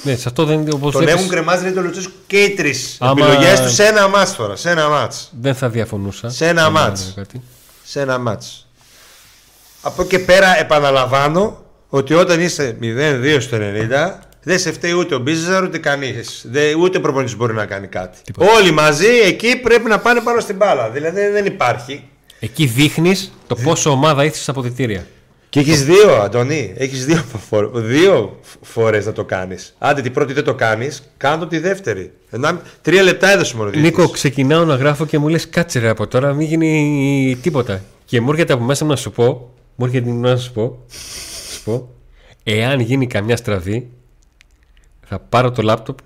Ναι, 0.03 0.17
σε 0.17 0.29
αυτό 0.29 0.45
δεν 0.45 0.69
όπως 0.73 0.93
τον 0.93 1.03
βλέπεις, 1.03 1.21
έχουν 1.21 1.29
κρεμάσει 1.35 1.63
λέει, 1.63 1.73
το 1.73 1.81
Λουτσέσκου 1.83 2.13
και 2.27 2.43
οι 2.43 2.51
τρεις 2.51 2.97
Άμα- 3.01 3.27
επιλογές 3.27 3.61
τους 3.61 3.73
σε 3.75 3.85
ένα 3.87 4.09
μάτς 4.09 4.35
τώρα 4.37 4.57
σε 4.57 4.71
ένα 4.71 4.89
μάτς 4.89 5.31
δεν 5.41 5.55
θα 5.55 5.69
διαφωνούσα. 5.69 6.29
Σε 6.31 6.47
ένα 6.49 6.65
Αν 6.65 6.73
μάτς. 6.73 7.01
έλεγα 7.01 7.15
κάτι. 7.15 7.41
σε 7.85 8.01
ένα 8.01 8.19
μάτς 8.19 8.67
από 9.83 10.03
εκεί 10.03 10.11
και 10.11 10.19
πέρα 10.19 10.59
επαναλαμβάνω 10.59 11.65
ότι 11.89 12.15
όταν 12.15 12.41
είσαι 12.41 12.77
0-2 12.81 13.41
στο 13.41 13.57
90 13.61 14.19
δεν 14.43 14.59
σε 14.59 14.73
φταίει 14.73 14.93
ούτε 14.93 15.15
ο 15.15 15.19
Μπίζαρ 15.19 15.63
ούτε 15.65 15.79
κανείς. 15.79 16.47
Ούτε 16.79 16.99
ο 16.99 17.01
προπονητής 17.01 17.37
μπορεί 17.37 17.55
να 17.55 17.67
κάνει 17.67 17.87
κάτι. 17.87 18.19
Τίποτα. 18.25 18.53
Όλοι 18.53 18.71
μαζί 18.71 19.07
εκεί 19.07 19.57
πρέπει 19.57 19.89
να 19.89 19.99
πάνε 19.99 20.21
πάνω 20.21 20.41
στην 20.41 20.57
μπάλα. 20.57 20.91
Δηλαδή 20.91 21.21
δεν 21.29 21.47
υπάρχει. 21.47 22.09
Εκεί 22.41 22.67
δείχνεις 22.67 23.33
το 23.47 23.55
πόσο 23.55 23.91
ομάδα 23.91 24.25
ήρθε 24.25 24.39
στα 24.39 24.51
αποδητήρια. 24.51 25.07
Και 25.65 25.71
έχεις 25.71 25.85
δύο, 25.85 26.11
Αντωνί. 26.15 26.73
Έχεις 26.77 27.07
δύο, 27.07 27.25
φο- 27.49 27.71
δύο 27.75 28.41
φορές 28.63 29.07
να 29.07 29.13
το 29.13 29.25
κάνεις. 29.25 29.75
Άντε 29.79 30.01
την 30.03 30.13
πρώτη 30.13 30.33
δεν 30.33 30.45
το 30.45 30.55
κάνεις, 30.55 31.03
κάνε 31.17 31.39
το 31.39 31.47
τη 31.47 31.59
δεύτερη. 31.59 32.13
Ενά, 32.31 32.61
τρία 32.83 33.03
λεπτά 33.03 33.31
έδωσε 33.33 33.57
μόνο 33.57 33.71
διαιτητής. 33.71 33.99
Νίκο, 33.99 34.11
ξεκινάω 34.11 34.65
να 34.65 34.75
γράφω 34.75 35.07
και 35.07 35.19
μου 35.19 35.29
λες 35.29 35.49
κάτσε 35.49 35.79
ρε 35.79 35.89
από 35.89 36.07
τώρα, 36.07 36.33
μην 36.33 36.47
γίνει 36.47 37.39
τίποτα. 37.43 37.83
Και 38.05 38.21
μου 38.21 38.31
έρχεται 38.31 38.53
από 38.53 38.65
μέσα 38.65 38.85
μου 38.85 38.91
να 38.91 38.97
σου 38.97 39.11
πω, 39.11 39.55
μου 39.75 39.85
έρχεται 39.87 40.11
να 40.11 40.37
σου 40.37 40.53
πω, 40.53 40.79
σου 41.53 41.63
πω, 41.65 41.89
εάν 42.43 42.81
γίνει 42.81 43.07
καμιά 43.07 43.37
στραβή, 43.37 43.89
θα 45.07 45.19
πάρω 45.19 45.51
το 45.51 45.63
λάπτοπ 45.63 45.99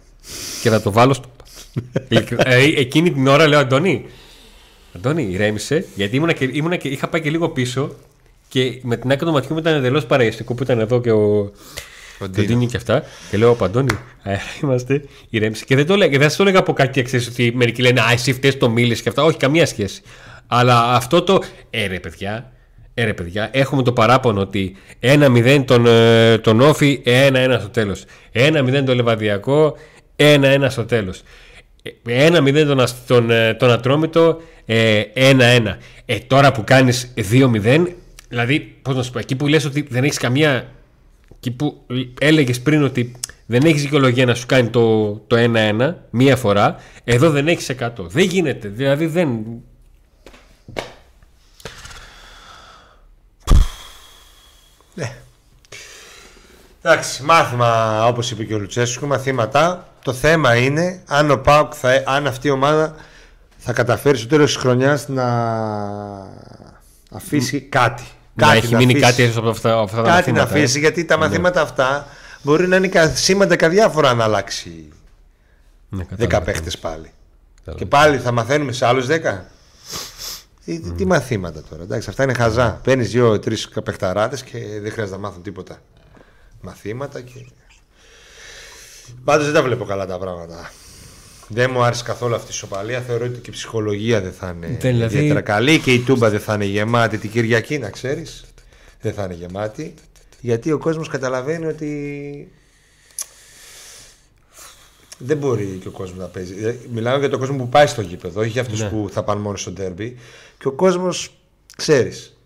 και 0.63 0.71
θα 0.71 0.81
το 0.83 0.93
βάλω 0.93 1.13
στο. 1.13 1.29
Ειλικρι- 2.09 2.41
ε, 2.45 2.63
εκείνη 2.63 3.13
την 3.13 3.27
ώρα 3.27 3.47
λέω 3.49 3.59
Αντώνη, 3.59 4.05
Αντώνη, 4.97 5.23
ηρέμησε, 5.31 5.85
γιατί 5.95 6.17
ήμουνα 6.17 6.33
και, 6.33 6.49
ήμουνα 6.53 6.77
και, 6.77 6.89
είχα 6.89 7.09
πάει 7.09 7.21
και 7.21 7.31
λίγο 7.31 7.49
πίσω 7.49 7.95
και 8.53 8.81
με 8.83 8.97
την 8.97 9.11
άκρη 9.13 9.27
του 9.27 9.33
ματιού 9.33 9.53
μου 9.53 9.59
ήταν 9.59 9.75
εντελώς 9.75 10.07
παραϊστικό 10.07 10.55
που 10.55 10.63
ήταν 10.63 10.79
εδώ 10.81 11.01
και 11.01 11.11
ο, 11.11 11.39
Ο 12.19 12.29
το 12.29 12.29
Ντίνι 12.43 12.67
και 12.67 12.77
αυτά. 12.77 13.03
Και 13.31 13.37
λέω, 13.37 13.55
Παντώνη, 13.55 13.99
αέρα 14.23 14.41
είμαστε, 14.63 15.05
ηρέμησε. 15.31 15.65
Και 15.65 15.77
δεν 15.77 15.87
το, 15.87 15.93
έλεγα, 15.93 16.19
δεν 16.19 16.31
σου 16.31 16.37
το 16.37 16.43
έλεγα 16.43 16.59
από 16.59 16.73
κακή 16.73 17.03
ξέρεις 17.03 17.27
ότι 17.29 17.53
μερικοί 17.55 17.83
λένε 17.83 18.01
Α, 18.01 18.05
εσύ 18.13 18.33
φταίεις 18.33 18.59
το 18.59 18.71
μίλησε 18.71 19.03
και 19.03 19.09
αυτά. 19.09 19.23
Όχι, 19.25 19.37
καμία 19.37 19.67
σχέση. 19.67 20.03
Αλλά 20.47 20.95
αυτό 20.95 21.23
το. 21.23 21.43
Ε, 21.71 21.87
ρε 21.87 22.01
παιδιά, 22.01 22.53
ε, 22.95 23.05
ρε 23.05 23.15
παιδιά, 23.15 23.49
έχουμε 23.53 23.83
το 23.83 23.93
παράπονο 23.93 24.41
ότι 24.41 24.77
1-0 25.01 25.63
τον, 25.67 25.87
ε, 25.87 26.39
τον 26.39 26.61
Όφη, 26.61 27.03
1-1 27.05 27.57
στο 27.61 27.69
τέλος. 27.69 28.05
1-0 28.33 28.83
τον 28.87 28.95
Λεβαδιακό, 28.95 29.77
1-1 30.17 30.67
στο 30.69 30.85
τέλος. 30.85 31.23
1-0 32.07 32.65
τον, 32.67 32.81
Ασ- 32.81 33.07
τον, 33.07 33.31
ε, 33.31 33.55
τον 33.55 33.71
Ατρόμητο, 33.71 34.41
ε, 34.67 35.03
1-1. 35.15 35.79
Ε, 36.05 36.19
τώρα 36.19 36.53
που 36.53 36.63
κάνεις 36.65 37.13
2-0, 37.17 37.87
δηλαδή, 38.33 38.61
πώς 38.83 38.97
να 38.97 39.03
σου 39.03 39.11
πω, 39.11 39.19
εκεί 39.19 39.37
που 39.37 39.47
λες 39.47 39.65
ότι 39.65 39.87
δεν 39.91 40.05
έχεις 40.05 40.19
καμία 40.19 40.67
Εκεί 41.45 41.57
που 41.57 41.87
έλεγες 42.21 42.61
πριν 42.61 42.83
ότι 42.85 43.13
δεν 43.47 43.63
έχεις 43.65 43.83
δικαιολογία 43.83 44.27
να 44.27 44.35
σου 44.35 44.47
κάνει 44.47 44.69
το, 44.69 45.13
το 45.13 45.37
1-1 45.39 45.95
μία 46.11 46.37
φορά, 46.37 46.77
εδώ 47.05 47.31
δεν 47.31 47.49
έχεις 47.49 47.71
100. 47.79 47.89
Δεν 47.99 48.25
γίνεται. 48.25 48.69
Δηλαδή 48.69 49.07
δεν. 49.07 49.29
Εντάξει, 56.83 57.23
μάθημα 57.23 58.07
όπως 58.07 58.31
είπε 58.31 58.45
και 58.45 58.55
ο 58.55 58.59
Λουτσέσκου, 58.59 59.07
μαθήματα. 59.07 59.89
Το 60.03 60.13
θέμα 60.13 60.57
είναι 60.57 61.03
αν, 61.07 61.31
ο 61.31 61.37
ΠΑΟΚ 61.37 61.73
θα, 61.77 62.03
αν 62.07 62.27
αυτή 62.27 62.47
η 62.47 62.51
ομάδα 62.51 62.95
θα 63.57 63.73
καταφέρει 63.73 64.17
στο 64.17 64.27
τέλος 64.27 64.53
της 64.53 64.63
χρονιάς 64.63 65.09
να 65.09 65.27
αφήσει 67.11 67.61
κάτι. 67.61 68.03
Να 68.35 68.47
κάτι 68.47 68.59
έχει 68.59 68.75
μείνει 68.75 68.93
αφήσει. 68.93 69.07
κάτι 69.11 69.23
έστω 69.23 69.41
από 69.41 69.49
αυτά, 69.49 69.73
από 69.73 69.83
αυτά 69.83 69.97
τα 69.97 70.03
Κάτι 70.03 70.15
μαθήματα, 70.15 70.45
να 70.45 70.51
αφήσει, 70.59 70.77
ε. 70.77 70.81
γιατί 70.81 71.05
τα 71.05 71.17
μαθήματα 71.17 71.61
αυτά 71.61 72.07
μπορεί 72.43 72.69
να 72.69 72.77
είναι 72.77 72.89
κα- 72.89 73.09
σήματα 73.15 73.57
καδιάφορα 73.57 74.15
να 74.15 74.25
αλλάξει 74.25 74.89
Ναι, 75.89 76.03
10 76.05 76.07
κατάλαβα. 76.09 76.45
παίχτες 76.45 76.79
πάλι. 76.79 77.11
Κατάλαβα. 77.59 77.85
Και 77.85 77.87
πάλι 77.91 78.19
θα 78.19 78.33
μαθαίνουμε 78.33 78.73
σε 78.73 78.87
άλλους 78.87 79.07
10. 79.07 79.45
Τι, 80.65 80.81
τι- 80.81 80.91
τι 80.93 81.05
μαθήματα 81.07 81.63
τώρα, 81.71 81.83
εντάξει, 81.83 82.11
αυτά 82.11 82.23
είναι 82.23 82.35
χαζά. 82.35 82.81
Παίρνεις 82.85 83.11
δύο-τρει 83.11 83.57
παιχταράδε 83.85 84.37
και 84.51 84.59
δεν 84.81 84.93
χρειάζεται 84.93 85.17
να 85.17 85.23
μάθουν 85.29 85.43
τίποτα. 85.43 85.79
Μαθήματα 86.61 87.21
και. 87.21 87.47
Πάντως 89.25 89.45
δεν 89.45 89.55
τα 89.55 89.63
βλέπω 89.63 89.85
καλά 89.85 90.07
τα 90.07 90.19
πράγματα. 90.19 90.71
Δεν 91.55 91.71
μου 91.73 91.83
άρεσε 91.83 92.03
καθόλου 92.05 92.35
αυτή 92.35 92.51
η 92.51 92.55
σοπαλία. 92.55 93.01
Θεωρώ 93.01 93.25
ότι 93.25 93.39
και 93.39 93.51
η 93.51 93.53
ψυχολογία 93.53 94.21
δεν 94.21 94.33
θα 94.33 94.55
είναι 94.57 94.67
Δεν, 94.67 94.79
δηλαδή- 94.93 95.17
ιδιαίτερα 95.17 95.41
καλή 95.41 95.79
και 95.79 95.93
η 95.93 95.99
τούμπα 96.01 96.31
δεν 96.31 96.41
θα 96.41 96.55
είναι 96.55 96.65
γεμάτη 96.65 97.19
την 97.19 97.31
Κυριακή, 97.31 97.79
να 97.79 97.91
ξέρεις. 97.91 98.45
Δεν 99.01 99.13
θα 99.13 99.25
είναι 99.25 99.35
γεμάτη. 99.35 99.95
Γιατί 100.41 100.73
ο 100.73 100.79
κόσμος 100.79 101.09
καταλαβαίνει 101.09 101.67
ότι. 101.67 102.49
δεν 105.19 105.37
μπορεί 105.37 105.79
και 105.83 105.89
ο 105.89 105.91
κόσμος 105.91 106.19
να 106.19 106.27
παίζει. 106.27 106.55
Ε, 106.65 106.75
Μιλάμε 106.93 107.19
για 107.19 107.29
τον 107.29 107.39
κόσμο 107.39 107.57
που 107.57 107.69
πάει 107.69 107.87
στο 107.87 108.01
γήπεδο, 108.01 108.41
όχι 108.41 108.49
για 108.51 108.61
αυτούς 108.61 108.81
Ναι. 108.81 108.89
που 108.89 109.09
θα 109.13 109.23
πάνε 109.23 109.41
μόνο 109.41 109.57
στο 109.57 109.71
ντέρμπι. 109.71 110.17
Και 110.59 110.69
ο 110.69 110.73
κόσμος, 110.73 111.35
ξέρεις. 111.77 112.37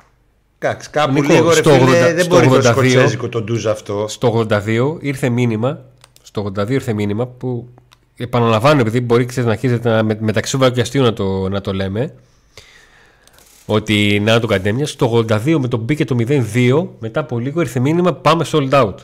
Εντάξει, 0.59 0.91
κάπου 0.91 1.13
Νικό, 1.13 1.33
λίγο 1.33 1.49
ρε 1.49 1.55
στο 1.55 1.71
φίλε, 1.71 1.85
80 1.85 2.15
δεν 2.15 2.25
στο 2.25 2.35
μπορεί 2.35 2.49
το 2.49 2.55
82 2.55 2.71
σκοτσέζικο 2.71 3.29
το 3.29 3.43
ντουζ 3.43 3.67
αυτό. 3.67 4.09
Στο 4.09 4.47
82 4.51 4.97
ήρθε 5.01 5.29
μήνυμα, 5.29 5.85
στο 6.23 6.53
82 6.59 6.71
ήρθε 6.71 6.93
μήνυμα 6.93 7.27
που 7.27 7.69
επαναλαμβάνω 8.17 8.81
επειδή 8.81 9.01
μπορεί 9.01 9.25
ξέρεις, 9.25 9.47
να 9.47 9.53
αρχίζετε 9.53 9.89
να, 9.89 10.03
με, 10.03 10.17
μεταξύ 10.21 10.57
βάρου 10.57 10.75
και 10.75 10.81
αστείου 10.81 11.03
να 11.03 11.12
το, 11.12 11.49
να 11.49 11.61
το 11.61 11.73
λέμε 11.73 12.14
ότι 13.67 14.21
να 14.25 14.41
το 14.41 14.47
κατέμια 14.47 14.87
στο 14.87 15.25
82 15.29 15.57
με 15.61 15.69
τον 15.69 15.81
μπήκε 15.81 16.05
το 16.05 16.17
0-2 16.29 16.87
μετά 16.99 17.21
από 17.21 17.39
λίγο 17.39 17.61
ήρθε 17.61 17.81
μήνυμα 17.81 18.12
πάμε 18.14 18.45
sold 18.53 18.71
out 18.71 18.95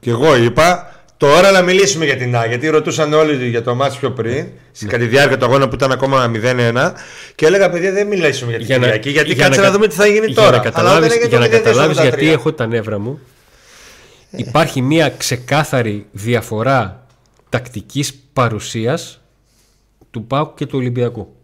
Και 0.00 0.10
εγώ 0.10 0.36
είπα, 0.36 0.94
τώρα 1.16 1.50
να 1.50 1.62
μιλήσουμε 1.62 2.04
για 2.04 2.16
την 2.16 2.36
Α. 2.36 2.46
Γιατί 2.46 2.68
ρωτούσαν 2.68 3.12
όλοι 3.12 3.48
για 3.48 3.62
το 3.62 3.74
μάτς 3.74 3.96
πιο 3.96 4.10
πριν, 4.10 4.46
στην 4.72 4.86
Ναι. 4.86 4.92
κατά 4.92 5.04
τη 5.04 5.08
διάρκεια 5.10 5.36
του 5.38 5.44
αγώνα 5.44 5.68
που 5.68 5.74
ήταν 5.74 5.92
ακόμα 5.92 6.30
0-1. 6.34 6.92
Και 7.34 7.46
έλεγα, 7.46 7.70
παιδιά, 7.70 7.92
δεν 7.92 8.06
μιλήσουμε 8.06 8.50
για 8.50 8.58
την 8.58 8.66
Για 8.66 8.78
να- 8.78 8.84
Κυριακή, 8.84 9.10
γιατί 9.10 9.32
για 9.32 9.44
κάτσε 9.44 9.60
να 9.60 9.66
να, 9.66 9.70
κα- 9.72 9.76
δούμε 9.78 9.88
τι 9.88 9.94
θα 9.94 10.06
γίνει 10.06 10.26
για 10.26 10.34
τώρα. 10.34 10.50
να 10.50 10.56
Αλλά 10.56 10.64
καταλάβεις, 10.64 10.98
όταν 10.98 11.10
έγινε 11.12 11.28
για 11.28 11.38
το 11.38 11.44
να 11.44 11.48
0-2 11.50 11.62
καταλάβεις 11.62 11.96
στο 11.96 12.02
γιατί 12.06 12.26
83. 12.26 12.32
έχω 12.32 12.52
τα 12.52 12.66
νεύρα 12.66 12.98
μου 12.98 13.20
υπάρχει 14.30 14.82
μια 14.82 15.08
ξεκάθαρη 15.10 16.06
διαφορά 16.12 17.06
τακτικής 17.50 18.14
παρουσίας 18.32 19.20
του 20.10 20.24
ΠΑΟΚ 20.24 20.54
και 20.56 20.66
του 20.66 20.78
Ολυμπιακού. 20.78 21.34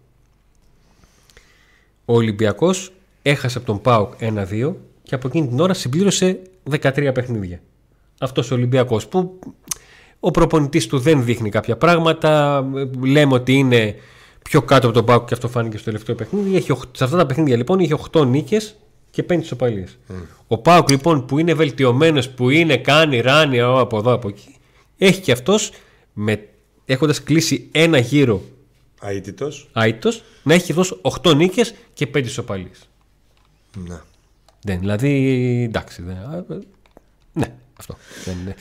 Ο 2.05 2.15
Ολυμπιακός 2.15 2.93
έχασε 3.23 3.59
από 3.59 3.67
τον 3.67 3.81
ΠΑΟΚ 3.81 4.13
1-2 4.21 4.75
και 5.03 5.15
από 5.15 5.29
εκείνη 5.29 5.49
την 5.49 5.61
ώρα 5.61 5.75
συμπλήρωσε 5.75 6.41
13 6.71 7.11
παιχνίδια. 7.15 7.61
Αυτός 8.21 8.51
ο 8.51 8.55
Ολυμπιακός 8.55 9.07
που 9.07 9.39
ο 10.21 10.31
προπονητής 10.31 10.87
του 10.87 10.99
δεν 10.99 11.25
δείχνει 11.25 11.51
κάποια 11.51 11.77
πράγματα, 11.77 12.65
λέμε 13.03 13.35
ότι 13.35 13.53
είναι 13.53 13.95
πιο 14.43 14.63
κάτω 14.63 14.87
από 14.87 14.97
τον 14.97 15.05
ΠΑΟΚ 15.07 15.27
και 15.29 15.35
αυτό 15.35 15.49
φάνηκε 15.49 15.77
στο 15.77 15.85
τελευταίο 15.85 16.15
παιχνίδι. 16.15 16.57
Έχει, 16.57 16.73
οχ- 16.73 16.85
σε 16.93 17.05
αυτά 17.05 17.17
τα 17.17 17.27
παιχνίδια 17.27 17.57
λοιπόν 17.57 17.79
είχε 17.79 17.95
8 18.13 18.27
νίκες 18.27 18.77
και 19.11 19.23
5 19.29 19.39
ισοπαλίες. 19.41 19.99
Ο 20.47 20.59
ΠΑΟΚ 20.59 20.91
λοιπόν 20.91 21.27
που 21.27 21.39
είναι 21.39 21.55
βελτιωμένος, 21.55 22.29
που 22.31 22.51
είναι 22.51 22.77
κάνει 22.77 23.21
ράνι 23.21 23.61
α, 23.61 23.79
από 23.79 23.97
εδώ 23.99 24.13
από 24.13 24.29
εκεί, 24.29 24.57
έχει 24.99 25.21
και 25.21 25.33
αυτός 25.33 25.73
με, 26.19 26.49
έχοντας 26.85 27.23
κλείσει 27.23 27.69
ένα 27.73 27.99
γύρο 27.99 28.43
Αίτητος. 29.01 29.69
άιτος 29.73 30.23
να 30.43 30.55
έχει 30.55 30.73
δώσει 30.73 30.97
8 31.23 31.35
νίκες 31.37 31.75
και 31.95 32.07
5 32.15 32.25
ισοπαλίες. 32.25 32.89
Ναι. 33.87 34.01
Δεν, 34.63 34.79
δηλαδή 34.79 35.63
εντάξει. 35.63 36.03
Δεν, 36.03 36.17
α, 36.17 36.45
ε, 36.51 36.59
ναι, 37.33 37.55
αυτό. 37.77 37.97
Δεν, 38.25 38.37
ναι. 38.45 38.55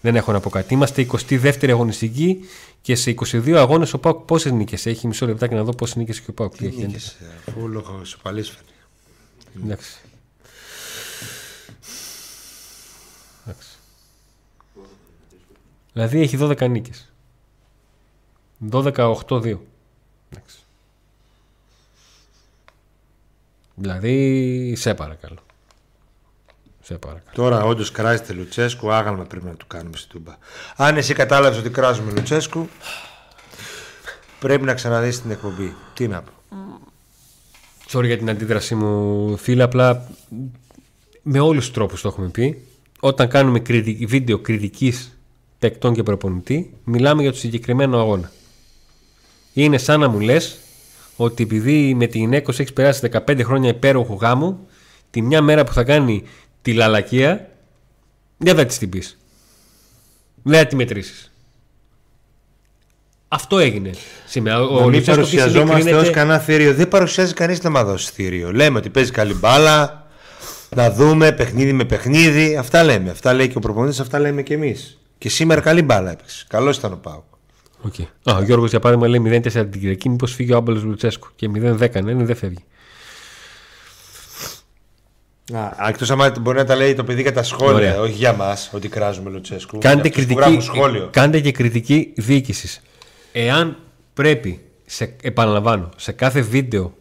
δεν 0.00 0.16
έχω 0.16 0.32
να 0.32 0.40
πω 0.40 0.50
κάτι. 0.50 0.74
Είμαστε 0.74 1.06
22η 1.28 1.68
αγωνιστική 1.68 2.40
και 2.80 2.94
σε 2.94 3.14
22 3.32 3.52
αγώνες 3.52 3.92
ο 3.92 3.98
Πάουκ 3.98 4.24
πόσες 4.24 4.52
νίκες 4.52 4.86
έχει; 4.86 5.06
Μισό 5.06 5.26
λεπτάκι 5.26 5.54
να 5.54 5.64
δω 5.64 5.74
πόσες 5.74 5.96
νίκες 5.96 6.18
έχει 6.18 6.30
ο 6.30 6.32
Πάουκ. 6.32 6.56
Τι 6.56 6.66
έχει, 6.66 6.86
Νίκες, 6.86 7.08
ε, 7.08 7.24
Αφού 7.48 7.68
λόγω 7.68 8.00
ισοπαλής 8.02 8.48
φαίνεται. 8.48 8.72
Εντάξει. 9.64 9.64
Εντάξει. 9.64 10.07
Δηλαδή 15.98 16.20
έχει 16.20 16.36
12 16.40 16.68
νίκες. 16.70 17.12
12-8-2. 18.70 19.58
Εντάξει. 20.30 20.56
Δηλαδή, 23.74 24.74
σε 24.76 24.94
παρακαλώ. 24.94 25.38
Σε 26.82 26.94
παρακαλώ. 26.94 27.32
Τώρα 27.32 27.64
όντως 27.64 27.90
κράζεται 27.90 28.32
Λουτσέσκου, 28.32 28.92
άγαλμα 28.92 29.24
πρέπει 29.24 29.44
να 29.44 29.54
του 29.54 29.66
κάνουμε 29.66 29.96
στην 29.96 30.10
Τούμπα. 30.10 30.36
Αν 30.76 30.96
εσύ 30.96 31.14
κατάλαβες 31.14 31.58
ότι 31.58 31.70
κράζουμε 31.70 32.12
Λουτσέσκου, 32.12 32.68
πρέπει 34.40 34.64
να 34.64 34.74
ξαναδείς 34.74 35.22
την 35.22 35.30
εκπομπή. 35.30 35.74
Τι 35.94 36.08
να 36.08 36.22
πω. 36.22 36.32
Sorry 37.90 38.04
για 38.04 38.18
την 38.18 38.30
αντίδρασή 38.30 38.74
μου, 38.74 39.36
φίλε. 39.36 39.62
Απλά 39.62 40.08
με 41.22 41.40
όλους 41.40 41.64
τους 41.64 41.74
τρόπους 41.74 42.00
το 42.00 42.08
έχουμε 42.08 42.28
πει. 42.28 42.66
Όταν 43.00 43.28
κάνουμε 43.28 43.60
κριτική, 43.60 44.06
βίντεο 44.06 44.38
κριτικής 44.38 45.17
παικτών 45.58 45.94
και 45.94 46.02
προπονητή, 46.02 46.74
μιλάμε 46.84 47.22
για 47.22 47.30
το 47.32 47.36
συγκεκριμένο 47.38 47.98
αγώνα. 47.98 48.32
Είναι 49.52 49.78
σαν 49.78 50.00
να 50.00 50.08
μου 50.08 50.20
λες 50.20 50.58
ότι 51.16 51.42
επειδή 51.42 51.94
με 51.94 52.06
την 52.06 52.28
Νέκο 52.28 52.50
έχει 52.50 52.72
περάσει 52.72 53.08
15 53.26 53.40
χρόνια 53.42 53.68
υπέροχου 53.70 54.14
γάμου, 54.14 54.66
τη 55.10 55.22
μια 55.22 55.42
μέρα 55.42 55.64
που 55.64 55.72
θα 55.72 55.84
κάνει 55.84 56.22
τη 56.62 56.72
λαλακία, 56.72 57.50
δεν 58.36 58.56
θα 58.56 58.64
της 58.66 58.78
την 58.78 58.88
πεις. 58.88 59.18
Δεν 60.42 60.58
θα 60.58 60.66
τη 60.66 60.76
μετρήσεις. 60.76 61.32
Αυτό 63.28 63.58
έγινε 63.58 63.90
σήμερα. 64.26 64.60
Ο 64.62 64.74
να 64.74 64.84
μην 64.86 64.94
Λουτσέσκο 64.94 65.20
αυτή 65.20 65.36
τη 65.36 65.40
στιγμή 65.40 65.52
παρουσιαζόμαστε 65.52 65.82
κρίνεται- 65.82 66.08
ως 66.08 66.14
κανένα 66.14 66.38
θηρίο. 66.38 66.74
Δεν 66.74 66.88
παρουσιάζει 66.88 67.32
κανείς 67.34 67.62
να 67.62 67.70
μας 67.70 67.84
δώσει 67.84 68.10
θηρίο. 68.12 68.52
Λέμε 68.52 68.78
ότι 68.78 68.90
παίζει 68.90 69.10
καλή 69.10 69.34
μπάλα, 69.34 70.06
να 70.76 70.90
δούμε 70.92 71.32
παιχνίδι 71.32 71.72
με 71.72 71.84
παιχνίδι. 71.84 72.56
Αυτά 72.56 72.84
λέμε. 72.84 73.10
Αυτά 73.10 73.32
λέει 73.32 73.48
και 73.48 73.56
ο 73.56 73.60
προπονητής, 73.60 74.00
αυτά 74.00 74.18
λέμε 74.18 74.42
και 74.42 74.54
εμείς. 74.54 74.97
Και 75.18 75.28
σήμερα 75.28 75.60
καλή 75.60 75.82
μπάλα 75.82 76.10
έπαιξε. 76.10 76.44
Καλός 76.48 76.76
ήταν 76.76 76.92
ο 76.92 76.96
Πάουκ. 76.96 77.22
Okay. 77.88 78.06
Α, 78.30 78.36
ο 78.36 78.42
Γιώργος 78.42 78.70
για 78.70 78.80
παράδειγμα 78.80 79.08
λέει 79.08 79.40
0-4 79.44 79.50
την 79.52 79.70
Κυριακή. 79.70 80.08
Μήπως 80.08 80.34
φύγει 80.34 80.52
ο 80.52 80.56
Άμπαλο 80.56 80.80
Λουτσέσκου. 80.84 81.28
Και 81.36 81.50
0-10, 81.54 82.02
ναι, 82.02 82.12
ναι, 82.12 82.24
δεν 82.24 82.36
φεύγει. 82.36 82.64
Εκτός 85.88 86.10
άμα 86.10 86.32
μπορεί 86.40 86.56
να 86.56 86.64
τα 86.64 86.76
λέει 86.76 86.94
το 86.94 87.04
παιδί 87.04 87.22
για 87.22 87.32
τα 87.32 87.42
σχόλια, 87.42 87.74
Ωραία. 87.74 88.00
όχι 88.00 88.12
για 88.12 88.32
μας, 88.32 88.70
ότι 88.72 88.88
κράζουμε 88.88 89.30
Λουτσέσκου. 89.30 89.78
Κάντε, 89.78 90.08
Για 90.08 90.10
αυτούς 90.10 90.10
που 90.10 90.34
κριτική, 90.34 90.40
γράφουν 90.40 90.62
σχόλιο. 90.62 91.08
κάντε 91.12 91.40
και 91.40 91.52
κριτική 91.52 92.12
διοίκησης. 92.16 92.82
Εάν 93.32 93.76
πρέπει, 94.14 94.60
σε, 94.86 95.16
επαναλαμβάνω, 95.22 95.88
σε 95.96 96.12
κάθε 96.12 96.40
βίντεο 96.40 96.94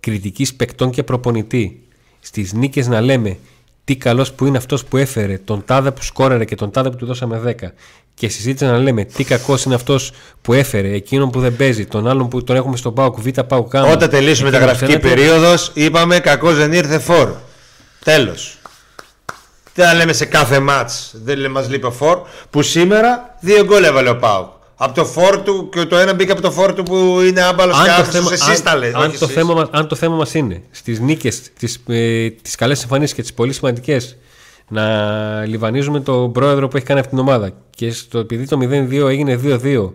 κριτικής 0.00 0.54
παικτών 0.54 0.90
και 0.90 1.02
προπονητή 1.02 1.82
στις 2.20 2.52
νίκες 2.52 2.86
να 2.86 3.00
λέμε 3.00 3.38
τι 3.84 3.96
καλός 3.96 4.32
που 4.32 4.46
είναι 4.46 4.56
αυτός 4.56 4.84
που 4.84 4.96
έφερε 4.96 5.38
τον 5.38 5.64
τάδε 5.64 5.90
που 5.90 6.02
σκόραρε 6.02 6.44
και 6.44 6.54
τον 6.54 6.70
τάδε 6.70 6.90
που 6.90 6.96
του 6.96 7.06
δώσαμε 7.06 7.56
10 7.62 7.68
και 8.14 8.28
συζήτηση 8.28 8.64
να 8.64 8.78
λέμε 8.78 9.04
τι 9.04 9.24
κακός 9.24 9.64
είναι 9.64 9.74
αυτός 9.74 10.12
που 10.42 10.52
έφερε 10.52 10.92
εκείνον 10.92 11.30
που 11.30 11.40
δεν 11.40 11.56
παίζει 11.56 11.86
τον 11.86 12.08
άλλον 12.08 12.28
που 12.28 12.44
τον 12.44 12.56
έχουμε 12.56 12.76
στον 12.76 12.94
ΠΑΟΚ 12.94 13.20
Β 13.20 13.28
ΠΑΟΚ 13.40 13.74
Γ 13.74 13.90
Όταν 13.90 14.08
τελείωσε 14.10 14.42
η 14.42 14.44
εκείνον 14.44 14.44
μεταγραφική 14.44 14.92
που 14.92 15.00
θέλετε, 15.00 15.08
περίοδος, 15.08 15.70
είπαμε 15.74 16.18
κακός 16.18 16.56
δεν 16.56 16.72
ήρθε 16.72 16.98
φόρ. 16.98 17.32
Τέλος. 18.04 18.58
Δεν 19.74 19.86
θα 19.86 19.94
λέμε 19.94 20.12
σε 20.12 20.24
κάθε 20.24 20.58
μάτς. 20.60 21.10
Δεν 21.14 21.36
λέμε, 21.36 21.48
μας 21.48 21.68
λείπει 21.68 21.86
ο 21.86 21.90
φόρ. 21.90 22.18
Που 22.50 22.62
σήμερα 22.62 23.36
δύο 23.40 23.64
γκολ 23.64 23.84
έβαλε 23.84 24.08
ο 24.08 24.16
Πάουκ. 24.16 24.48
Από 24.76 24.94
το 24.94 25.04
φόρ 25.04 25.36
του 25.42 25.68
και 25.68 25.84
το 25.84 25.96
ένα 25.96 26.14
μπήκε 26.14 26.32
από 26.32 26.40
το 26.40 26.50
φόρ 26.50 26.72
του 26.72 26.82
που 26.82 27.20
είναι 27.20 27.40
άμπαλος 27.42 27.82
και 27.82 27.88
αν 27.90 27.96
το, 27.96 28.02
άξιος. 28.02 28.14
θέμα, 28.24 28.32
Εσείς 28.32 28.62
τα 28.62 28.76
λέτε. 28.76 28.96
αν, 28.96 29.02
όχι 29.02 29.12
αν, 29.12 29.18
το 29.18 29.24
εσείς. 29.24 29.36
θέμα 29.36 29.54
μας, 29.54 29.68
αν 29.70 29.88
το 29.88 29.94
θέμα 29.94 30.16
μας 30.16 30.34
είναι 30.34 30.62
στις 30.70 31.00
νίκες, 31.00 31.42
τις, 31.58 31.82
ε, 31.86 32.30
τις 32.30 32.54
καλές 32.54 32.82
εμφανίσεις 32.82 33.14
και 33.14 33.22
τις 33.22 33.34
πολύ 33.34 33.52
σημαντικές 33.52 34.16
να 34.68 35.44
λιβανίζουμε 35.44 36.00
τον 36.00 36.32
πρόεδρο 36.32 36.68
που 36.68 36.76
έχει 36.76 36.86
κάνει 36.86 36.98
αυτή 37.00 37.10
την 37.12 37.20
ομάδα 37.20 37.50
και 37.70 37.92
στο, 37.92 38.18
επειδή 38.18 38.46
το 38.46 38.58
0-2 38.60 39.08
έγινε 39.08 39.40
2-2 39.44 39.92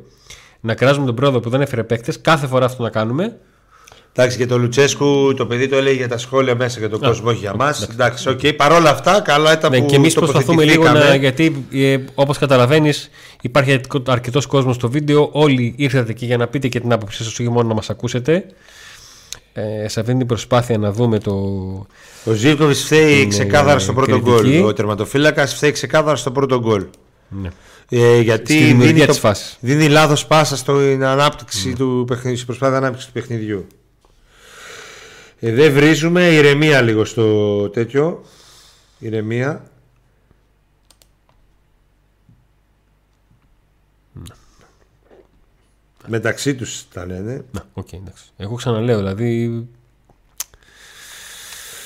να 0.59 0.73
κράζουμε 0.73 1.05
τον 1.05 1.15
πρόεδρο 1.15 1.39
που 1.39 1.49
δεν 1.49 1.61
έφερε 1.61 1.83
παίκτες 1.83 2.21
κάθε 2.21 2.47
φορά 2.47 2.65
αυτό 2.65 2.83
να 2.83 2.89
κάνουμε 2.89 3.37
Εντάξει, 4.13 4.37
και 4.37 4.45
το 4.45 4.57
Λουτσέσκου 4.57 5.33
το 5.37 5.45
παιδί 5.45 5.67
το 5.67 5.75
έλεγε 5.75 5.95
για 5.95 6.07
τα 6.07 6.17
σχόλια 6.17 6.55
μέσα 6.55 6.79
για 6.79 6.89
τον 6.89 6.99
κόσμο, 6.99 7.29
όχι 7.29 7.39
για 7.39 7.55
μας. 7.55 7.83
Εντάξει, 7.91 8.29
οκ. 8.29 8.39
Παρ' 8.55 8.71
όλα 8.71 8.89
αυτά, 8.89 9.21
καλά 9.21 9.53
ήταν 9.53 9.71
ναι, 9.71 9.79
που 9.79 9.85
και 9.85 9.95
εμείς 9.95 10.13
προσπαθούμε 10.13 10.63
λίγο 10.63 10.83
να, 10.83 10.89
τοποθετηθήκαμε. 10.93 11.17
γιατί 11.17 11.65
ε, 11.87 11.97
όπως 12.15 12.37
καταλαβαίνεις 12.37 13.09
υπάρχει 13.41 13.79
αρκετός 14.07 14.45
κόσμος 14.45 14.75
στο 14.75 14.89
βίντεο 14.89 15.29
όλοι 15.31 15.73
ήρθατε 15.77 16.13
και 16.13 16.25
για 16.25 16.37
να 16.37 16.47
πείτε 16.47 16.67
και 16.67 16.79
την 16.79 16.91
άποψή 16.91 17.17
σας 17.23 17.39
όχι 17.39 17.49
μόνο 17.49 17.67
να 17.67 17.73
μας 17.73 17.89
ακούσετε 17.89 18.45
ε, 19.53 19.87
σε 19.87 19.99
αυτή 19.99 20.15
την 20.17 20.25
προσπάθεια 20.27 20.77
να 20.77 20.91
δούμε 20.91 21.19
το, 21.19 21.31
Ο 22.25 22.31
Ζίβκοβιτς 22.31 22.75
φταίει 22.75 23.13
Είναι 23.19 23.27
ξεκάθαρα 23.29 23.79
στο 23.79 23.93
πρώτο 23.93 24.19
κριτική. 24.19 24.57
γκολ. 24.57 24.65
Ο 24.67 24.73
τερματοφύλακας 24.73 25.53
φταίει 25.53 25.71
ξεκάθαρα 25.71 26.15
στο 26.15 26.31
πρώτο 26.31 26.59
γκολ. 26.59 26.85
ναι. 27.29 27.49
Ε, 27.91 28.19
γιατί 28.19 28.53
Στη 28.53 28.63
δημιουργία 28.63 28.93
δίνει, 28.93 29.05
της 29.05 29.19
φάσης. 29.19 29.57
δίνει 29.59 29.87
λάθος 29.87 30.25
πάσα 30.25 30.57
στην 30.57 31.03
ανάπτυξη 31.03 31.73
του 31.73 32.03
παιχνιδιού, 32.07 32.35
στην 32.35 32.45
προσπάθεια 32.47 32.77
ανάπτυξης 32.77 33.05
του 33.07 33.13
παιχνιδιού. 33.13 33.67
Ε, 35.39 35.51
δεν 35.51 35.73
βρίζουμε, 35.73 36.27
ηρεμία 36.27 36.81
λίγο 36.81 37.05
στο 37.05 37.69
τέτοιο. 37.69 38.25
Ηρεμία. 38.99 39.71
Μεταξύ 46.07 46.55
τους 46.55 46.87
τα 46.93 47.05
λένε. 47.05 47.45
Να, 47.51 47.65
οκ, 47.73 47.93
εντάξει. 47.93 48.23
Εγώ 48.37 48.55
ξαναλέω, 48.55 48.97
δηλαδή. 48.97 49.67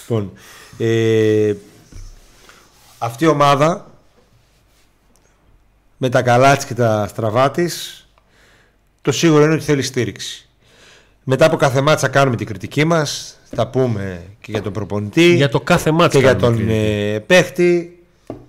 Λοιπόν, 0.01 0.34
ε, 0.78 1.56
αυτή 2.97 3.24
η 3.24 3.28
ομάδα 3.28 3.91
με 5.97 6.10
τα 6.10 6.22
καλά 6.22 6.56
της 6.56 6.66
και 6.66 6.74
τα 6.74 7.08
στραβά 7.08 7.51
της 7.51 8.08
το 9.01 9.12
σίγουρο 9.12 9.43
είναι 9.43 9.54
ότι 9.54 9.64
θέλει 9.64 9.82
στήριξη. 9.82 10.47
Μετά 11.24 11.45
από 11.45 11.55
κάθε 11.55 11.82
μάτσα 11.82 12.07
κάνουμε 12.07 12.36
την 12.36 12.45
κριτική 12.45 12.86
μας 12.86 13.38
θα 13.55 13.67
πούμε 13.67 14.21
και 14.41 14.51
για 14.51 14.61
τον 14.61 14.74
προπονητή 14.74 15.36
Για 15.36 15.49
το 15.49 15.59
κάθε 15.59 15.91
μάτσο. 15.91 16.17
και 16.17 16.24
για 16.24 16.36
τον 16.36 16.69
ε, 16.69 17.19
παίχτη 17.28 18.03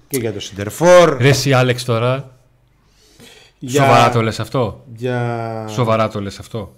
και 0.08 0.18
για 0.18 0.32
τον 0.32 0.40
Σιντερφόρ 0.40 1.16
Ρε 1.18 1.28
εσύ 1.28 1.52
Άλεξ 1.52 1.84
τώρα. 1.84 2.32
Για... 3.58 3.82
Σοβαρά 3.82 4.10
το 4.10 4.22
λες 4.22 4.40
αυτό; 4.40 4.84
Για... 4.96 5.66
Σοβαρά 5.68 6.08
το 6.08 6.20
λες 6.20 6.38
αυτό; 6.38 6.74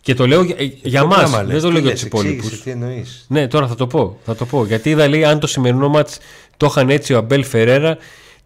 Και 0.00 0.14
το 0.14 0.26
λέω 0.26 0.42
για, 0.42 0.56
για 0.82 1.04
μας. 1.04 1.30
Δεν 1.30 1.60
το 1.60 1.70
λέω 1.70 1.80
για 1.80 1.90
τους 1.90 2.02
υπόλοιπους. 2.02 2.62
Τι 2.62 2.70
εννοείς. 2.70 3.24
Ναι, 3.28 3.48
τώρα 3.48 3.66
θα 3.66 3.74
το 3.74 3.86
πω. 3.86 4.18
Θα 4.24 4.34
το 4.34 4.46
πω. 4.46 4.64
Γιατί 4.64 4.90
είδα 4.90 5.08
λέει 5.08 5.24
αν 5.24 5.40
το 5.40 5.46
σημερινό 5.46 5.88
μάτς 5.88 6.18
το 6.56 6.66
είχαν 6.66 6.90
έτσι 6.90 7.14
ο 7.14 7.18
Αμπέλ 7.18 7.44
Φερέρα, 7.44 7.96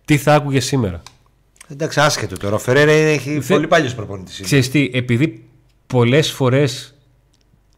τι 0.05 0.17
θα 0.17 0.35
άκουγε 0.35 0.61
σήμερα; 0.61 1.03
Εντάξει, 1.69 2.01
άσχετο 2.01 2.37
τώρα. 2.37 2.55
Ο 2.55 2.59
Φερέρα 2.59 2.91
έχει 2.93 3.31
Θε- 3.41 3.55
πολύ 3.57 3.67
παλιός 3.67 3.95
προπονητής. 3.95 4.41
Ξέρεις 4.41 4.71
τι, 4.71 4.91
επειδή 4.93 5.45
πολλές 5.87 6.31
φορές 6.33 6.95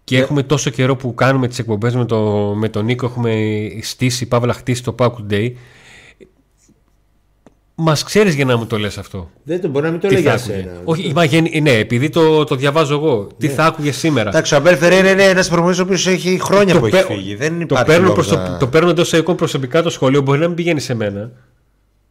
και 0.04 0.16
Ναι. 0.16 0.22
έχουμε 0.22 0.42
τόσο 0.42 0.70
καιρό 0.70 0.96
που 0.96 1.14
κάνουμε 1.14 1.48
τις 1.48 1.58
εκπομπές 1.58 1.94
με, 1.94 2.04
το, 2.04 2.20
με 2.56 2.68
τον 2.68 2.84
Νίκο 2.84 3.06
έχουμε 3.06 3.34
στήσει, 3.82 4.26
παύλα 4.28 4.52
χτίσει 4.52 4.82
το 4.82 4.94
Pack 4.98 5.12
Day 5.30 5.52
μας 7.78 8.02
ξέρεις 8.02 8.34
για 8.34 8.44
να 8.44 8.56
μου 8.56 8.66
το 8.66 8.78
λες 8.78 8.98
αυτό. 8.98 9.30
Δεν 9.42 9.60
το 9.60 9.68
μπορεί 9.68 9.84
να 9.84 9.90
μην 9.90 10.00
το 10.00 10.08
Τι 10.08 10.14
λέει 10.14 10.22
θα 10.22 10.34
για 10.34 10.42
άκουγε. 10.44 10.58
σένα. 10.68 10.80
Όχι, 10.84 11.12
μα 11.14 11.24
γεν- 11.24 11.60
ναι, 11.62 11.70
επειδή 11.70 12.08
το, 12.08 12.44
το 12.44 12.54
διαβάζω 12.56 12.94
εγώ. 12.94 13.26
Τι 13.38 13.48
θα 13.48 13.64
άκουγε 13.64 13.92
σήμερα. 13.92 14.28
Εντάξει, 14.28 14.54
ο 14.54 14.56
Αμπέλ 14.56 14.76
Φεραίρα 14.76 15.10
είναι 15.10 15.22
ένας 15.24 15.48
προπονητής 15.48 15.78
ο 15.80 15.82
οποίος 15.82 16.06
έχει 16.06 16.38
χρόνια 16.42 16.74
Το 16.74 16.80
που 16.80 16.88
παι- 16.88 16.94
έχει 17.10 17.12
φύγει. 17.14 17.34
Δεν 17.34 17.58
το 17.58 17.64
υπάρχει 17.70 17.84
παίρνω, 17.86 18.06
λόγος 18.06 18.26
προσω... 18.26 18.42
να- 18.42 18.56
το 18.56 18.66
παίρνω 18.66 18.88
εντός 18.90 19.12
εικόν 19.12 19.36
προσωπικά 19.36 19.82
το 19.82 19.90
σχολείο, 19.90 20.20
μπορεί 20.20 20.38
να 20.38 20.46
μην 20.46 20.56
πηγαίνει 20.56 20.80
σε 20.80 20.94
μένα. 20.94 21.30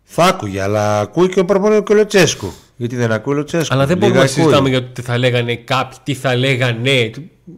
Θα 0.08 0.24
άκουγε, 0.24 0.62
αλλά 0.62 1.00
ακούει 1.00 1.30
και 1.30 1.40
ο 1.40 1.46
προπονητή 1.46 1.84
και 1.84 1.94
ο 1.94 1.96
Λοτσέσκου. 1.96 2.54
Γιατί 2.76 2.96
δεν 2.96 3.12
ακούει 3.12 3.34
ο 3.34 3.38
Λοτσέσκου. 3.38 3.74
Αλλά 3.74 3.86
δεν 3.86 3.96
Λίγα 3.98 4.08
μπορούμε 4.08 4.26
να 4.26 4.32
ακούει. 4.32 4.44
συζητάμε 4.44 4.70
για 4.70 4.82
το 4.82 4.88
τι 4.94 5.02
θα 5.02 5.18
λέγανε 5.18 5.56
κάποιοι, 5.56 5.98
τι 6.04 6.14
θα 6.14 6.36
λέγανε. 6.36 7.12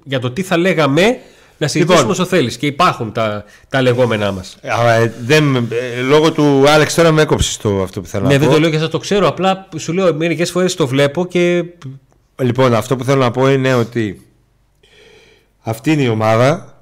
Για 0.04 0.20
το 0.20 0.32
τι 0.32 0.42
θα 0.42 0.58
λέγαμε 0.58 1.20
να 1.58 1.68
συζητήσουμε 1.68 2.00
Λοιπόν. 2.00 2.12
όσο 2.12 2.26
θέλεις. 2.26 2.58
Και 2.58 2.66
υπάρχουν 2.66 3.12
τα, 3.12 3.44
τα 3.70 3.82
λεγόμενά 3.82 4.32
μας. 4.32 4.58
Α, 4.82 4.94
ε, 4.94 5.14
δεν, 5.26 5.56
ε, 5.56 6.02
λόγω 6.02 6.32
του 6.32 6.70
Άλεξ 6.70 6.94
τώρα 6.94 7.12
με 7.12 7.22
έκοψες 7.22 7.58
το 7.58 7.82
αυτό 7.82 8.02
που 8.02 8.08
θέλω 8.08 8.28
Ναι, 8.28 8.34
να 8.34 8.40
δεν 8.40 8.48
πω. 8.48 8.54
το 8.54 8.60
λέω 8.60 8.70
και 8.70 8.78
σας 8.78 8.90
το 8.90 8.98
ξέρω. 8.98 9.28
Απλά 9.28 9.68
σου 9.78 9.94
λέω 9.94 10.14
μερικές 10.14 10.52
φορές 10.52 10.76
το 10.76 10.88
βλέπω 10.88 11.26
και. 11.26 11.66
Λοιπόν, 12.42 12.74
αυτό 12.74 12.96
που 12.96 13.04
θέλω 13.04 13.22
να 13.22 13.32
πω 13.32 13.50
είναι 13.50 13.74
ότι 13.74 14.22
αυτή 15.60 15.92
είναι 15.92 16.02
η 16.02 16.08
ομάδα 16.08 16.78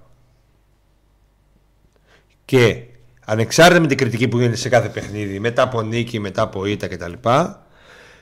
και 2.45 2.77
ανεξάρτητα 3.25 3.79
με 3.79 3.87
την 3.87 3.97
κριτική 3.97 4.27
που 4.27 4.37
γίνεται 4.37 4.55
σε 4.57 4.69
κάθε 4.69 4.87
παιχνίδι, 4.87 5.39
μετά 5.39 5.61
από 5.61 5.81
νίκη, 5.81 6.19
μετά 6.19 6.41
από 6.41 6.65
ήττα 6.65 6.87
κτλ. 6.87 7.11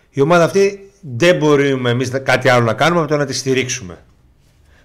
Η 0.09 0.21
ομάδα 0.21 0.43
αυτή 0.43 0.91
δεν 1.17 1.35
μπορούμε 1.37 1.89
εμείς 1.89 2.11
να- 2.11 2.19
κάτι 2.19 2.49
άλλο 2.49 2.65
να 2.65 2.73
κάνουμε 2.73 2.99
από 3.01 3.09
το 3.09 3.17
να 3.17 3.25
τη 3.25 3.33
στηρίξουμε. 3.33 3.97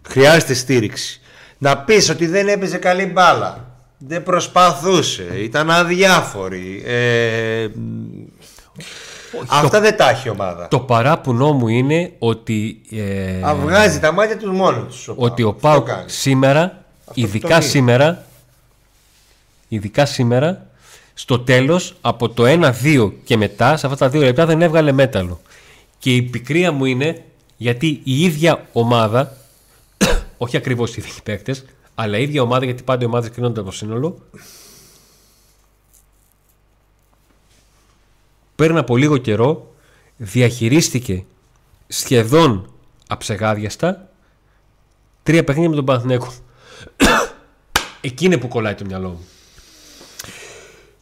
Χρειάζεται 0.08 0.54
στήριξη. 0.54 1.20
Να 1.58 1.78
πεις 1.78 2.08
ότι 2.10 2.26
δεν 2.26 2.48
έπαιζε 2.48 2.76
καλή 2.76 3.06
μπάλα. 3.06 3.64
Δεν 3.98 4.22
προσπαθούσε. 4.22 5.26
Ήταν 5.42 5.70
αδιάφορη. 5.70 6.82
Ε, 6.86 7.68
αυτά 9.48 9.80
δεν 9.80 9.96
τα 9.96 10.10
έχει 10.10 10.28
η 10.28 10.30
ομάδα. 10.30 10.68
Το 10.68 10.80
παράπονο 10.80 11.52
μου 11.52 11.68
είναι 11.68 12.12
ότι. 12.18 12.80
Ε, 12.90 13.46
Α, 13.48 13.54
βγάζει 13.54 14.00
τα 14.00 14.12
μάτια 14.12 14.36
τους 14.36 14.50
μόνος 14.50 14.84
τους. 14.86 15.12
ότι 15.16 15.42
ο 15.42 15.48
Αυτό 15.48 15.68
Πάουκ 15.68 15.86
κάνει. 15.86 16.10
σήμερα, 16.10 16.84
που 17.04 17.12
ειδικά 17.14 17.48
τον 17.48 17.58
είδε. 17.58 17.68
σήμερα, 17.68 18.24
ειδικά 19.68 20.06
σήμερα, 20.06 20.70
στο 21.14 21.40
τέλος, 21.40 21.94
από 22.00 22.28
το 22.28 22.44
1-2 22.46 23.12
και 23.24 23.36
μετά, 23.36 23.76
σε 23.76 23.86
αυτά 23.86 23.98
τα 23.98 24.08
δύο 24.08 24.20
λεπτά 24.20 24.46
δεν 24.46 24.62
έβγαλε 24.62 24.92
μέταλλο. 24.92 25.40
Και 25.98 26.14
η 26.14 26.22
πικρία 26.22 26.72
μου 26.72 26.84
είναι 26.84 27.24
γιατί 27.56 28.00
η 28.04 28.22
ίδια 28.22 28.66
ομάδα, 28.72 29.36
όχι 30.38 30.56
ακριβώς 30.56 30.96
οι 30.96 31.00
ίδιοι 31.00 31.20
παίκτες, 31.22 31.64
αλλά 31.94 32.18
η 32.18 32.22
ίδια 32.22 32.42
ομάδα, 32.42 32.64
γιατί 32.64 32.82
πάντα 32.82 33.02
οι 33.02 33.06
ομάδες 33.06 33.30
κρίνονται 33.30 33.60
από 33.60 33.68
το 33.68 33.76
σύνολο, 33.76 34.18
πριν 38.54 38.76
από 38.76 38.96
λίγο 38.96 39.16
καιρό 39.16 39.74
διαχειρίστηκε 40.16 41.24
σχεδόν 41.88 42.72
αψεγάδιαστα 43.08 44.08
τρία 45.22 45.44
παιχνίδια 45.44 45.70
με 45.70 45.76
τον 45.76 45.84
Παναθηναίκο. 45.84 46.32
Εκεί 48.00 48.24
είναι 48.24 48.36
που 48.36 48.48
κολλάει 48.48 48.74
το 48.74 48.84
μυαλό 48.84 49.08
μου. 49.08 49.26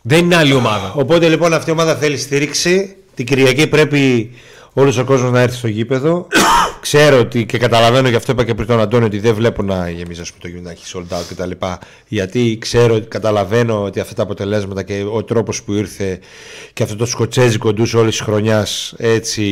Δεν 0.09 0.24
είναι 0.24 0.36
άλλη 0.36 0.52
ομάδα. 0.52 0.92
Οπότε 0.94 1.28
λοιπόν 1.28 1.52
αυτή 1.52 1.70
η 1.70 1.72
ομάδα 1.72 1.96
θέλει 1.96 2.16
στήριξη. 2.16 2.96
Την 3.14 3.26
Κυριακή 3.26 3.66
πρέπει 3.66 4.30
όλος 4.72 4.98
ο 4.98 5.04
κόσμος 5.04 5.30
να 5.30 5.40
έρθει 5.40 5.57
στο 5.57 5.68
γήπεδο. 5.68 6.26
Ξέρω 6.80 7.18
ότι 7.18 7.46
και 7.46 7.59
καταλαβαίνω 7.59 8.09
γι' 8.09 8.14
αυτό 8.14 8.32
είπα 8.32 8.44
και 8.44 8.54
πριν 8.54 8.66
τον 8.66 8.80
Αντώνη 8.80 9.04
ότι 9.04 9.18
δεν 9.18 9.34
βλέπω 9.34 9.62
να 9.62 9.90
γεμίζει 9.90 10.20
ας 10.20 10.32
πούμε, 10.32 10.40
το 10.40 10.48
γήπεδο 10.48 10.64
να 10.64 10.70
έχει 10.70 10.84
sold 10.94 11.16
out 11.16 11.24
κτλ. 11.28 11.66
Γιατί 12.09 12.59
ξέρω, 12.61 13.00
καταλαβαίνω 13.09 13.82
ότι 13.82 14.00
αυτά 14.00 14.14
τα 14.14 14.22
αποτελέσματα 14.22 14.82
και 14.82 15.04
ο 15.12 15.24
τρόπος 15.24 15.62
που 15.62 15.72
ήρθε 15.72 16.20
και 16.72 16.82
αυτό 16.82 16.96
το 16.96 17.07
σκοτσέζικο 17.07 17.72
ντους 17.72 17.94
όλης 17.94 18.16
της 18.16 18.26
χρονιάς 18.26 18.94
έτσι 18.96 19.42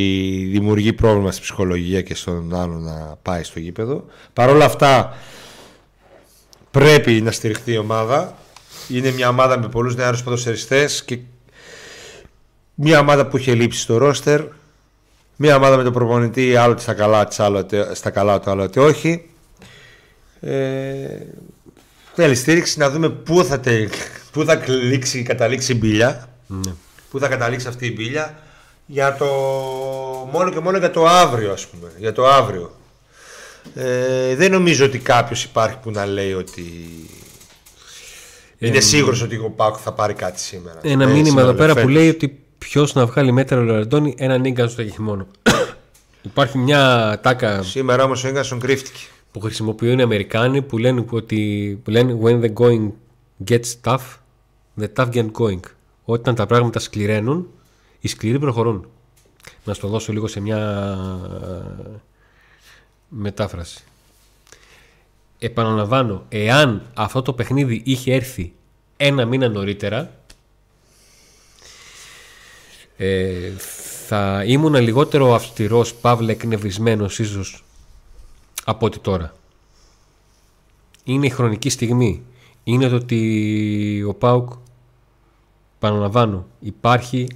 δημιουργεί 0.51 0.93
πρόβλημα 0.93 1.33
στη 1.33 1.41
ψυχολογία 1.41 2.03
και 2.03 2.15
στον 2.15 2.55
άλλο 2.55 2.79
να 2.79 3.17
πάει 3.23 3.43
στο 3.43 3.59
γήπεδο. 3.59 4.05
Παρ' 4.33 4.49
όλα 4.49 4.65
αυτά 4.65 5.17
πρέπει 6.71 7.13
να 7.13 7.31
στηριχθεί 7.31 7.73
η 7.73 7.79
ομάδα. 7.79 8.35
Είναι 8.89 9.11
μια 9.11 9.29
ομάδα 9.29 9.59
με 9.59 9.69
πολλούς 9.69 9.97
νεαρούς 9.97 10.23
ποδοσφαιριστές 10.23 11.05
και 11.05 11.19
μια 12.75 12.99
ομάδα 12.99 13.27
που 13.27 13.37
είχε 13.37 13.55
λείψει 13.55 13.81
στο 13.81 13.97
ρόστερ. 13.97 14.41
Μια 15.37 15.57
ομάδα 15.57 15.77
με 15.77 15.83
τον 15.83 15.93
προπονητή 15.93 16.57
άλλοτε 16.57 16.81
στα 16.81 16.95
καλά 16.95 17.27
της, 17.27 17.41
άλλοτε 17.41 17.95
στα 17.95 18.11
καλά 18.11 18.41
του, 18.41 18.51
άλλοτε 18.51 18.81
όχι. 18.81 19.29
Ε, 20.41 21.27
θέλει 22.15 22.35
στήριξη 22.35 22.79
να 22.79 22.91
δούμε 22.91 23.09
πού 23.09 23.45
θα, 23.45 23.61
τε, 23.61 23.89
πού 24.33 24.45
θα 24.45 24.57
κλείξει, 24.57 25.23
καταλήξει 25.23 25.73
η 25.73 25.77
μπίλια. 25.79 26.29
Ναι. 26.47 26.73
Πού 27.11 27.19
θα 27.19 27.29
καταλήξει 27.29 27.69
αυτή 27.69 27.87
η 27.87 27.93
μπίλια. 27.97 28.39
Για 28.87 29.17
το, 29.17 29.27
μόνο 30.33 30.51
και 30.51 30.61
μόνο 30.61 30.79
για 30.79 30.91
το 30.91 31.07
αύριο 31.07 31.53
ας 31.53 31.67
πούμε. 31.67 31.93
Για 31.99 32.13
το 32.13 32.27
αύριο. 32.27 32.77
Ε, 33.75 34.35
δεν 34.35 34.51
νομίζω 34.51 34.85
ότι 34.85 34.99
κάποιος 34.99 35.45
υπάρχει 35.45 35.77
που 35.83 35.91
να 35.91 36.07
λέει 36.07 36.33
ότι 36.33 36.63
είναι 38.59 38.81
σίγουρος 38.81 39.23
ότι 39.23 39.37
ο 39.37 39.51
Πάκου 39.57 39.79
θα 39.79 39.93
πάρει 39.93 40.15
κάτι 40.15 40.41
σήμερα. 40.41 40.79
Ένα 40.83 41.05
Ε, 41.05 41.07
μήνυμα 41.07 41.25
σήμερα, 41.27 41.49
εδώ 41.49 41.57
πέρα 41.59 41.73
που 41.73 41.79
φέτος. 41.79 41.93
λέει 41.95 42.09
ότι 42.09 42.39
ποιος 42.59 42.95
να 42.95 43.07
βγάλει 43.07 43.33
μέτρα 43.33 43.59
ο 43.59 43.63
Λαραντώνη, 43.63 44.15
έναν 44.19 44.41
νίγκα 44.41 44.69
στο 44.69 44.85
χειμώνα. 44.89 45.27
Υπάρχει 46.23 46.59
μια 46.59 47.19
τάκα 47.23 47.63
Σήμερα 47.63 48.05
όμως 48.05 48.25
ο 48.25 48.29
Έγκασον 48.29 48.61
κρύφτηκε. 48.61 49.01
που 49.33 49.41
χρησιμοποιούν 49.41 49.99
οι 49.99 50.03
Αμερικάνοι 50.03 50.63
που 50.63 50.79
λένε 50.79 51.05
ότι 51.11 51.81
που 51.85 51.91
λένε 51.91 52.19
when 52.23 52.41
the 52.43 52.53
going 52.55 52.91
gets 53.51 53.73
tough, 53.85 54.01
the 54.81 54.87
tough 54.97 55.09
get 55.13 55.31
going. 55.39 55.61
Όταν 56.05 56.35
τα 56.35 56.47
πράγματα 56.47 56.79
σκληραίνουν, 56.79 57.49
οι 58.01 58.09
σκληροί 58.09 58.39
προχωρούν. 58.39 58.87
Να 59.65 59.75
στο 59.75 59.89
δώσω 59.89 60.13
λίγο 60.13 60.27
σε 60.27 60.41
μια 60.41 60.59
ε, 61.43 61.99
μετάφραση. 63.09 63.85
Επαναλαμβάνω, 65.45 66.25
εάν 66.29 66.83
αυτό 66.95 67.23
το 67.23 67.33
παιχνίδι 67.33 67.83
είχε 67.85 68.15
έρθει 68.15 68.53
ένα 68.97 69.25
μήνα 69.25 69.49
νωρίτερα, 69.49 70.11
ε, 72.97 73.51
θα 74.07 74.45
ήμουν 74.47 74.75
λιγότερο 74.75 75.35
αυστηρός, 75.35 75.95
παύλα 75.95 76.31
εκνευρισμένος 76.31 77.19
ίσως 77.19 77.65
από 78.65 78.87
ότι 78.87 78.99
τώρα. 78.99 79.35
Είναι 81.05 81.27
η 81.27 81.31
χρονική 81.31 81.69
στιγμή. 81.69 82.23
Είναι 82.65 82.89
το 82.89 82.95
ότι 82.95 84.05
ο 84.09 84.15
Πάουκ, 84.15 84.53
παραλαμβάνω, 85.79 86.47
υπάρχει, 86.61 87.27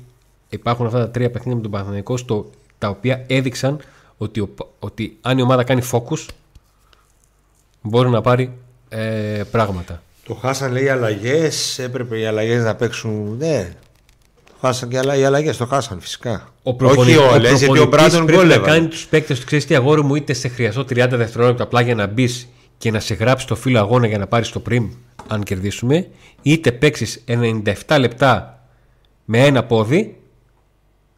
υπάρχουν 0.48 0.86
αυτά 0.86 0.98
τα 0.98 1.10
τρία 1.10 1.30
παιχνίδια 1.30 1.56
με 1.56 1.62
τον 1.62 1.70
Παναθηναϊκό 1.70 2.16
στο, 2.16 2.50
τα 2.78 2.88
οποία 2.88 3.24
έδειξαν 3.26 3.80
ότι, 4.16 4.40
ο, 4.40 4.48
Πα- 4.48 4.66
ότι 4.78 5.18
αν 5.20 5.38
η 5.38 5.42
ομάδα 5.42 5.64
κάνει 5.64 5.82
focus 5.92 6.26
μπορεί 7.82 8.08
να 8.08 8.20
πάρει 8.20 8.52
ε, 8.88 9.42
πράγματα. 9.50 10.02
Το 10.24 10.34
χάσαν 10.34 10.72
λέει 10.72 10.84
οι 10.84 10.88
αλλαγές. 10.88 11.78
Έπρεπε 11.78 12.18
οι 12.18 12.26
αλλαγές 12.26 12.64
να 12.64 12.74
παίξουν. 12.74 13.36
Ναι. 13.38 13.72
Το 14.46 14.52
χάσαν 14.60 14.88
και 14.88 14.98
άλλα- 14.98 15.16
οι 15.16 15.24
αλλαγές. 15.24 15.56
Το 15.56 15.66
χάσαν 15.66 16.00
φυσικά. 16.00 16.48
Ο 16.62 16.74
προπονη- 16.74 17.16
Όχι 17.16 17.26
όλε, 17.28 17.48
γιατί 17.48 17.64
ο 17.64 17.66
προπονητής 17.66 17.86
Μπράντον 17.88 18.26
πρέπει 18.26 18.38
γκολ 18.38 18.48
να 18.48 18.54
έβαλε. 18.54 18.72
κάνει 18.72 18.88
τους 18.88 19.06
παίκτες 19.06 19.38
του. 19.40 19.46
Ξέρεις 19.46 19.66
τι 19.66 19.74
αγόρι 19.74 20.02
μου, 20.02 20.14
είτε 20.14 20.32
σε 20.32 20.48
χρειαστώ 20.48 20.84
30 20.84 21.16
δευτερόλεπτα 21.16 21.62
απλά 21.62 21.80
για 21.80 21.94
να 21.94 22.06
μπεις 22.06 22.48
και 22.78 22.90
να 22.90 23.00
σε 23.00 23.14
γράψει 23.14 23.46
το 23.46 23.54
φύλλο 23.56 23.78
αγώνα 23.78 24.06
για 24.06 24.18
να 24.18 24.26
πάρεις 24.26 24.48
το 24.50 24.60
πριμ, 24.60 24.90
αν 25.28 25.42
κερδίσουμε, 25.42 26.08
είτε 26.42 26.72
παίξεις 26.72 27.24
97 27.26 27.98
λεπτά 27.98 28.62
με 29.24 29.46
ένα 29.46 29.64
πόδι. 29.64 30.16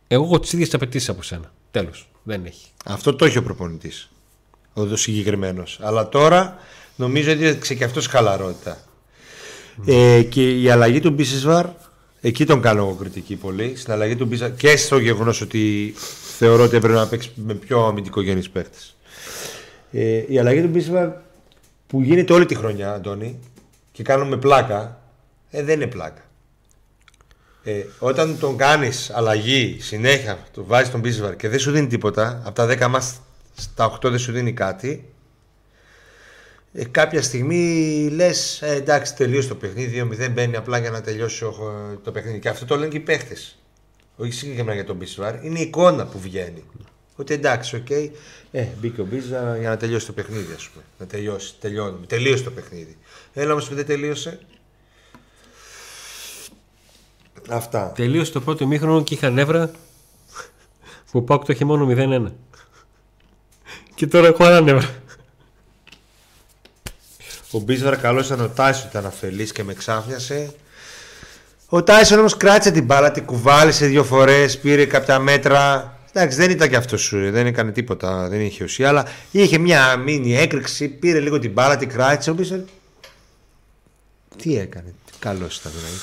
Εγώ 0.08 0.24
έχω 0.24 0.40
τις 0.40 0.52
ίδιες 0.52 0.74
απαιτήσεις 0.74 1.08
από 1.08 1.22
σένα. 1.22 1.52
Τέλος. 1.70 2.08
Δεν 2.22 2.42
έχει. 2.44 2.66
Αυτό 2.84 3.14
το 3.16 3.24
έχει 3.24 3.38
ο 3.38 3.42
προπονητής. 3.42 4.10
Ο 4.72 4.96
συγκεκριμένος. 4.96 5.78
Αλλά 5.82 6.08
τώρα 6.08 6.58
νομίζω 6.96 7.32
ότι 7.32 7.44
έδειξε 7.44 7.74
και 7.74 7.84
αυτός 7.84 8.06
χαλαρότητα. 8.06 8.78
Ε, 9.86 10.22
και 10.22 10.60
η 10.60 10.70
αλλαγή 10.70 11.00
του 11.00 11.10
Μπίσεσβαρ, 11.10 11.66
εκεί 12.20 12.46
τον 12.46 12.60
κάνω 12.60 12.80
εγώ 12.80 12.94
κριτική 12.94 13.36
πολύ. 13.36 13.76
Στην 13.76 13.92
αλλαγή 13.92 14.16
του 14.16 14.26
Μπίσεσβαρ 14.26 14.56
και 14.56 14.76
στο 14.76 14.98
γεγονός 14.98 15.40
ότι 15.40 15.94
θεωρώ 16.38 16.62
ότι 16.62 16.76
έπρεπε 16.76 16.94
να 16.94 17.06
παίξει 17.06 17.32
με 17.34 17.54
πιο 17.54 17.84
αμυντικογενεί 17.84 18.48
παίχτε. 18.48 18.78
Ε, 19.92 20.24
η 20.28 20.38
αλλαγή 20.38 20.62
του 20.62 20.68
Μπίσεσβαρ 20.68 21.08
που 21.86 22.00
γίνεται 22.02 22.32
όλη 22.32 22.46
τη 22.46 22.54
χρονιά, 22.54 22.92
Αντώνη, 22.92 23.38
και 23.92 24.02
κάνουμε 24.02 24.36
πλάκα, 24.36 25.00
ε, 25.50 25.62
δεν 25.62 25.80
είναι 25.80 25.90
πλάκα. 25.90 26.22
Ε, 27.64 27.84
όταν 27.98 28.38
τον 28.38 28.56
κάνεις 28.56 29.10
αλλαγή 29.10 29.76
συνέχεια, 29.80 30.38
το 30.54 30.64
βάζεις 30.64 30.90
τον 30.90 31.00
Μπίσεσβαρ 31.00 31.36
και 31.36 31.48
δεν 31.48 31.58
σου 31.58 31.70
δίνει 31.70 31.86
τίποτα, 31.86 32.42
από 32.44 32.54
τα 32.54 32.66
10 32.66 32.88
ματς 32.88 33.12
τα 33.54 33.98
8 34.02 34.10
δεν 34.10 34.18
σου 34.18 34.32
δίνει 34.32 34.52
κάτι. 34.52 35.12
Ε, 36.72 36.84
κάποια 36.84 37.22
στιγμή 37.22 38.08
λες, 38.12 38.62
ε, 38.62 38.74
εντάξει, 38.74 39.14
τελείωσε 39.14 39.48
το 39.48 39.54
παιχνίδι. 39.54 40.00
2-0 40.00 40.30
μπαίνει 40.32 40.56
απλά 40.56 40.78
για 40.78 40.90
να 40.90 41.00
τελειώσει 41.00 41.44
το 42.02 42.12
παιχνίδι. 42.12 42.38
Και 42.38 42.48
αυτό 42.48 42.64
το 42.64 42.76
λένε 42.76 42.90
και 42.90 42.96
οι 42.96 43.00
παίχτες. 43.00 43.58
Όχι 44.16 44.32
συγκεκριμένα 44.32 44.74
για 44.74 44.84
τον 44.84 44.96
Μπίσεσβαρ. 44.96 45.44
Είναι 45.44 45.58
η 45.58 45.62
εικόνα 45.62 46.06
που 46.06 46.18
βγαίνει. 46.18 46.64
Ότι 47.16 47.34
εντάξει, 47.34 47.76
ok, 47.76 47.86
okay, 47.88 48.10
ε, 48.50 48.66
μπήκε 48.80 49.00
ο 49.00 49.04
Μπίζα 49.04 49.56
για 49.56 49.68
να 49.68 49.76
τελειώσει 49.76 50.06
το 50.06 50.12
παιχνίδι, 50.12 50.52
ας 50.54 50.68
πούμε. 50.68 50.84
Να 50.98 51.06
τελειώσει, 51.06 51.54
τελειώνει. 51.60 52.06
Τελείωσε 52.06 52.42
το 52.42 52.50
παιχνίδι. 52.50 52.96
Έλα 53.32 53.52
όμως 53.52 53.68
που 53.68 53.74
δεν 53.74 53.86
τελείωσε. 53.86 54.38
Αυτά. 57.48 57.92
Τελείωσε 57.94 58.32
το 58.32 58.40
πρώτο 58.40 58.64
ημίχρονο 58.64 59.02
και 59.02 59.14
είχα 59.14 59.30
νεύρα 59.30 59.70
που 61.10 61.24
πάω 61.24 61.38
το 61.38 61.52
είχε 61.52 61.64
μόνο 61.64 61.86
0-1. 61.90 62.32
Και 64.00 64.06
τώρα 64.06 64.26
έχω 64.26 64.44
άλλα 64.44 64.60
νεύρα. 64.60 64.88
Ο 67.50 67.58
Μπίσβαρ 67.58 67.96
καλό 67.96 68.20
ήταν 68.20 68.40
ο 68.40 68.48
Τάισον 68.48 68.88
ήταν 68.88 69.06
αφελής 69.06 69.52
και 69.52 69.64
με 69.64 69.74
ξάφνιασε. 69.74 70.54
Ο 71.68 71.82
Τάισον 71.82 72.18
όμως 72.18 72.36
κράτησε 72.36 72.70
την 72.70 72.84
μπάλα, 72.84 73.10
την 73.10 73.24
κουβάλισε 73.24 73.86
δύο 73.86 74.04
φορές, 74.04 74.58
πήρε 74.58 74.84
κάποια 74.84 75.18
μέτρα. 75.18 75.94
Εντάξει, 76.12 76.36
δεν 76.36 76.50
ήταν 76.50 76.68
και 76.68 76.76
αυτός 76.76 77.00
σου, 77.00 77.30
δεν 77.30 77.46
έκανε 77.46 77.72
τίποτα, 77.72 78.28
δεν 78.28 78.40
είχε 78.40 78.64
ουσία, 78.64 78.88
αλλά 78.88 79.06
είχε 79.30 79.58
μια 79.58 79.96
μήνυ 79.96 80.36
έκρηξη, 80.36 80.88
πήρε 80.88 81.20
λίγο 81.20 81.38
την 81.38 81.52
μπάλα, 81.52 81.76
την 81.76 81.88
κράτησε. 81.88 82.30
Ο 82.30 82.34
Μπίσβαρ. 82.34 82.60
Τι 84.36 84.58
έκανε, 84.58 84.94
καλός 85.18 85.56
ήταν 85.56 85.72
δηλαδή. 85.76 85.96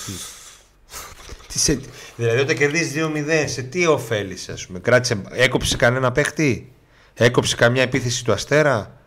Τι... 1.48 1.60
σε... 1.60 1.80
Δηλαδή 2.16 2.40
όταν 2.40 2.56
κερδίζεις 2.56 3.04
2-0, 3.04 3.44
σε 3.46 3.62
τι 3.62 3.86
ωφέλησε, 3.86 4.52
ας 4.52 4.66
πούμε. 4.66 4.80
Κράτησε, 4.80 5.22
έκοψε 5.32 5.78
κανένα 5.78 6.12
παίχτη, 6.12 6.72
έκοψε 7.18 7.56
καμιά 7.56 7.82
επίθεση 7.82 8.24
του 8.24 8.32
Αστέρα; 8.32 8.98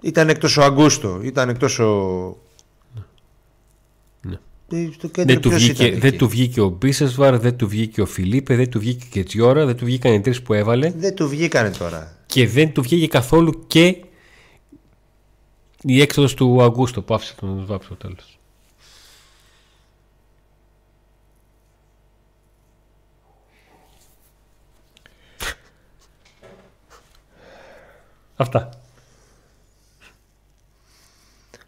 Ήταν 0.00 0.28
εκτός 0.28 0.56
ο 0.56 0.62
Αγκούστο, 0.62 1.20
ήταν 1.22 1.48
εκτός 1.48 1.78
ο... 1.78 2.36
Ναι. 4.20 4.38
Δεν 5.12 5.40
του, 5.40 5.50
βγήκε, 5.50 5.98
δεν 5.98 6.18
του 6.18 6.28
βγήκε 6.28 6.60
ο 6.60 6.68
Μπίσεσβαρ, 6.68 7.38
δεν 7.38 7.56
του 7.56 7.68
βγήκε 7.68 8.00
ο 8.00 8.06
Φιλίπε, 8.06 8.56
δεν 8.56 8.70
του 8.70 8.78
βγήκε 8.78 9.04
και 9.10 9.24
Τζιόρα, 9.24 9.66
δεν 9.66 9.76
του 9.76 9.84
βγήκαν 9.84 10.12
οι 10.12 10.20
τρεις 10.20 10.42
που 10.42 10.52
έβαλε. 10.52 10.90
Δεν 10.90 11.14
του 11.14 11.28
βγήκανε 11.28 11.70
τώρα. 11.70 12.16
Και 12.26 12.48
δεν 12.48 12.72
του 12.72 12.82
βγήκε 12.82 13.06
καθόλου 13.06 13.64
και 13.66 13.96
η 15.82 16.00
έξοδος 16.00 16.34
του 16.34 16.62
Αγκούστο 16.62 17.02
που 17.02 17.14
άφησε 17.14 17.34
τον 17.40 17.66
Βάψο 17.66 17.86
στο 17.86 17.96
τέλος. 17.96 18.35
Αυτά. 28.36 28.70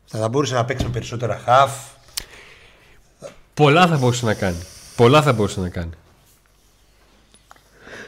Θα 0.06 0.28
μπορούσε 0.28 0.54
να 0.54 0.64
παίξει 0.64 0.84
με 0.84 0.90
περισσότερα 0.90 1.40
χαφ. 1.44 1.72
Πολλά 3.54 3.86
θα 3.86 3.96
μπορούσε 3.96 4.24
να 4.24 4.34
κάνει. 4.34 4.58
Πολλά 4.96 5.22
θα 5.22 5.32
μπορούσε 5.32 5.60
να 5.60 5.68
κάνει. 5.68 5.90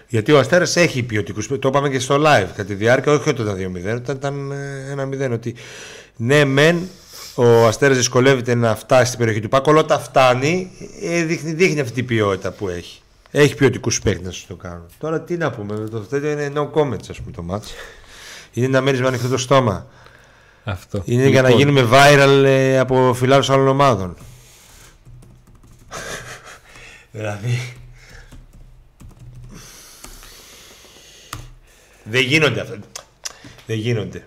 Γιατί 0.08 0.32
ο 0.32 0.38
Αστέρας 0.38 0.76
έχει 0.76 1.02
ποιοτικού. 1.02 1.58
Το 1.58 1.68
είπαμε 1.68 1.88
και 1.88 1.98
στο 1.98 2.14
live 2.14 2.46
κατά 2.46 2.64
τη 2.64 2.74
διάρκεια, 2.74 3.12
όχι 3.12 3.28
όταν 3.28 3.58
ήταν 3.58 3.72
2-0, 3.74 3.96
όταν 3.96 4.16
ήταν 4.16 4.52
1-0. 5.12 5.20
Ε, 5.20 5.24
ότι 5.24 5.54
ναι, 6.16 6.44
μεν 6.44 6.88
ο 7.34 7.66
Αστέρας 7.66 7.96
δυσκολεύεται 7.96 8.54
να 8.54 8.74
φτάσει 8.74 9.06
στην 9.06 9.18
περιοχή 9.18 9.40
του 9.40 9.48
Πάκου, 9.48 9.70
αλλά 9.70 9.80
όταν 9.80 10.00
φτάνει, 10.00 10.70
ε, 11.00 11.22
δείχνει, 11.22 11.52
δείχνει 11.52 11.80
αυτή 11.80 11.92
την 11.92 12.06
ποιότητα 12.06 12.50
που 12.50 12.68
έχει. 12.68 13.00
Έχει 13.30 13.54
ποιοτικούς 13.54 14.00
παίκτες 14.00 14.24
να 14.24 14.30
σου 14.30 14.46
το 14.46 14.54
κάνουν. 14.54 14.86
Τώρα 14.98 15.20
τι 15.20 15.36
να 15.36 15.50
πούμε, 15.50 15.88
το 15.88 16.00
τέτοιο 16.00 16.30
είναι 16.30 16.52
no 16.54 16.70
comments, 16.70 17.08
ας 17.10 17.20
πούμε 17.20 17.30
το 17.32 17.42
μάτς. 17.42 17.72
Είναι 18.52 18.68
να 18.68 18.80
μένει 18.80 18.98
με 18.98 19.06
ανοιχτό 19.06 19.28
το 19.28 19.38
στόμα. 19.38 19.86
Αυτό. 20.64 21.02
Είναι 21.04 21.28
για 21.28 21.42
να 21.42 21.48
λοιπόν. 21.48 21.64
γίνουμε 21.64 21.88
viral 21.92 22.42
ε, 22.44 22.78
από 22.78 23.14
φιλάρου 23.14 23.52
άλλων 23.52 23.68
ομάδων. 23.68 24.16
δηλαδή. 27.12 27.74
Δεν 32.04 32.22
γίνονται 32.22 32.60
αυτά. 32.60 32.78
Δεν 33.66 33.76
γίνονται. 33.76 34.26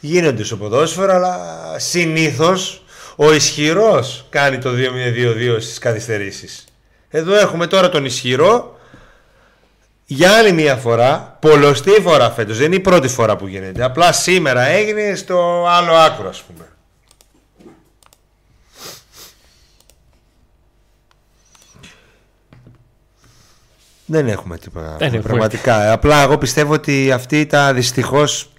Γίνονται 0.00 0.44
στο 0.44 0.56
ποδόσφαιρο, 0.56 1.12
αλλά 1.12 1.38
συνήθως 1.78 2.82
ο 3.16 3.32
ισχυρός 3.32 4.26
κάνει 4.30 4.58
το 4.58 4.70
2-2-2 4.70 5.56
στις 5.60 5.78
καθυστερήσεις. 5.78 6.64
Εδώ 7.10 7.34
έχουμε 7.34 7.66
τώρα 7.66 7.88
τον 7.88 8.04
ισχυρό 8.04 8.77
για 10.10 10.36
άλλη 10.36 10.52
μια 10.52 10.76
φορά, 10.76 11.36
πολλωστή 11.40 11.90
φορά 11.90 12.30
φέτος. 12.30 12.56
Δεν 12.56 12.66
είναι 12.66 12.76
η 12.76 12.80
πρώτη 12.80 13.08
φορά 13.08 13.36
που 13.36 13.46
γίνεται. 13.46 13.82
Απλά 13.84 14.12
σήμερα 14.12 14.62
έγινε 14.62 15.14
στο 15.14 15.66
άλλο 15.68 15.92
άκρο, 15.92 16.28
ας 16.28 16.42
πούμε. 16.42 16.68
Δεν 24.06 24.28
έχουμε 24.28 24.58
τίποτα. 24.58 24.96
Δεν 24.98 25.22
πραγματικά. 25.22 25.92
Απλά 25.92 26.22
εγώ 26.22 26.38
πιστεύω 26.38 26.72
ότι 26.72 27.12
αυτή 27.12 27.46
τα 27.46 27.72
δυστυχώς 27.74 28.52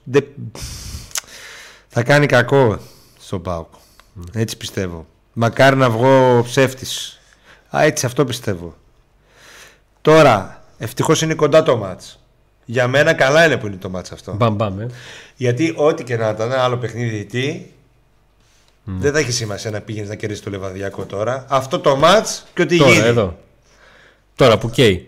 θα 1.87 2.03
κάνει 2.03 2.25
κακό 2.25 2.79
στον 3.19 3.41
Πάουκ. 3.41 3.73
Έτσι 4.33 4.57
πιστεύω. 4.57 5.05
Μακάρι 5.33 5.75
να 5.75 5.89
βγω 5.89 6.43
ψεύτης. 6.43 7.19
Έτσι 7.71 8.05
αυτό 8.05 8.25
πιστεύω. 8.25 8.75
Τώρα, 10.01 10.58
Ευτυχώς 10.79 11.21
είναι 11.21 11.33
κοντά 11.33 11.63
το 11.63 11.77
μάτς. 11.77 12.19
Για 12.65 12.87
μένα 12.87 13.13
καλά 13.13 13.45
είναι 13.45 13.57
που 13.57 13.67
είναι 13.67 13.75
το 13.75 13.89
μάτς 13.89 14.11
αυτό. 14.11 14.33
Μπαμ, 14.33 14.55
μπαμ, 14.55 14.79
ε. 14.79 14.87
Γιατί 15.35 15.73
ό,τι 15.75 16.03
και 16.03 16.17
να 16.17 16.29
ήταν, 16.29 16.51
άλλο 16.51 16.77
παιχνίδι 16.77 17.25
τι, 17.25 17.61
δεν 18.83 19.13
θα 19.13 19.19
έχει 19.19 19.31
σημασία 19.31 19.71
να 19.71 19.81
πήγαινες 19.81 20.09
να 20.09 20.15
κερδίσεις 20.15 20.43
το 20.43 20.49
λεβαδιακό 20.49 21.05
τώρα. 21.05 21.45
Αυτό 21.49 21.79
το 21.79 21.95
μάτς 21.95 22.45
και 22.53 22.61
ό,τι 22.61 22.77
τώρα, 22.77 22.91
γίνει. 22.91 23.05
Εδώ. 23.05 23.37
Τώρα 24.35 24.57
που 24.57 24.69
καίει. 24.69 25.07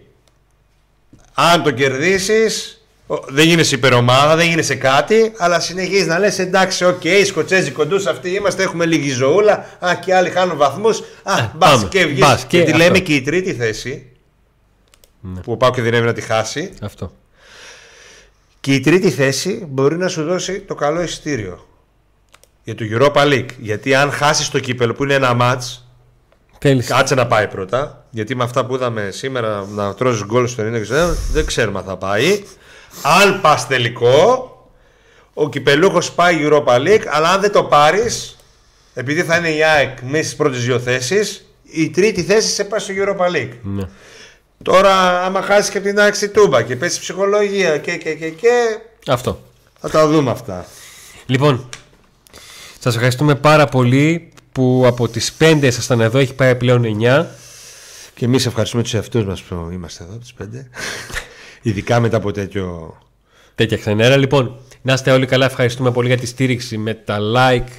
Αν 1.33 1.63
το 1.63 1.71
κερδίσεις, 1.71 2.81
δεν 3.27 3.45
γίνεσαι 3.45 3.75
υπερομάδα, 3.75 4.35
δεν 4.35 4.47
γίνεσαι 4.47 4.75
κάτι, 4.75 5.33
αλλά 5.37 5.59
συνεχίζεις 5.59 6.07
να 6.07 6.19
λες: 6.19 6.39
Εντάξει, 6.39 6.85
ok, 6.85 7.01
okay, 7.03 7.23
Σκοτσέζικο 7.25 7.71
ντους 7.71 8.05
αυτοί 8.05 8.29
είμαστε, 8.29 8.63
έχουμε 8.63 8.85
λίγη 8.85 9.09
ζωούλα. 9.09 9.65
Α, 9.79 9.95
και 9.95 10.15
άλλοι 10.15 10.29
χάνουν 10.29 10.57
βαθμούς. 10.57 11.03
Α, 11.23 11.37
ε, 11.37 11.51
μπας 11.55 11.87
και 11.89 12.05
βγεις. 12.05 12.45
Και 12.47 12.63
τη 12.63 12.73
λέμε 12.73 12.99
και 12.99 13.15
η 13.15 13.21
τρίτη 13.21 13.53
θέση 13.53 14.10
ναι. 15.21 15.41
που 15.41 15.51
ο 15.51 15.57
ΠΑΟΚ 15.57 15.71
κινδυνεύει 15.71 16.05
να 16.05 16.13
τη 16.13 16.21
χάσει. 16.21 16.73
Αυτό. 16.81 17.11
Και 18.59 18.73
η 18.73 18.79
τρίτη 18.79 19.11
θέση 19.11 19.65
μπορεί 19.69 19.97
να 19.97 20.07
σου 20.07 20.23
δώσει 20.23 20.59
το 20.59 20.75
καλό 20.75 21.01
εισιτήριο 21.01 21.65
για 22.63 22.75
το 22.75 22.85
Europa 22.91 23.23
League. 23.33 23.49
Γιατί 23.57 23.95
αν 23.95 24.11
χάσεις 24.11 24.49
το 24.49 24.59
κύπελο 24.59 24.93
που 24.93 25.03
είναι 25.03 25.13
ένα 25.13 25.33
ματ. 25.33 25.63
Κάτσε 26.85 27.15
να 27.15 27.27
πάει 27.27 27.47
πρώτα. 27.47 28.05
Γιατί 28.09 28.35
με 28.35 28.43
αυτά 28.43 28.65
που 28.65 28.75
είδαμε 28.75 29.09
σήμερα 29.11 29.65
να 29.65 29.93
τρώσει 29.93 30.23
γκολ 30.25 30.47
στο 30.47 30.63
90 30.63 31.15
δεν 31.31 31.45
ξέρουμε 31.45 31.79
αν 31.79 31.85
θα 31.85 31.97
πάει. 31.97 32.43
Αν 33.03 33.41
πας 33.41 33.67
τελικό, 33.67 34.51
ο 35.33 35.49
κυπελούχος 35.49 36.11
πάει 36.11 36.39
Europa 36.43 36.75
League, 36.77 37.05
αλλά 37.09 37.29
αν 37.29 37.41
δεν 37.41 37.51
το 37.51 37.63
πάρεις, 37.63 38.37
επειδή 38.93 39.23
θα 39.23 39.37
είναι 39.37 39.49
η 39.49 39.63
ΑΕΚ 39.63 40.01
μέσα 40.01 40.23
στις 40.23 40.35
πρώτες 40.35 40.65
δύο 40.65 40.79
θέσεις, 40.79 41.45
η 41.63 41.89
τρίτη 41.89 42.23
θέση 42.23 42.47
σε 42.47 42.63
πάει 42.63 42.79
στο 42.79 42.93
Europa 42.97 43.35
League. 43.35 43.57
Ναι. 43.61 43.83
Τώρα, 44.61 45.23
άμα 45.25 45.41
χάσεις 45.41 45.69
και 45.71 45.77
από 45.77 45.87
την 45.87 45.99
άξι 45.99 46.29
τούμπα 46.29 46.61
και 46.61 46.75
πέσει 46.75 46.99
ψυχολογία 46.99 47.77
και, 47.77 47.97
και, 47.97 48.13
και, 48.13 48.29
και. 48.29 48.79
Αυτό. 49.07 49.41
Θα 49.79 49.89
τα 49.89 50.07
δούμε 50.07 50.31
αυτά. 50.31 50.65
Λοιπόν, 51.25 51.69
σας 52.79 52.93
ευχαριστούμε 52.93 53.35
πάρα 53.35 53.65
πολύ 53.65 54.31
που 54.51 54.83
από 54.85 55.07
τις 55.07 55.33
5 55.39 55.59
ήσασταν 55.61 56.01
εδώ, 56.01 56.17
έχει 56.17 56.33
πάει 56.33 56.55
πλέον 56.55 56.83
9. 57.01 57.25
Και 58.15 58.25
εμείς 58.25 58.45
ευχαριστούμε 58.45 58.83
τους 58.83 58.93
εαυτούς 58.93 59.25
μας 59.25 59.41
που 59.41 59.69
είμαστε 59.71 60.03
εδώ, 60.03 60.17
τι 60.17 60.33
5. 60.41 60.45
Ειδικά 61.61 61.99
μετά 61.99 62.17
από 62.17 62.31
τέτοιο. 62.31 62.97
Τέτοια 63.55 63.77
ξενέρα. 63.77 64.17
Λοιπόν, 64.17 64.59
να 64.81 64.93
είστε 64.93 65.11
όλοι 65.11 65.25
καλά. 65.25 65.45
Ευχαριστούμε 65.45 65.91
πολύ 65.91 66.07
για 66.07 66.17
τη 66.17 66.25
στήριξη 66.25 66.77
με 66.77 66.93
τα 66.93 67.17
like, 67.35 67.69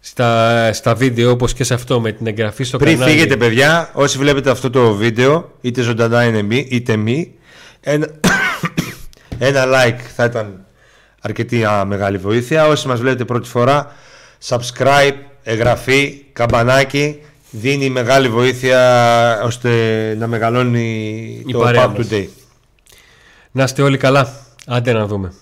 στα, 0.00 0.72
στα 0.72 0.94
βίντεο 0.94 1.30
όπως 1.30 1.52
και 1.52 1.64
σε 1.64 1.74
αυτό 1.74 2.00
με 2.00 2.12
την 2.12 2.26
εγγραφή 2.26 2.64
στο 2.64 2.78
Πριν 2.78 2.92
κανάλι. 2.92 3.10
Πριν 3.10 3.22
φύγετε 3.22 3.44
παιδιά, 3.44 3.90
όσοι 3.92 4.18
βλέπετε 4.18 4.50
αυτό 4.50 4.70
το 4.70 4.94
βίντεο, 4.94 5.52
είτε 5.60 5.82
ζωντανά 5.82 6.24
είναι 6.24 6.42
μη, 6.42 6.66
είτε 6.70 6.96
μη, 6.96 7.34
ένα, 7.80 8.08
ένα 9.38 9.64
like 9.66 10.00
θα 10.16 10.24
ήταν 10.24 10.64
αρκετή 11.20 11.64
μεγάλη 11.86 12.18
βοήθεια. 12.18 12.66
Όσοι 12.66 12.88
μας 12.88 13.00
βλέπετε 13.00 13.24
πρώτη 13.24 13.48
φορά, 13.48 13.92
subscribe, 14.48 15.14
εγγραφή, 15.42 16.24
καμπανάκι, 16.32 17.20
δίνει 17.50 17.90
μεγάλη 17.90 18.28
βοήθεια 18.28 19.40
ώστε 19.44 19.70
να 20.18 20.26
μεγαλώνει 20.26 20.80
Η 21.46 21.52
το 21.52 21.70
Pub 21.74 21.96
Today. 21.96 22.26
Να 23.50 23.62
είστε 23.62 23.82
όλοι 23.82 23.96
καλά. 23.96 24.32
Άντε 24.66 24.92
να 24.92 25.06
δούμε. 25.06 25.32